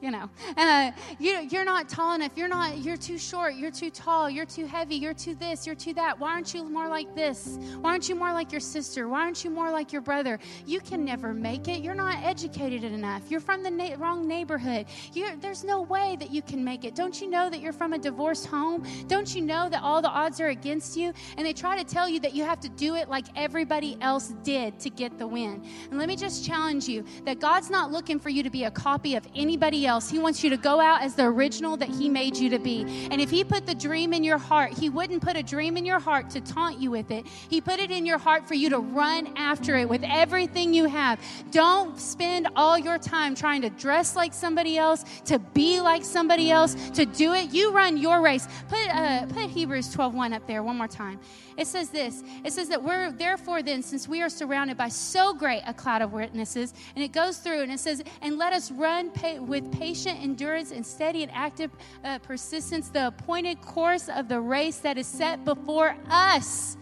you 0.00 0.10
know. 0.10 0.30
Uh, 0.56 0.90
you, 1.18 1.46
you're 1.50 1.64
not 1.64 1.88
tall 1.88 2.14
enough. 2.14 2.32
You're 2.36 2.48
not. 2.48 2.78
You're 2.78 2.96
too 2.96 3.18
short. 3.18 3.54
You're 3.54 3.70
too 3.70 3.90
tall. 3.90 4.30
You're 4.30 4.46
too 4.46 4.66
heavy. 4.66 4.96
You're 4.96 5.14
too 5.14 5.34
this. 5.34 5.66
You're 5.66 5.76
too 5.76 5.94
that. 5.94 6.18
Why 6.18 6.32
aren't 6.32 6.54
you 6.54 6.64
more 6.64 6.88
like 6.88 7.14
this? 7.14 7.58
Why 7.80 7.90
aren't 7.90 8.08
you 8.08 8.14
more 8.14 8.32
like 8.32 8.52
your 8.52 8.60
sister? 8.60 9.08
Why 9.08 9.20
aren't 9.20 9.44
you 9.44 9.50
more 9.50 9.70
like 9.70 9.92
your 9.92 10.02
brother? 10.02 10.38
You 10.66 10.80
can 10.80 11.04
never 11.04 11.34
make 11.34 11.68
it. 11.68 11.82
You're 11.82 11.94
not 11.94 12.16
educated 12.24 12.84
enough. 12.84 13.30
You're 13.30 13.40
from 13.40 13.62
the 13.62 13.70
na- 13.70 13.96
wrong 13.98 14.26
neighborhood. 14.26 14.86
You're, 15.12 15.36
there's 15.36 15.64
no 15.64 15.82
way 15.82 16.16
that 16.20 16.30
you 16.30 16.42
can 16.42 16.64
make 16.64 16.84
it. 16.84 16.94
Don't 16.94 17.20
you 17.20 17.28
know 17.28 17.50
that 17.50 17.60
you're 17.60 17.72
from 17.72 17.92
a 17.92 17.98
divorced 17.98 18.46
home? 18.46 18.86
Don't 19.06 19.34
you 19.34 19.42
know 19.42 19.68
that 19.68 19.82
all 19.82 20.00
the 20.00 20.08
odds 20.08 20.40
are 20.40 20.48
against 20.48 20.96
you? 20.96 21.12
And 21.36 21.46
they 21.46 21.52
try 21.52 21.76
to 21.76 21.84
tell 21.84 22.08
you 22.08 22.20
that 22.20 22.34
you 22.34 22.44
have 22.44 22.60
to 22.60 22.68
do 22.68 22.94
it 22.94 23.08
like 23.08 23.26
everybody 23.36 23.96
else 24.00 24.34
did 24.42 24.78
to 24.80 24.90
get 24.90 25.18
the 25.18 25.26
win. 25.26 25.62
And 25.90 25.98
let 25.98 26.08
me 26.08 26.16
just 26.16 26.46
challenge 26.46 26.88
you 26.88 27.04
that 27.24 27.38
God's 27.40 27.70
not 27.70 27.92
looking 27.92 28.18
for 28.18 28.30
you 28.30 28.42
to 28.42 28.50
be 28.50 28.64
a 28.64 28.70
copy 28.70 29.14
of 29.14 29.26
anybody 29.34 29.86
else. 29.86 29.89
He 29.98 30.18
wants 30.18 30.44
you 30.44 30.50
to 30.50 30.56
go 30.56 30.78
out 30.80 31.02
as 31.02 31.14
the 31.14 31.24
original 31.24 31.76
that 31.78 31.88
He 31.88 32.08
made 32.08 32.36
you 32.36 32.48
to 32.50 32.58
be. 32.58 33.08
And 33.10 33.20
if 33.20 33.30
He 33.30 33.42
put 33.42 33.66
the 33.66 33.74
dream 33.74 34.12
in 34.12 34.22
your 34.22 34.38
heart, 34.38 34.72
He 34.72 34.88
wouldn't 34.88 35.22
put 35.22 35.36
a 35.36 35.42
dream 35.42 35.76
in 35.76 35.84
your 35.84 35.98
heart 35.98 36.30
to 36.30 36.40
taunt 36.40 36.78
you 36.78 36.90
with 36.90 37.10
it. 37.10 37.26
He 37.26 37.60
put 37.60 37.80
it 37.80 37.90
in 37.90 38.06
your 38.06 38.18
heart 38.18 38.46
for 38.46 38.54
you 38.54 38.70
to 38.70 38.78
run 38.78 39.32
after 39.36 39.76
it 39.76 39.88
with 39.88 40.04
everything 40.04 40.72
you 40.72 40.84
have. 40.84 41.20
Don't 41.50 41.98
spend 41.98 42.48
all 42.54 42.78
your 42.78 42.98
time 42.98 43.34
trying 43.34 43.62
to 43.62 43.70
dress 43.70 44.14
like 44.14 44.32
somebody 44.34 44.78
else, 44.78 45.04
to 45.24 45.38
be 45.38 45.80
like 45.80 46.04
somebody 46.04 46.50
else, 46.50 46.74
to 46.90 47.06
do 47.06 47.34
it. 47.34 47.52
You 47.52 47.72
run 47.72 47.96
your 47.96 48.20
race. 48.20 48.46
Put, 48.68 48.88
uh, 48.90 49.26
put 49.26 49.50
Hebrews 49.50 49.92
12 49.92 50.14
1 50.14 50.32
up 50.32 50.46
there 50.46 50.62
one 50.62 50.76
more 50.76 50.88
time. 50.88 51.18
It 51.56 51.66
says 51.66 51.90
this 51.90 52.22
it 52.44 52.52
says 52.52 52.68
that 52.68 52.82
we're, 52.82 53.12
therefore, 53.12 53.62
then, 53.62 53.82
since 53.82 54.08
we 54.08 54.22
are 54.22 54.30
surrounded 54.30 54.76
by 54.76 54.88
so 54.88 55.34
great 55.34 55.62
a 55.66 55.74
cloud 55.74 56.00
of 56.00 56.12
witnesses, 56.12 56.72
and 56.94 57.04
it 57.04 57.12
goes 57.12 57.38
through 57.38 57.60
and 57.60 57.72
it 57.72 57.80
says, 57.80 58.02
and 58.22 58.38
let 58.38 58.52
us 58.52 58.70
run 58.70 59.10
pa- 59.10 59.40
with 59.40 59.70
patient 59.80 60.22
endurance 60.22 60.72
and 60.72 60.84
steady 60.84 61.22
and 61.22 61.32
active 61.32 61.70
uh, 62.04 62.18
persistence 62.18 62.90
the 62.90 63.06
appointed 63.06 63.58
course 63.62 64.10
of 64.10 64.28
the 64.28 64.38
race 64.38 64.76
that 64.76 64.98
is 64.98 65.06
set 65.06 65.42
before 65.46 65.96
us. 66.10 66.76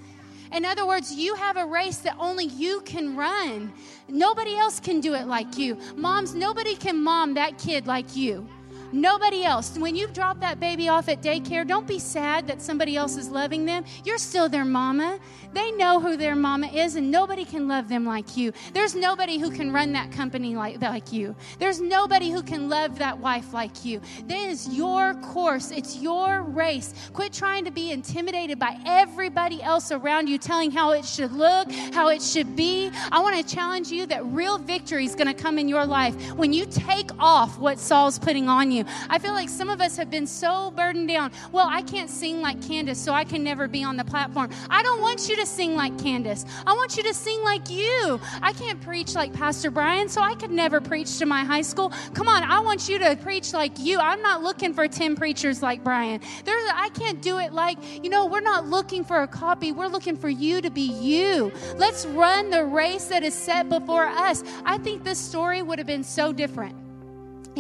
In 0.52 0.64
other 0.64 0.84
words, 0.84 1.12
you 1.12 1.37
have 1.37 1.56
a 1.56 1.64
race 1.64 1.98
that 1.98 2.16
only 2.18 2.46
you 2.46 2.80
can 2.80 3.14
run. 3.14 3.72
Nobody 4.08 4.56
else 4.56 4.80
can 4.80 5.00
do 5.00 5.14
it 5.14 5.28
like 5.28 5.56
you. 5.56 5.78
Moms, 5.94 6.34
nobody 6.34 6.74
can 6.74 7.00
mom 7.00 7.34
that 7.34 7.56
kid 7.56 7.87
like 7.87 8.16
you. 8.16 8.48
Nobody 8.92 9.44
else. 9.44 9.77
When 9.77 9.94
you 9.94 10.07
drop 10.09 10.40
that 10.40 10.59
baby 10.61 10.88
off 10.88 11.09
at 11.09 11.22
daycare, 11.22 11.66
don't 11.66 11.87
be 11.87 11.98
sad 11.98 12.46
that 12.46 12.62
somebody 12.62 12.96
else 12.96 13.16
is 13.16 13.29
loving 13.29 13.66
them. 13.66 13.85
You're 14.05 14.18
still 14.18 14.48
their 14.48 14.64
mama. 14.64 15.18
They 15.53 15.70
know 15.72 16.01
who 16.01 16.16
their 16.16 16.35
mama 16.35 16.68
is, 16.68 16.96
and 16.96 17.11
nobody 17.11 17.44
can 17.44 17.68
love 17.68 17.88
them 17.88 18.05
like 18.05 18.37
you. 18.37 18.53
There's 18.72 18.94
nobody 18.94 19.38
who 19.38 19.51
can 19.51 19.72
run 19.72 19.92
that 19.92 20.12
company 20.12 20.55
like, 20.55 20.81
like 20.81 21.12
you. 21.12 21.35
There's 21.59 21.81
nobody 21.81 22.31
who 22.31 22.42
can 22.42 22.68
love 22.68 22.98
that 22.98 23.18
wife 23.18 23.53
like 23.53 23.85
you. 23.85 24.01
That 24.27 24.38
is 24.38 24.68
your 24.68 25.14
course, 25.14 25.70
it's 25.70 25.98
your 25.98 26.42
race. 26.42 26.92
Quit 27.12 27.33
trying 27.33 27.64
to 27.64 27.70
be 27.70 27.92
intimidated 27.92 28.59
by 28.59 28.79
everybody 28.87 29.62
else 29.62 29.90
around 29.90 30.29
you 30.29 30.38
telling 30.38 30.70
how 30.70 30.92
it 30.92 31.05
should 31.05 31.33
look, 31.33 31.70
how 31.92 32.09
it 32.09 32.22
should 32.22 32.57
be. 32.57 32.90
I 33.11 33.20
want 33.20 33.37
to 33.37 33.55
challenge 33.55 33.90
you 33.90 34.07
that 34.07 34.24
real 34.27 34.59
victory 34.59 35.05
is 35.05 35.14
going 35.14 35.27
to 35.27 35.35
come 35.35 35.59
in 35.59 35.68
your 35.68 35.87
life 35.87 36.14
when 36.35 36.53
you 36.53 36.66
take 36.66 37.11
off 37.18 37.59
what 37.59 37.79
Saul's 37.79 38.18
putting 38.18 38.48
on 38.48 38.70
you. 38.70 38.77
I 39.08 39.18
feel 39.18 39.32
like 39.32 39.48
some 39.48 39.68
of 39.68 39.80
us 39.80 39.96
have 39.96 40.10
been 40.10 40.26
so 40.26 40.70
burdened 40.72 41.08
down. 41.08 41.32
Well, 41.52 41.68
I 41.70 41.82
can't 41.82 42.10
sing 42.10 42.40
like 42.40 42.60
Candace, 42.62 42.98
so 42.98 43.12
I 43.12 43.24
can 43.24 43.42
never 43.42 43.68
be 43.68 43.82
on 43.82 43.96
the 43.96 44.04
platform. 44.04 44.50
I 44.70 44.82
don't 44.82 45.00
want 45.00 45.28
you 45.28 45.36
to 45.36 45.46
sing 45.46 45.74
like 45.74 45.98
Candace. 45.98 46.44
I 46.66 46.72
want 46.74 46.96
you 46.96 47.02
to 47.04 47.14
sing 47.14 47.42
like 47.42 47.70
you. 47.70 48.20
I 48.42 48.52
can't 48.52 48.80
preach 48.80 49.14
like 49.14 49.32
Pastor 49.32 49.70
Brian, 49.70 50.08
so 50.08 50.20
I 50.20 50.34
could 50.34 50.50
never 50.50 50.80
preach 50.80 51.18
to 51.18 51.26
my 51.26 51.44
high 51.44 51.62
school. 51.62 51.92
Come 52.14 52.28
on, 52.28 52.42
I 52.42 52.60
want 52.60 52.88
you 52.88 52.98
to 52.98 53.16
preach 53.16 53.52
like 53.52 53.78
you. 53.78 53.98
I'm 53.98 54.22
not 54.22 54.42
looking 54.42 54.74
for 54.74 54.88
10 54.88 55.16
preachers 55.16 55.62
like 55.62 55.84
Brian. 55.84 56.20
There's, 56.44 56.70
I 56.74 56.88
can't 56.90 57.22
do 57.22 57.38
it 57.38 57.52
like, 57.52 57.78
you 58.02 58.10
know, 58.10 58.26
we're 58.26 58.40
not 58.40 58.66
looking 58.66 59.04
for 59.04 59.22
a 59.22 59.28
copy. 59.28 59.72
We're 59.72 59.88
looking 59.88 60.16
for 60.16 60.28
you 60.28 60.60
to 60.60 60.70
be 60.70 60.82
you. 60.82 61.52
Let's 61.76 62.06
run 62.06 62.50
the 62.50 62.64
race 62.64 63.06
that 63.06 63.22
is 63.22 63.34
set 63.34 63.68
before 63.68 64.06
us. 64.06 64.42
I 64.64 64.78
think 64.78 65.04
this 65.04 65.18
story 65.18 65.62
would 65.62 65.78
have 65.78 65.86
been 65.86 66.04
so 66.04 66.32
different 66.32 66.88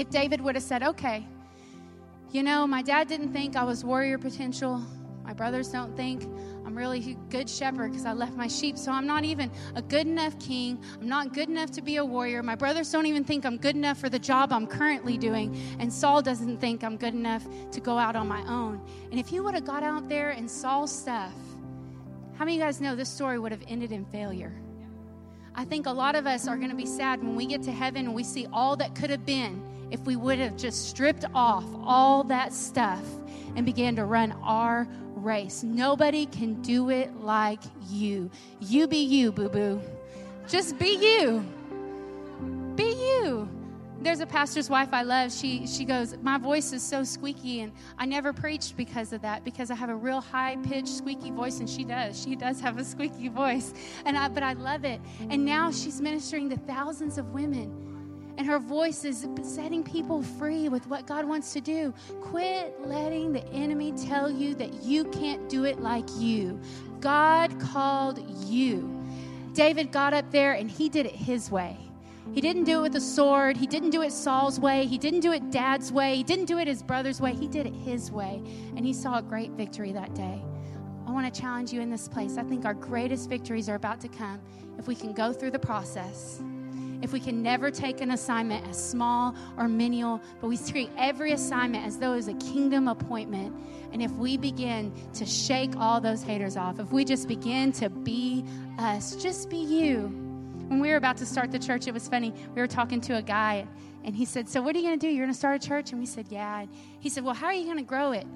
if 0.00 0.10
David 0.10 0.40
would 0.40 0.54
have 0.54 0.64
said, 0.64 0.82
okay, 0.82 1.26
you 2.30 2.42
know, 2.42 2.66
my 2.66 2.82
dad 2.82 3.08
didn't 3.08 3.32
think 3.32 3.56
I 3.56 3.64
was 3.64 3.84
warrior 3.84 4.18
potential. 4.18 4.82
My 5.24 5.32
brothers 5.32 5.68
don't 5.68 5.96
think 5.96 6.22
I'm 6.64 6.76
really 6.76 7.12
a 7.12 7.14
good 7.30 7.48
shepherd 7.48 7.90
because 7.90 8.04
I 8.04 8.12
left 8.12 8.34
my 8.34 8.46
sheep. 8.46 8.76
So 8.76 8.92
I'm 8.92 9.06
not 9.06 9.24
even 9.24 9.50
a 9.74 9.82
good 9.82 10.06
enough 10.06 10.38
king. 10.38 10.82
I'm 11.00 11.08
not 11.08 11.32
good 11.32 11.48
enough 11.48 11.70
to 11.72 11.82
be 11.82 11.96
a 11.96 12.04
warrior. 12.04 12.42
My 12.42 12.54
brothers 12.54 12.92
don't 12.92 13.06
even 13.06 13.24
think 13.24 13.46
I'm 13.46 13.56
good 13.56 13.74
enough 13.74 13.98
for 13.98 14.08
the 14.08 14.18
job 14.18 14.52
I'm 14.52 14.66
currently 14.66 15.16
doing. 15.16 15.58
And 15.78 15.92
Saul 15.92 16.20
doesn't 16.22 16.58
think 16.58 16.84
I'm 16.84 16.96
good 16.96 17.14
enough 17.14 17.46
to 17.72 17.80
go 17.80 17.98
out 17.98 18.16
on 18.16 18.28
my 18.28 18.42
own. 18.46 18.80
And 19.10 19.18
if 19.18 19.28
he 19.28 19.40
would 19.40 19.54
have 19.54 19.64
got 19.64 19.82
out 19.82 20.08
there 20.08 20.30
and 20.30 20.50
Saul's 20.50 20.94
stuff, 20.94 21.32
how 22.36 22.44
many 22.44 22.56
of 22.56 22.58
you 22.58 22.64
guys 22.64 22.80
know 22.80 22.94
this 22.94 23.08
story 23.08 23.38
would 23.38 23.52
have 23.52 23.62
ended 23.66 23.90
in 23.90 24.04
failure? 24.04 24.52
I 25.54 25.64
think 25.64 25.86
a 25.86 25.92
lot 25.92 26.14
of 26.14 26.26
us 26.26 26.46
are 26.46 26.56
going 26.56 26.70
to 26.70 26.76
be 26.76 26.86
sad 26.86 27.22
when 27.22 27.34
we 27.34 27.46
get 27.46 27.62
to 27.64 27.72
heaven 27.72 28.06
and 28.06 28.14
we 28.14 28.22
see 28.22 28.46
all 28.52 28.76
that 28.76 28.94
could 28.94 29.10
have 29.10 29.26
been 29.26 29.60
if 29.90 30.00
we 30.00 30.16
would 30.16 30.38
have 30.38 30.56
just 30.56 30.88
stripped 30.88 31.24
off 31.34 31.64
all 31.84 32.24
that 32.24 32.52
stuff 32.52 33.02
and 33.56 33.64
began 33.64 33.96
to 33.96 34.04
run 34.04 34.32
our 34.42 34.86
race. 35.14 35.62
Nobody 35.62 36.26
can 36.26 36.60
do 36.62 36.90
it 36.90 37.14
like 37.20 37.60
you. 37.88 38.30
You 38.60 38.86
be 38.86 38.98
you, 38.98 39.32
boo 39.32 39.48
boo. 39.48 39.80
Just 40.48 40.78
be 40.78 40.94
you. 40.94 41.44
Be 42.74 42.90
you. 42.92 43.48
There's 44.00 44.20
a 44.20 44.26
pastor's 44.26 44.70
wife 44.70 44.90
I 44.92 45.02
love. 45.02 45.32
She 45.32 45.66
she 45.66 45.84
goes, 45.84 46.16
"My 46.22 46.38
voice 46.38 46.72
is 46.72 46.84
so 46.84 47.02
squeaky 47.02 47.60
and 47.62 47.72
I 47.98 48.06
never 48.06 48.32
preached 48.32 48.76
because 48.76 49.12
of 49.12 49.22
that 49.22 49.42
because 49.42 49.72
I 49.72 49.74
have 49.74 49.90
a 49.90 49.96
real 49.96 50.20
high-pitched 50.20 50.86
squeaky 50.86 51.32
voice 51.32 51.58
and 51.58 51.68
she 51.68 51.82
does. 51.82 52.22
She 52.22 52.36
does 52.36 52.60
have 52.60 52.78
a 52.78 52.84
squeaky 52.84 53.28
voice. 53.28 53.74
And 54.04 54.16
I 54.16 54.28
but 54.28 54.44
I 54.44 54.52
love 54.52 54.84
it. 54.84 55.00
And 55.30 55.44
now 55.44 55.72
she's 55.72 56.00
ministering 56.00 56.48
to 56.50 56.56
thousands 56.56 57.18
of 57.18 57.30
women 57.30 57.87
and 58.38 58.46
her 58.46 58.60
voice 58.60 59.04
is 59.04 59.26
setting 59.42 59.82
people 59.82 60.22
free 60.22 60.68
with 60.68 60.86
what 60.86 61.06
God 61.06 61.24
wants 61.24 61.52
to 61.54 61.60
do. 61.60 61.92
Quit 62.20 62.80
letting 62.86 63.32
the 63.32 63.44
enemy 63.48 63.90
tell 63.92 64.30
you 64.30 64.54
that 64.54 64.72
you 64.74 65.04
can't 65.06 65.48
do 65.48 65.64
it 65.64 65.80
like 65.80 66.08
you. 66.16 66.58
God 67.00 67.58
called 67.58 68.20
you. 68.46 68.96
David 69.54 69.90
got 69.90 70.14
up 70.14 70.30
there 70.30 70.52
and 70.52 70.70
he 70.70 70.88
did 70.88 71.04
it 71.04 71.16
his 71.16 71.50
way. 71.50 71.76
He 72.32 72.40
didn't 72.40 72.64
do 72.64 72.78
it 72.78 72.82
with 72.82 72.96
a 72.96 73.00
sword. 73.00 73.56
He 73.56 73.66
didn't 73.66 73.90
do 73.90 74.02
it 74.02 74.12
Saul's 74.12 74.60
way. 74.60 74.86
He 74.86 74.98
didn't 74.98 75.20
do 75.20 75.32
it 75.32 75.50
dad's 75.50 75.90
way. 75.90 76.14
He 76.14 76.22
didn't 76.22 76.44
do 76.44 76.58
it 76.58 76.68
his 76.68 76.82
brother's 76.82 77.20
way. 77.20 77.34
He 77.34 77.48
did 77.48 77.66
it 77.66 77.74
his 77.74 78.12
way. 78.12 78.40
And 78.76 78.86
he 78.86 78.92
saw 78.92 79.18
a 79.18 79.22
great 79.22 79.50
victory 79.52 79.90
that 79.92 80.14
day. 80.14 80.40
I 81.08 81.10
want 81.10 81.32
to 81.32 81.40
challenge 81.40 81.72
you 81.72 81.80
in 81.80 81.90
this 81.90 82.06
place. 82.06 82.36
I 82.36 82.44
think 82.44 82.64
our 82.64 82.74
greatest 82.74 83.28
victories 83.28 83.68
are 83.68 83.74
about 83.74 84.00
to 84.02 84.08
come 84.08 84.40
if 84.78 84.86
we 84.86 84.94
can 84.94 85.12
go 85.12 85.32
through 85.32 85.50
the 85.50 85.58
process 85.58 86.40
if 87.02 87.12
we 87.12 87.20
can 87.20 87.42
never 87.42 87.70
take 87.70 88.00
an 88.00 88.10
assignment 88.10 88.66
as 88.68 88.82
small 88.82 89.34
or 89.56 89.68
menial, 89.68 90.20
but 90.40 90.48
we 90.48 90.56
treat 90.56 90.90
every 90.96 91.32
assignment 91.32 91.86
as 91.86 91.98
though 91.98 92.14
it's 92.14 92.28
a 92.28 92.34
kingdom 92.34 92.88
appointment. 92.88 93.54
And 93.92 94.02
if 94.02 94.10
we 94.12 94.36
begin 94.36 94.92
to 95.14 95.24
shake 95.24 95.76
all 95.76 96.00
those 96.00 96.22
haters 96.22 96.56
off, 96.56 96.78
if 96.78 96.92
we 96.92 97.04
just 97.04 97.28
begin 97.28 97.72
to 97.72 97.88
be 97.88 98.44
us, 98.78 99.16
just 99.16 99.48
be 99.48 99.58
you. 99.58 100.12
When 100.68 100.80
we 100.80 100.90
were 100.90 100.96
about 100.96 101.16
to 101.18 101.26
start 101.26 101.50
the 101.50 101.58
church, 101.58 101.86
it 101.86 101.94
was 101.94 102.08
funny. 102.08 102.32
We 102.54 102.60
were 102.60 102.66
talking 102.66 103.00
to 103.02 103.16
a 103.16 103.22
guy, 103.22 103.66
and 104.04 104.14
he 104.14 104.26
said, 104.26 104.48
So, 104.48 104.60
what 104.60 104.76
are 104.76 104.78
you 104.78 104.84
going 104.84 104.98
to 104.98 105.06
do? 105.06 105.10
You're 105.10 105.24
going 105.24 105.32
to 105.32 105.38
start 105.38 105.64
a 105.64 105.66
church? 105.66 105.92
And 105.92 106.00
we 106.00 106.06
said, 106.06 106.26
Yeah. 106.28 106.60
And 106.60 106.68
he 107.00 107.08
said, 107.08 107.24
Well, 107.24 107.34
how 107.34 107.46
are 107.46 107.54
you 107.54 107.64
going 107.64 107.78
to 107.78 107.82
grow 107.82 108.12
it? 108.12 108.26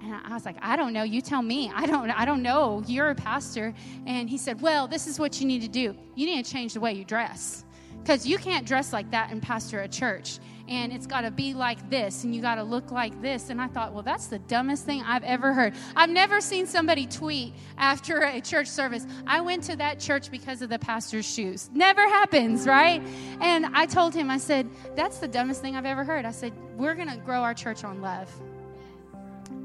And 0.00 0.14
I 0.24 0.34
was 0.34 0.44
like, 0.44 0.56
I 0.60 0.76
don't 0.76 0.92
know. 0.92 1.02
You 1.02 1.20
tell 1.20 1.42
me. 1.42 1.70
I 1.74 1.86
don't. 1.86 2.10
I 2.10 2.24
don't 2.24 2.42
know. 2.42 2.82
You're 2.86 3.10
a 3.10 3.14
pastor. 3.14 3.74
And 4.06 4.28
he 4.28 4.38
said, 4.38 4.60
Well, 4.60 4.86
this 4.86 5.06
is 5.06 5.18
what 5.18 5.40
you 5.40 5.46
need 5.46 5.62
to 5.62 5.68
do. 5.68 5.96
You 6.14 6.26
need 6.26 6.44
to 6.44 6.50
change 6.50 6.74
the 6.74 6.80
way 6.80 6.92
you 6.92 7.04
dress. 7.04 7.64
Because 8.02 8.26
you 8.26 8.36
can't 8.36 8.66
dress 8.66 8.92
like 8.92 9.10
that 9.12 9.30
and 9.30 9.40
pastor 9.40 9.80
a 9.80 9.88
church. 9.88 10.38
And 10.68 10.92
it's 10.92 11.06
got 11.06 11.22
to 11.22 11.30
be 11.30 11.54
like 11.54 11.90
this, 11.90 12.24
and 12.24 12.34
you 12.34 12.40
got 12.40 12.54
to 12.54 12.62
look 12.62 12.90
like 12.92 13.20
this. 13.20 13.50
And 13.50 13.60
I 13.60 13.66
thought, 13.66 13.92
well, 13.92 14.02
that's 14.02 14.28
the 14.28 14.38
dumbest 14.38 14.86
thing 14.86 15.02
I've 15.02 15.24
ever 15.24 15.52
heard. 15.52 15.74
I've 15.96 16.08
never 16.08 16.40
seen 16.40 16.66
somebody 16.66 17.06
tweet 17.06 17.52
after 17.76 18.22
a 18.22 18.40
church 18.40 18.68
service, 18.68 19.06
I 19.26 19.40
went 19.40 19.64
to 19.64 19.76
that 19.76 19.98
church 19.98 20.30
because 20.30 20.62
of 20.62 20.70
the 20.70 20.78
pastor's 20.78 21.26
shoes. 21.26 21.68
Never 21.74 22.00
happens, 22.02 22.66
right? 22.66 23.02
And 23.40 23.66
I 23.66 23.86
told 23.86 24.14
him, 24.14 24.30
I 24.30 24.38
said, 24.38 24.68
that's 24.94 25.18
the 25.18 25.28
dumbest 25.28 25.60
thing 25.60 25.76
I've 25.76 25.84
ever 25.84 26.04
heard. 26.04 26.24
I 26.24 26.30
said, 26.30 26.52
we're 26.76 26.94
going 26.94 27.10
to 27.10 27.18
grow 27.18 27.42
our 27.42 27.54
church 27.54 27.84
on 27.84 28.00
love. 28.00 28.30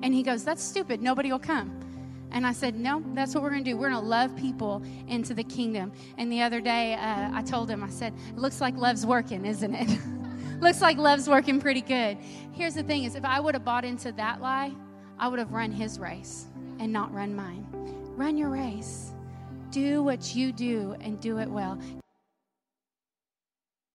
And 0.02 0.13
he 0.13 0.23
goes, 0.23 0.43
that's 0.43 0.63
stupid. 0.63 1.02
Nobody 1.02 1.32
will 1.32 1.39
come. 1.39 1.87
And 2.32 2.46
I 2.46 2.52
said, 2.52 2.76
No, 2.76 3.04
that's 3.13 3.34
what 3.34 3.44
we're 3.44 3.50
going 3.50 3.63
to 3.63 3.72
do. 3.72 3.78
We're 3.78 3.90
going 3.90 4.02
to 4.02 4.08
love 4.08 4.36
people 4.36 4.84
into 5.08 5.34
the 5.34 5.44
kingdom. 5.44 5.92
And 6.18 6.32
the 6.32 6.42
other 6.42 6.62
day, 6.62 6.96
uh, 6.96 7.30
I 7.34 7.42
told 7.42 7.70
him, 7.70 7.84
I 7.84 7.90
said, 7.90 8.13
It 8.30 8.38
looks 8.38 8.62
like 8.62 8.76
love's 8.76 9.06
working, 9.06 9.46
isn't 9.46 9.74
it? 9.74 10.00
looks 10.62 10.82
like 10.82 10.98
love's 10.98 11.28
working 11.30 11.60
pretty 11.60 11.82
good. 11.82 12.18
Here's 12.54 12.76
the 12.76 12.84
thing 12.84 13.04
is 13.04 13.16
if 13.16 13.26
I 13.26 13.40
would 13.40 13.54
have 13.54 13.63
bought 13.63 13.86
into 13.86 14.12
that 14.13 14.42
lie, 14.42 14.74
I 15.20 15.28
would 15.28 15.40
have 15.40 15.52
run 15.52 15.72
his 15.72 16.00
race 16.00 16.48
and 16.80 16.92
not 16.92 17.13
run 17.13 17.36
mine. 17.36 17.66
Run 18.16 18.38
your 18.38 18.50
race. 18.50 19.12
Do 19.72 20.04
what 20.04 20.36
you 20.36 20.52
do 20.52 20.96
and 21.02 21.20
do 21.20 21.40
it 21.40 21.50
well. 21.50 21.80